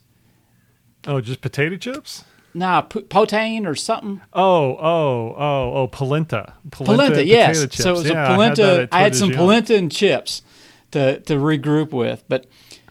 Oh, 1.06 1.20
just 1.20 1.40
potato 1.40 1.76
chips? 1.76 2.24
Nah, 2.54 2.82
p- 2.82 3.00
poutine 3.00 3.66
or 3.66 3.74
something. 3.74 4.20
Oh, 4.32 4.76
oh, 4.76 5.34
oh, 5.36 5.72
oh, 5.74 5.88
polenta. 5.88 6.54
Polenta, 6.70 7.02
polenta 7.02 7.26
yes. 7.26 7.66
So 7.72 7.90
it 7.90 7.92
was 7.92 8.08
yeah, 8.10 8.24
a 8.24 8.34
polenta. 8.34 8.64
I 8.64 8.80
had, 8.80 8.88
I 8.92 9.00
had 9.00 9.16
some 9.16 9.32
polenta 9.32 9.74
and 9.76 9.90
chips 9.90 10.42
to 10.90 11.20
to 11.20 11.34
regroup 11.34 11.92
with. 11.92 12.24
But 12.28 12.46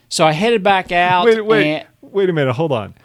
so 0.10 0.26
I 0.26 0.32
headed 0.32 0.64
back 0.64 0.92
out. 0.92 1.26
Wait, 1.26 1.46
wait, 1.46 1.86
wait 2.02 2.30
a 2.30 2.34
minute. 2.34 2.54
Hold 2.54 2.72
on. 2.72 2.96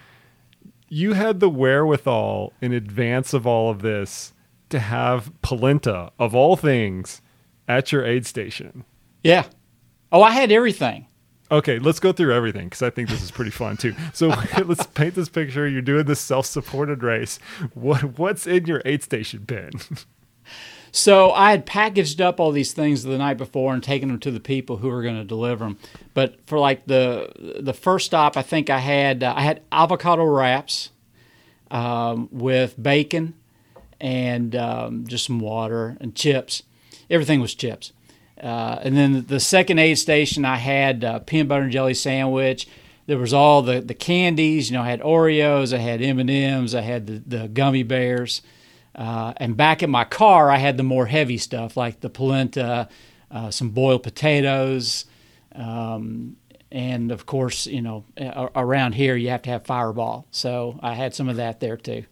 You 0.88 1.12
had 1.12 1.40
the 1.40 1.51
wherewithal 1.51 2.53
in 2.61 2.73
advance 2.73 3.35
of 3.35 3.47
all 3.47 3.71
of 3.71 3.83
this 3.83 4.33
to 4.71 4.79
have 4.79 5.31
polenta 5.42 6.12
of 6.19 6.35
all 6.35 6.57
things 6.57 7.21
at 7.69 7.92
your 7.92 8.05
aid 8.05 8.25
station. 8.25 8.85
Yeah. 9.23 9.45
Oh, 10.11 10.23
I 10.23 10.31
had 10.31 10.53
everything. 10.53 11.07
Okay, 11.50 11.78
let's 11.78 12.00
go 12.00 12.12
through 12.12 12.35
everything 12.35 12.64
because 12.64 12.82
I 12.82 12.90
think 12.90 13.09
this 13.09 13.22
is 13.22 13.30
pretty 13.30 13.52
fun 13.52 13.76
too. 13.76 13.94
So 14.12 14.28
let's 14.64 14.87
paint 14.87 15.14
this 15.14 15.28
picture. 15.28 15.68
You're 15.68 15.82
doing 15.82 16.04
this 16.04 16.20
self-supported 16.20 17.02
race. 17.02 17.38
What 17.74 18.18
what's 18.18 18.46
in 18.46 18.66
your 18.66 18.82
aid 18.85 19.02
station 19.02 19.44
bin? 19.44 19.70
So 20.92 21.30
I 21.32 21.50
had 21.50 21.66
packaged 21.66 22.22
up 22.22 22.40
all 22.40 22.52
these 22.52 22.72
things 22.72 23.02
the 23.02 23.18
night 23.18 23.37
before 23.37 23.74
and 23.74 23.82
taken 23.82 24.09
them 24.09 24.18
to 24.20 24.30
the 24.30 24.40
people 24.40 24.78
who 24.78 24.88
were 24.88 25.02
going 25.02 25.16
to 25.16 25.24
deliver 25.24 25.66
them. 25.66 25.78
But 26.14 26.38
for 26.46 26.59
like 26.59 26.87
the 26.87 27.30
the 27.61 27.74
first 27.74 28.06
stop, 28.06 28.35
I 28.35 28.40
think 28.40 28.70
I 28.70 28.78
had 28.78 29.22
uh, 29.22 29.35
I 29.37 29.42
had 29.42 29.61
avocado 29.70 30.24
wraps 30.24 30.88
um, 31.70 32.30
with 32.32 32.82
bacon 32.82 33.35
and 34.00 34.56
um, 34.56 35.06
just 35.06 35.26
some 35.26 35.38
water 35.38 35.98
and 36.00 36.14
chips. 36.14 36.62
Everything 37.11 37.42
was 37.42 37.54
chips. 37.54 37.92
Uh, 38.42 38.79
and 38.83 38.96
then 38.96 39.25
the 39.27 39.40
second 39.40 39.79
aid 39.79 39.99
station, 39.99 40.44
I 40.44 40.57
had 40.57 41.05
a 41.05 41.20
peanut 41.20 41.49
butter 41.49 41.62
and 41.62 41.72
jelly 41.72 41.94
sandwich. 41.94 42.68
There 43.07 43.18
was 43.18 43.33
all 43.33 43.62
the, 43.62 43.81
the 43.81 43.94
candies. 43.94 44.70
You 44.70 44.77
know, 44.77 44.83
I 44.83 44.90
had 44.90 45.01
Oreos, 45.01 45.72
I 45.72 45.79
had 45.79 46.03
M 46.03 46.18
and 46.18 46.31
M's, 46.31 46.75
I 46.75 46.83
had 46.83 47.07
the, 47.07 47.22
the 47.38 47.49
gummy 47.49 47.83
bears. 47.83 48.42
Uh, 48.94 49.35
and 49.37 49.57
back 49.57 49.83
in 49.83 49.90
my 49.90 50.05
car, 50.05 50.51
I 50.51 50.57
had 50.57 50.77
the 50.77 50.83
more 50.83 51.07
heavy 51.07 51.38
stuff 51.38 51.77
like 51.77 52.01
the 52.01 52.09
polenta, 52.09 52.88
uh, 53.31 53.51
some 53.51 53.70
boiled 53.70 54.03
potatoes, 54.03 55.05
um, 55.55 56.37
and 56.72 57.12
of 57.12 57.27
course, 57.27 57.66
you 57.66 57.83
know, 57.83 58.05
around 58.55 58.94
here 58.94 59.14
you 59.14 59.29
have 59.29 59.42
to 59.42 59.51
have 59.51 59.64
Fireball. 59.66 60.27
So 60.31 60.79
I 60.83 60.94
had 60.94 61.14
some 61.14 61.29
of 61.29 61.37
that 61.37 61.61
there 61.61 61.77
too. 61.77 62.05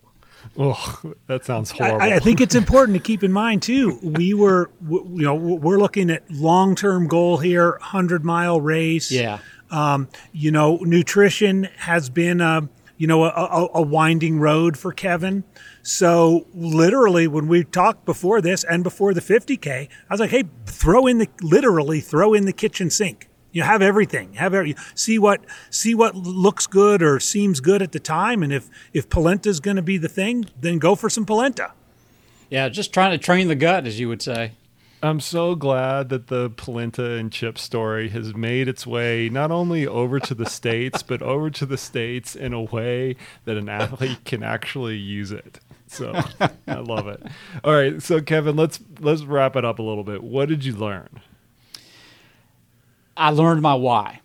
Oh, 0.59 1.15
that 1.27 1.45
sounds 1.45 1.71
horrible. 1.71 2.03
I, 2.03 2.17
I, 2.17 2.19
think 2.19 2.41
it's 2.41 2.55
important 2.55 2.97
to 2.97 3.03
keep 3.03 3.23
in 3.23 3.33
mind 3.33 3.63
too. 3.63 3.99
We 4.03 4.35
were, 4.35 4.71
you 4.89 5.23
know, 5.23 5.35
we're 5.35 5.79
looking 5.79 6.11
at 6.11 6.31
long-term 6.31 7.09
goal 7.09 7.39
here, 7.39 7.79
hundred 7.81 8.25
mile 8.25 8.61
race. 8.61 9.11
Yeah. 9.11 9.39
Um, 9.71 10.09
you 10.33 10.51
know, 10.51 10.77
nutrition 10.83 11.65
has 11.79 12.09
been 12.09 12.41
a, 12.41 12.69
you 12.97 13.07
know, 13.07 13.25
a, 13.25 13.69
a 13.75 13.83
winding 13.83 14.39
road 14.39 14.77
for 14.77 14.93
Kevin. 14.93 15.45
So 15.83 16.47
literally, 16.55 17.27
when 17.27 17.49
we 17.49 17.65
talked 17.65 18.05
before 18.05 18.41
this 18.41 18.65
and 18.65 18.85
before 18.85 19.13
the 19.15 19.21
50k, 19.21 19.89
I 19.89 20.13
was 20.13 20.21
like, 20.21 20.31
hey, 20.31 20.45
throw 20.67 21.07
in 21.07 21.19
the 21.19 21.29
literally 21.43 22.01
throw 22.01 22.35
in 22.35 22.45
the 22.45 22.53
kitchen 22.53 22.91
sink 22.91 23.29
you 23.55 23.63
have 23.63 23.81
everything. 23.81 24.35
Have 24.35 24.53
every, 24.53 24.77
see 24.95 25.19
what 25.19 25.43
see 25.71 25.95
what 25.95 26.15
looks 26.15 26.67
good 26.67 27.03
or 27.03 27.19
seems 27.21 27.61
good 27.61 27.81
at 27.81 27.93
the 27.93 28.01
time, 28.01 28.43
and 28.43 28.53
if 28.53 28.69
if 28.93 29.09
polenta 29.09 29.49
is 29.49 29.61
going 29.61 29.77
to 29.77 29.83
be 29.83 29.97
the 29.97 30.09
thing, 30.09 30.45
then 30.61 30.79
go 30.79 30.95
for 30.95 31.09
some 31.09 31.25
polenta. 31.25 31.73
Yeah, 32.51 32.69
just 32.69 32.93
trying 32.93 33.13
to 33.13 33.19
train 33.19 33.49
the 33.49 33.55
gut, 33.55 33.87
as 33.87 33.99
you 33.99 34.09
would 34.09 34.21
say. 34.21 34.53
I'm 35.03 35.21
so 35.21 35.55
glad 35.55 36.09
that 36.09 36.29
the 36.29 36.51
polenta 36.51 37.13
and 37.13 37.31
chip 37.31 37.59
story 37.59 38.09
has 38.09 38.35
made 38.35 38.69
its 38.69 38.87
way 38.87 39.29
not 39.29 39.51
only 39.51 39.87
over 39.87 40.19
to 40.19 40.35
the 40.35 40.47
states, 40.47 41.03
but 41.03 41.23
over 41.23 41.51
to 41.51 41.67
the 41.67 41.77
states 41.77 42.35
in 42.35 42.53
a 42.53 42.63
way 42.63 43.17
that 43.45 43.57
an 43.57 43.69
athlete 43.69 44.25
can 44.25 44.43
actually 44.43 44.97
use 44.97 45.31
it. 45.31 45.61
So 45.87 46.13
I 46.67 46.79
love 46.79 47.07
it. 47.07 47.23
All 47.63 47.75
right, 47.75 48.03
so 48.03 48.21
Kevin, 48.21 48.57
let's 48.57 48.81
let's 48.99 49.23
wrap 49.23 49.55
it 49.55 49.65
up 49.65 49.79
a 49.79 49.83
little 49.83 50.05
bit. 50.05 50.25
What 50.25 50.49
did 50.49 50.65
you 50.65 50.75
learn? 50.75 51.21
I 53.17 53.31
learned 53.31 53.63
my 53.63 53.75
why, 53.75 54.21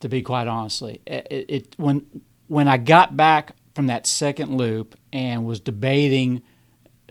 to 0.00 0.08
be 0.08 0.22
quite 0.22 0.46
honestly. 0.46 1.00
It, 1.06 1.46
it, 1.48 1.74
when 1.76 2.06
when 2.48 2.68
I 2.68 2.76
got 2.76 3.16
back 3.16 3.56
from 3.74 3.86
that 3.86 4.06
second 4.06 4.56
loop 4.56 4.96
and 5.12 5.46
was 5.46 5.60
debating 5.60 6.42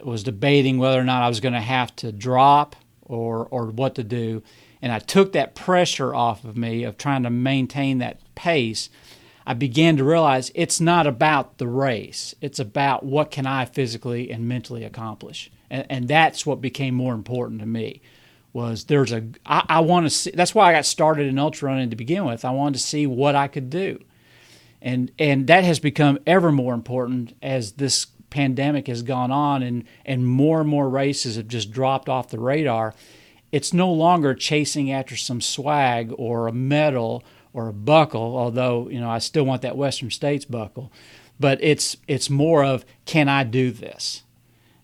was 0.04 0.24
debating 0.24 0.78
whether 0.78 1.00
or 1.00 1.04
not 1.04 1.24
I 1.24 1.28
was 1.28 1.40
going 1.40 1.54
to 1.54 1.62
have 1.62 1.96
to 1.98 2.12
drop 2.12 2.76
or 3.02 3.48
or 3.48 3.68
what 3.68 3.96
to 3.96 4.04
do, 4.04 4.44
and 4.82 4.92
I 4.92 5.00
took 5.00 5.34
that 5.34 5.56
pressure 5.56 6.14
off 6.14 6.44
of 6.44 6.58
me 6.58 6.84
of 6.84 6.98
trying 6.98 7.24
to 7.24 7.30
maintain 7.30 8.00
that 8.00 8.20
pace. 8.36 8.90
I 9.46 9.56
began 9.56 9.98
to 9.98 10.04
realize 10.04 10.52
it's 10.54 10.80
not 10.80 11.08
about 11.08 11.58
the 11.58 11.68
race. 11.68 12.36
It's 12.42 12.60
about 12.60 13.04
what 13.04 13.32
can 13.32 13.48
I 13.48 13.66
physically 13.66 14.32
and 14.32 14.48
mentally 14.48 14.84
accomplish. 14.84 15.50
And, 15.68 15.86
and 15.90 16.08
that's 16.08 16.46
what 16.46 16.62
became 16.62 16.94
more 16.94 17.16
important 17.16 17.60
to 17.62 17.66
me 17.66 18.02
was 18.54 18.86
there's 18.86 19.12
a 19.12 19.24
I, 19.46 19.66
I 19.68 19.80
want 19.82 20.06
to 20.06 20.10
see 20.10 20.32
that's 20.32 20.54
why 20.54 20.70
I 20.70 20.74
got 20.74 20.86
started 20.86 21.28
in 21.28 21.40
ultra 21.40 21.70
running 21.70 21.90
to 21.90 21.96
begin 21.96 22.26
with. 22.26 22.44
I 22.46 22.52
wanted 22.52 22.80
to 22.80 22.86
see 22.86 23.08
what 23.08 23.36
I 23.36 23.48
could 23.48 23.70
do. 23.70 24.04
And 24.82 25.12
and 25.20 25.48
that 25.48 25.64
has 25.64 25.80
become 25.80 26.20
ever 26.26 26.52
more 26.52 26.74
important 26.74 27.36
as 27.42 27.74
this 27.74 28.08
pandemic 28.30 28.88
has 28.88 29.04
gone 29.04 29.32
on 29.32 29.62
and 29.62 29.84
and 30.06 30.26
more 30.26 30.62
and 30.62 30.70
more 30.70 30.90
races 30.90 31.36
have 31.36 31.48
just 31.48 31.72
dropped 31.72 32.10
off 32.10 32.30
the 32.30 32.40
radar. 32.40 32.94
It's 33.52 33.74
no 33.74 33.92
longer 33.92 34.34
chasing 34.34 34.92
after 34.92 35.16
some 35.16 35.42
swag 35.42 36.14
or 36.18 36.48
a 36.48 36.54
medal 36.54 37.24
or 37.54 37.68
a 37.68 37.74
buckle, 37.74 38.38
although, 38.38 38.88
you 38.90 39.00
know, 39.00 39.10
I 39.10 39.20
still 39.20 39.44
want 39.44 39.62
that 39.64 39.76
Western 39.76 40.10
States 40.10 40.46
buckle. 40.46 40.92
But 41.40 41.60
it's 41.62 41.98
it's 42.08 42.30
more 42.30 42.64
of 42.64 42.86
can 43.06 43.28
I 43.28 43.44
do 43.44 43.72
this? 43.72 44.24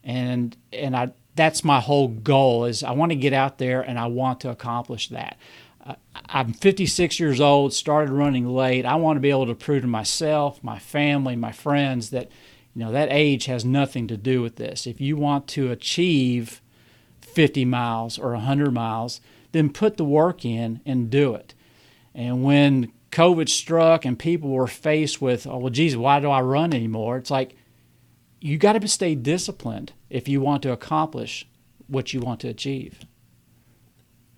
And 0.04 0.56
and 0.74 0.96
I 0.96 1.12
that's 1.38 1.64
my 1.64 1.80
whole 1.80 2.10
goal 2.10 2.66
is 2.66 2.84
I 2.84 2.92
want 2.92 3.12
to 3.12 3.16
get 3.16 3.34
out 3.34 3.58
there 3.58 3.82
and 3.82 3.98
I 3.98 4.08
want 4.08 4.42
to 4.42 4.50
accomplish 4.50 5.08
that. 5.10 5.38
Uh, 5.86 5.96
I'm 6.26 6.52
56 6.52 7.20
years 7.20 7.40
old, 7.40 7.74
started 7.74 8.12
running 8.12 8.48
late. 8.48 8.86
I 8.86 8.96
want 8.96 9.16
to 9.16 9.22
be 9.22 9.30
able 9.30 9.46
to 9.46 9.56
prove 9.56 9.84
to 9.84 9.88
myself, 9.88 10.62
my 10.64 10.80
family, 10.80 11.36
my 11.36 11.52
friends 11.52 12.10
that 12.10 12.30
you 12.76 12.84
know 12.84 12.92
that 12.92 13.10
age 13.12 13.46
has 13.46 13.64
nothing 13.64 14.08
to 14.08 14.18
do 14.18 14.42
with 14.42 14.58
this. 14.58 14.86
If 14.86 15.00
you 15.00 15.16
want 15.16 15.48
to 15.50 15.72
achieve 15.72 16.62
50 17.22 17.66
miles 17.66 18.20
or 18.20 18.32
100 18.32 18.72
miles, 18.72 19.22
then 19.52 19.72
put 19.72 19.98
the 19.98 20.04
work 20.04 20.44
in 20.44 20.82
and 20.86 21.10
do 21.10 21.34
it. 21.34 21.54
And 22.14 22.44
when 22.44 22.92
COVID 23.12 23.50
struck 23.50 24.06
and 24.06 24.18
people 24.18 24.50
were 24.50 24.68
faced 24.68 25.22
with, 25.22 25.48
oh, 25.48 25.58
well, 25.58 25.70
geez, 25.70 25.96
why 25.96 26.20
do 26.20 26.30
I 26.30 26.42
run 26.42 26.74
anymore? 26.74 27.18
It's 27.18 27.32
like, 27.32 27.56
you 28.48 28.58
got 28.58 28.74
to 28.74 28.88
stay 28.88 29.14
disciplined 29.14 29.92
if 30.10 30.28
you 30.30 30.40
want 30.40 30.64
to 30.64 30.72
accomplish 30.72 31.46
what 31.88 32.14
you 32.14 32.22
want 32.22 32.40
to 32.40 32.48
achieve. 32.48 33.02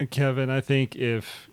Kevin, 0.09 0.49
I 0.49 0.61
think 0.61 0.95
if 0.95 1.49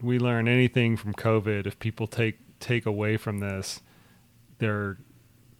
we 0.00 0.18
learn 0.18 0.48
anything 0.48 0.96
from 0.96 1.12
COVID, 1.12 1.66
if 1.66 1.78
people 1.78 2.06
take 2.06 2.38
take 2.60 2.86
away 2.86 3.16
from 3.16 3.38
this 3.38 3.80
their 4.58 4.96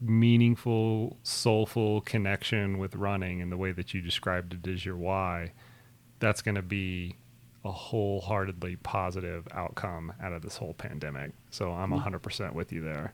meaningful, 0.00 1.18
soulful 1.22 2.00
connection 2.00 2.78
with 2.78 2.96
running 2.96 3.42
and 3.42 3.52
the 3.52 3.56
way 3.56 3.72
that 3.72 3.92
you 3.92 4.00
described 4.00 4.54
it 4.54 4.70
as 4.70 4.84
your 4.84 4.96
why, 4.96 5.52
that's 6.18 6.40
going 6.40 6.54
to 6.54 6.62
be 6.62 7.14
a 7.64 7.70
wholeheartedly 7.70 8.76
positive 8.76 9.46
outcome 9.52 10.12
out 10.22 10.32
of 10.32 10.42
this 10.42 10.56
whole 10.56 10.74
pandemic. 10.74 11.32
So 11.50 11.72
I'm 11.72 11.90
mm-hmm. 11.90 12.14
100% 12.14 12.54
with 12.54 12.72
you 12.72 12.80
there. 12.80 13.12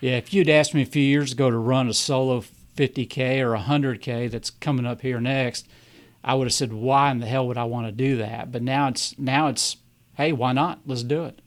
Yeah, 0.00 0.16
if 0.16 0.32
you'd 0.32 0.48
asked 0.48 0.74
me 0.74 0.82
a 0.82 0.86
few 0.86 1.02
years 1.02 1.32
ago 1.32 1.50
to 1.50 1.58
run 1.58 1.88
a 1.88 1.94
solo 1.94 2.42
50K 2.76 3.40
or 3.40 3.56
100K 3.56 4.30
that's 4.30 4.50
coming 4.50 4.86
up 4.86 5.00
here 5.00 5.20
next, 5.20 5.68
I 6.22 6.34
would 6.34 6.46
have 6.46 6.54
said, 6.54 6.72
why 6.72 7.10
in 7.10 7.18
the 7.18 7.26
hell 7.26 7.46
would 7.48 7.58
I 7.58 7.64
want 7.64 7.86
to 7.86 7.92
do 7.92 8.16
that? 8.18 8.52
But 8.52 8.62
now 8.62 8.88
it's, 8.88 9.18
now 9.18 9.48
it's, 9.48 9.76
hey, 10.14 10.32
why 10.32 10.52
not? 10.52 10.80
Let's 10.86 11.02
do 11.02 11.24
it. 11.24 11.40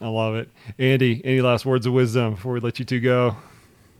I 0.00 0.08
love 0.08 0.34
it. 0.34 0.48
Andy, 0.78 1.20
any 1.24 1.40
last 1.40 1.66
words 1.66 1.84
of 1.86 1.92
wisdom 1.92 2.34
before 2.34 2.52
we 2.52 2.60
let 2.60 2.78
you 2.78 2.84
two 2.84 3.00
go? 3.00 3.36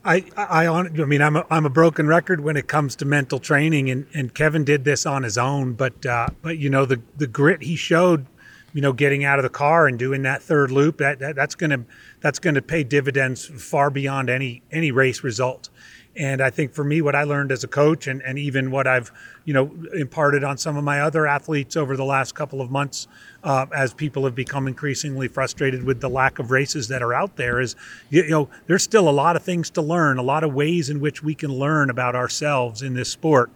I, 0.03 0.25
I, 0.35 0.67
I 0.67 0.89
mean, 0.89 1.21
I'm 1.21 1.37
a, 1.37 1.47
I'm 1.51 1.67
a 1.67 1.71
broken 1.71 2.07
record 2.07 2.41
when 2.41 2.57
it 2.57 2.69
comes 2.69 2.97
to 2.97 3.05
mental 3.05 3.39
training, 3.39 3.91
and, 3.91 4.07
and 4.15 4.35
Kevin 4.35 4.65
did 4.65 4.85
this 4.85 5.05
on 5.05 5.25
his 5.25 5.37
own. 5.37 5.75
But, 5.75 6.07
uh, 6.07 6.29
but 6.41 6.57
you 6.57 6.71
know, 6.71 6.87
the, 6.87 7.03
the 7.19 7.27
grit 7.27 7.63
he 7.63 7.77
showed, 7.77 8.25
you 8.73 8.81
know, 8.81 8.93
getting 8.93 9.25
out 9.25 9.39
of 9.39 9.43
the 9.43 9.51
car 9.51 9.87
and 9.87 9.99
doing 9.99 10.23
that 10.23 10.43
third 10.43 10.71
loop, 10.71 10.99
that, 10.99 11.19
that 11.19 11.35
that's 11.35 11.55
gonna 11.55 11.85
that's 12.21 12.39
gonna 12.39 12.63
pay 12.63 12.85
dividends 12.85 13.45
far 13.45 13.91
beyond 13.91 14.31
any 14.31 14.63
any 14.71 14.91
race 14.93 15.25
result. 15.25 15.69
And 16.17 16.43
I 16.43 16.51
think 16.51 16.75
for 16.75 16.83
me, 16.83 17.01
what 17.03 17.15
I 17.15 17.23
learned 17.23 17.53
as 17.53 17.63
a 17.63 17.69
coach, 17.69 18.09
and, 18.09 18.21
and 18.23 18.39
even 18.39 18.71
what 18.71 18.87
I've 18.87 19.13
you 19.45 19.55
know 19.55 19.73
imparted 19.95 20.43
on 20.43 20.59
some 20.59 20.77
of 20.77 20.83
my 20.83 21.01
other 21.01 21.27
athletes 21.27 21.77
over 21.77 21.97
the 21.97 22.05
last 22.05 22.35
couple 22.35 22.61
of 22.61 22.71
months, 22.71 23.07
uh, 23.45 23.67
as 23.75 23.95
people 23.95 24.25
have 24.25 24.35
become 24.35 24.67
increasingly 24.67 25.29
frustrated 25.29 25.85
with 25.85 26.01
the 26.01 26.11
lack 26.11 26.39
of 26.41 26.51
races 26.51 26.89
that 26.89 27.03
are 27.03 27.15
out 27.15 27.37
there, 27.37 27.61
is 27.61 27.77
you, 28.11 28.25
you 28.25 28.31
know 28.31 28.49
there's 28.67 28.83
still 28.83 29.09
a 29.09 29.11
lot 29.11 29.37
of 29.37 29.43
things 29.43 29.71
to 29.71 29.83
learn, 29.83 30.19
a 30.19 30.23
lot 30.23 30.43
of 30.43 30.53
ways 30.53 30.91
in 30.91 31.01
which 31.01 31.23
we 31.23 31.35
can 31.35 31.53
learn 31.53 31.91
about 31.91 32.17
ourselves 32.17 32.83
in 32.83 32.95
this 32.95 33.09
sport, 33.09 33.51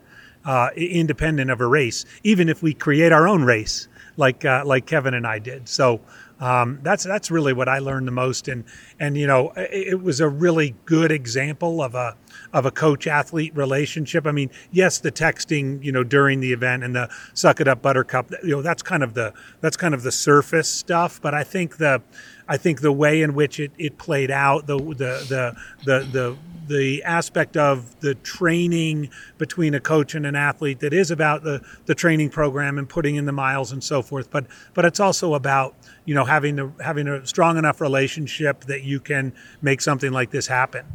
uh, 0.44 0.68
independent 0.76 1.50
of 1.50 1.60
a 1.60 1.66
race, 1.66 2.04
even 2.22 2.48
if 2.48 2.62
we 2.62 2.72
create 2.72 3.10
our 3.10 3.26
own 3.26 3.42
race, 3.42 3.88
like 4.16 4.44
uh, 4.44 4.62
like 4.64 4.86
Kevin 4.86 5.14
and 5.14 5.26
I 5.26 5.40
did. 5.40 5.68
So 5.68 6.00
um, 6.40 6.80
that's 6.82 7.04
that's 7.04 7.30
really 7.30 7.52
what 7.52 7.68
I 7.68 7.78
learned 7.78 8.06
the 8.06 8.12
most, 8.12 8.48
and 8.48 8.64
and 9.00 9.16
you 9.16 9.26
know 9.26 9.50
it, 9.56 9.88
it 9.88 10.02
was 10.02 10.20
a 10.20 10.28
really 10.28 10.74
good 10.84 11.10
example 11.10 11.82
of 11.82 11.94
a 11.94 12.16
of 12.54 12.64
a 12.64 12.70
coach 12.70 13.06
athlete 13.06 13.54
relationship. 13.54 14.26
I 14.26 14.32
mean, 14.32 14.48
yes, 14.70 14.98
the 15.00 15.12
texting, 15.12 15.82
you 15.84 15.92
know, 15.92 16.04
during 16.04 16.40
the 16.40 16.52
event 16.52 16.84
and 16.84 16.94
the 16.94 17.10
suck 17.34 17.60
it 17.60 17.66
up 17.66 17.82
buttercup, 17.82 18.30
you 18.42 18.50
know, 18.50 18.62
that's 18.62 18.80
kind 18.80 19.02
of 19.02 19.12
the 19.12 19.34
that's 19.60 19.76
kind 19.76 19.92
of 19.92 20.04
the 20.04 20.12
surface 20.12 20.68
stuff. 20.68 21.20
But 21.20 21.34
I 21.34 21.42
think 21.42 21.76
the 21.76 22.00
I 22.48 22.56
think 22.56 22.80
the 22.80 22.92
way 22.92 23.22
in 23.22 23.34
which 23.34 23.58
it, 23.58 23.72
it 23.76 23.98
played 23.98 24.30
out, 24.30 24.66
the 24.66 24.78
the 24.78 25.26
the 25.28 25.56
the 25.84 26.04
the 26.04 26.36
the 26.66 27.02
aspect 27.02 27.56
of 27.56 27.98
the 28.00 28.14
training 28.14 29.10
between 29.36 29.74
a 29.74 29.80
coach 29.80 30.14
and 30.14 30.24
an 30.24 30.36
athlete 30.36 30.80
that 30.80 30.94
is 30.94 31.10
about 31.10 31.42
the, 31.42 31.60
the 31.84 31.94
training 31.94 32.30
program 32.30 32.78
and 32.78 32.88
putting 32.88 33.16
in 33.16 33.26
the 33.26 33.32
miles 33.32 33.70
and 33.70 33.84
so 33.84 34.00
forth 34.00 34.30
but 34.30 34.46
but 34.72 34.86
it's 34.86 34.98
also 34.98 35.34
about 35.34 35.74
you 36.06 36.14
know 36.14 36.24
having 36.24 36.58
a, 36.58 36.72
having 36.82 37.06
a 37.06 37.26
strong 37.26 37.58
enough 37.58 37.82
relationship 37.82 38.64
that 38.64 38.82
you 38.82 38.98
can 38.98 39.30
make 39.60 39.82
something 39.82 40.10
like 40.10 40.30
this 40.30 40.46
happen 40.46 40.86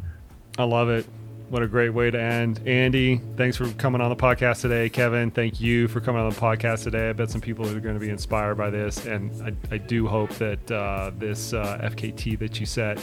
i 0.58 0.64
love 0.64 0.88
it 0.88 1.06
what 1.50 1.62
a 1.62 1.66
great 1.66 1.90
way 1.90 2.12
to 2.12 2.20
end. 2.20 2.60
Andy, 2.64 3.20
thanks 3.36 3.56
for 3.56 3.68
coming 3.72 4.00
on 4.00 4.08
the 4.08 4.16
podcast 4.16 4.60
today. 4.60 4.88
Kevin, 4.88 5.32
thank 5.32 5.60
you 5.60 5.88
for 5.88 6.00
coming 6.00 6.22
on 6.22 6.30
the 6.30 6.36
podcast 6.36 6.84
today. 6.84 7.10
I 7.10 7.12
bet 7.12 7.28
some 7.28 7.40
people 7.40 7.68
are 7.68 7.80
going 7.80 7.94
to 7.94 8.00
be 8.00 8.08
inspired 8.08 8.54
by 8.54 8.70
this. 8.70 9.04
And 9.04 9.32
I, 9.42 9.74
I 9.74 9.78
do 9.78 10.06
hope 10.06 10.30
that 10.34 10.70
uh, 10.70 11.10
this 11.18 11.52
uh, 11.52 11.80
FKT 11.82 12.38
that 12.38 12.60
you 12.60 12.66
set 12.66 13.00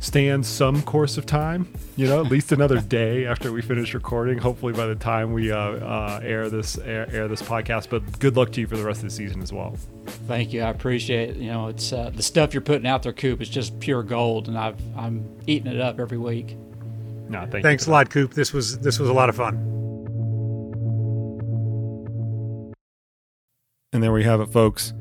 stands 0.00 0.48
some 0.48 0.82
course 0.82 1.16
of 1.16 1.24
time, 1.24 1.72
you 1.94 2.08
know, 2.08 2.20
at 2.20 2.32
least 2.32 2.50
another 2.50 2.80
day 2.80 3.26
after 3.26 3.52
we 3.52 3.62
finish 3.62 3.94
recording. 3.94 4.38
Hopefully 4.38 4.72
by 4.72 4.86
the 4.86 4.96
time 4.96 5.32
we 5.32 5.52
uh, 5.52 5.56
uh, 5.56 6.20
air 6.20 6.50
this 6.50 6.76
air, 6.78 7.08
air, 7.12 7.28
this 7.28 7.42
podcast. 7.42 7.90
But 7.90 8.18
good 8.18 8.36
luck 8.36 8.50
to 8.52 8.60
you 8.60 8.66
for 8.66 8.76
the 8.76 8.84
rest 8.84 9.04
of 9.04 9.10
the 9.10 9.14
season 9.14 9.40
as 9.40 9.52
well. 9.52 9.76
Thank 10.26 10.52
you. 10.52 10.62
I 10.62 10.70
appreciate 10.70 11.30
it. 11.30 11.36
You 11.36 11.52
know, 11.52 11.68
it's 11.68 11.92
uh, 11.92 12.10
the 12.12 12.24
stuff 12.24 12.54
you're 12.54 12.60
putting 12.60 12.88
out 12.88 13.04
there, 13.04 13.12
Koop. 13.12 13.40
Is 13.40 13.48
just 13.48 13.78
pure 13.78 14.02
gold, 14.02 14.48
and 14.48 14.58
I've 14.58 14.80
I'm 14.96 15.24
eating 15.46 15.72
it 15.72 15.80
up 15.80 16.00
every 16.00 16.18
week. 16.18 16.56
No, 17.28 17.46
thank 17.50 17.64
Thanks 17.64 17.86
a 17.86 17.90
lot, 17.90 18.10
Koop. 18.10 18.34
This 18.34 18.52
was 18.52 18.78
this 18.80 18.98
was 18.98 19.08
a 19.08 19.12
lot 19.12 19.28
of 19.28 19.36
fun. 19.36 19.54
And 23.92 24.02
there 24.02 24.12
we 24.12 24.24
have 24.24 24.40
it, 24.40 24.52
folks. 24.52 24.92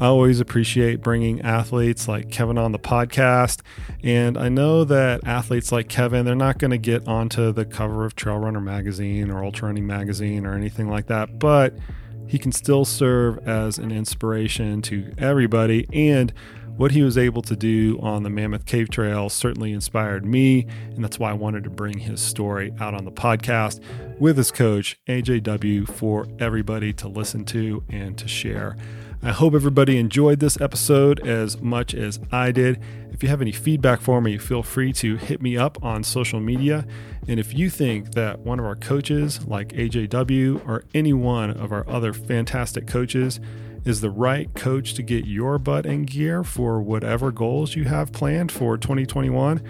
I 0.00 0.06
always 0.06 0.40
appreciate 0.40 1.00
bringing 1.00 1.42
athletes 1.42 2.08
like 2.08 2.28
Kevin 2.28 2.58
on 2.58 2.72
the 2.72 2.78
podcast. 2.78 3.60
And 4.02 4.36
I 4.36 4.48
know 4.48 4.82
that 4.82 5.24
athletes 5.24 5.70
like 5.70 5.88
Kevin, 5.88 6.24
they're 6.24 6.34
not 6.34 6.58
going 6.58 6.72
to 6.72 6.78
get 6.78 7.06
onto 7.06 7.52
the 7.52 7.64
cover 7.64 8.04
of 8.04 8.16
Trail 8.16 8.38
Runner 8.38 8.60
magazine 8.60 9.30
or 9.30 9.44
Ultra 9.44 9.68
Running 9.68 9.86
magazine 9.86 10.44
or 10.44 10.54
anything 10.54 10.88
like 10.90 11.06
that, 11.06 11.38
but 11.38 11.78
he 12.26 12.36
can 12.36 12.50
still 12.50 12.84
serve 12.84 13.46
as 13.46 13.78
an 13.78 13.92
inspiration 13.92 14.82
to 14.82 15.12
everybody. 15.18 15.86
And 15.92 16.32
what 16.76 16.90
he 16.92 17.02
was 17.02 17.18
able 17.18 17.42
to 17.42 17.54
do 17.54 17.98
on 18.00 18.22
the 18.22 18.30
Mammoth 18.30 18.66
Cave 18.66 18.90
Trail 18.90 19.28
certainly 19.28 19.72
inspired 19.72 20.24
me, 20.24 20.66
and 20.94 21.04
that's 21.04 21.18
why 21.18 21.30
I 21.30 21.34
wanted 21.34 21.64
to 21.64 21.70
bring 21.70 21.98
his 21.98 22.20
story 22.20 22.72
out 22.80 22.94
on 22.94 23.04
the 23.04 23.12
podcast 23.12 23.80
with 24.18 24.36
his 24.36 24.50
coach, 24.50 24.98
AJW, 25.06 25.88
for 25.88 26.26
everybody 26.38 26.92
to 26.94 27.08
listen 27.08 27.44
to 27.46 27.84
and 27.88 28.16
to 28.18 28.26
share. 28.26 28.76
I 29.24 29.30
hope 29.30 29.54
everybody 29.54 29.98
enjoyed 29.98 30.40
this 30.40 30.60
episode 30.60 31.24
as 31.24 31.60
much 31.60 31.94
as 31.94 32.18
I 32.32 32.50
did. 32.50 32.82
If 33.12 33.22
you 33.22 33.28
have 33.28 33.40
any 33.40 33.52
feedback 33.52 34.00
for 34.00 34.20
me, 34.20 34.36
feel 34.36 34.64
free 34.64 34.92
to 34.94 35.16
hit 35.16 35.40
me 35.40 35.56
up 35.56 35.80
on 35.84 36.02
social 36.02 36.40
media. 36.40 36.84
And 37.28 37.38
if 37.38 37.54
you 37.54 37.70
think 37.70 38.14
that 38.14 38.40
one 38.40 38.58
of 38.58 38.64
our 38.64 38.74
coaches, 38.74 39.46
like 39.46 39.68
AJW, 39.68 40.66
or 40.66 40.82
any 40.92 41.12
one 41.12 41.50
of 41.52 41.70
our 41.70 41.88
other 41.88 42.12
fantastic 42.12 42.88
coaches, 42.88 43.38
is 43.84 44.00
the 44.00 44.10
right 44.10 44.52
coach 44.54 44.94
to 44.94 45.02
get 45.02 45.26
your 45.26 45.58
butt 45.58 45.86
in 45.86 46.04
gear 46.04 46.44
for 46.44 46.80
whatever 46.80 47.30
goals 47.30 47.74
you 47.74 47.84
have 47.84 48.12
planned 48.12 48.52
for 48.52 48.76
2021, 48.76 49.62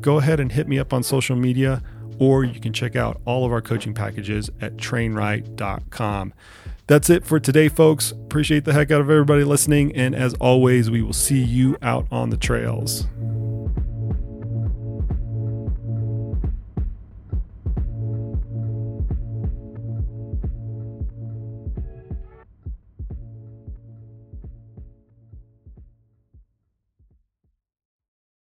go 0.00 0.18
ahead 0.18 0.40
and 0.40 0.52
hit 0.52 0.68
me 0.68 0.78
up 0.78 0.92
on 0.92 1.02
social 1.02 1.36
media, 1.36 1.82
or 2.18 2.44
you 2.44 2.60
can 2.60 2.72
check 2.72 2.96
out 2.96 3.20
all 3.24 3.44
of 3.44 3.52
our 3.52 3.62
coaching 3.62 3.94
packages 3.94 4.50
at 4.60 4.76
trainright.com. 4.76 6.32
That's 6.86 7.08
it 7.08 7.24
for 7.24 7.38
today, 7.38 7.68
folks. 7.68 8.10
Appreciate 8.10 8.64
the 8.64 8.72
heck 8.72 8.90
out 8.90 9.00
of 9.00 9.08
everybody 9.08 9.44
listening. 9.44 9.94
And 9.94 10.14
as 10.14 10.34
always, 10.34 10.90
we 10.90 11.02
will 11.02 11.12
see 11.12 11.40
you 11.40 11.76
out 11.80 12.06
on 12.10 12.30
the 12.30 12.36
trails. 12.36 13.06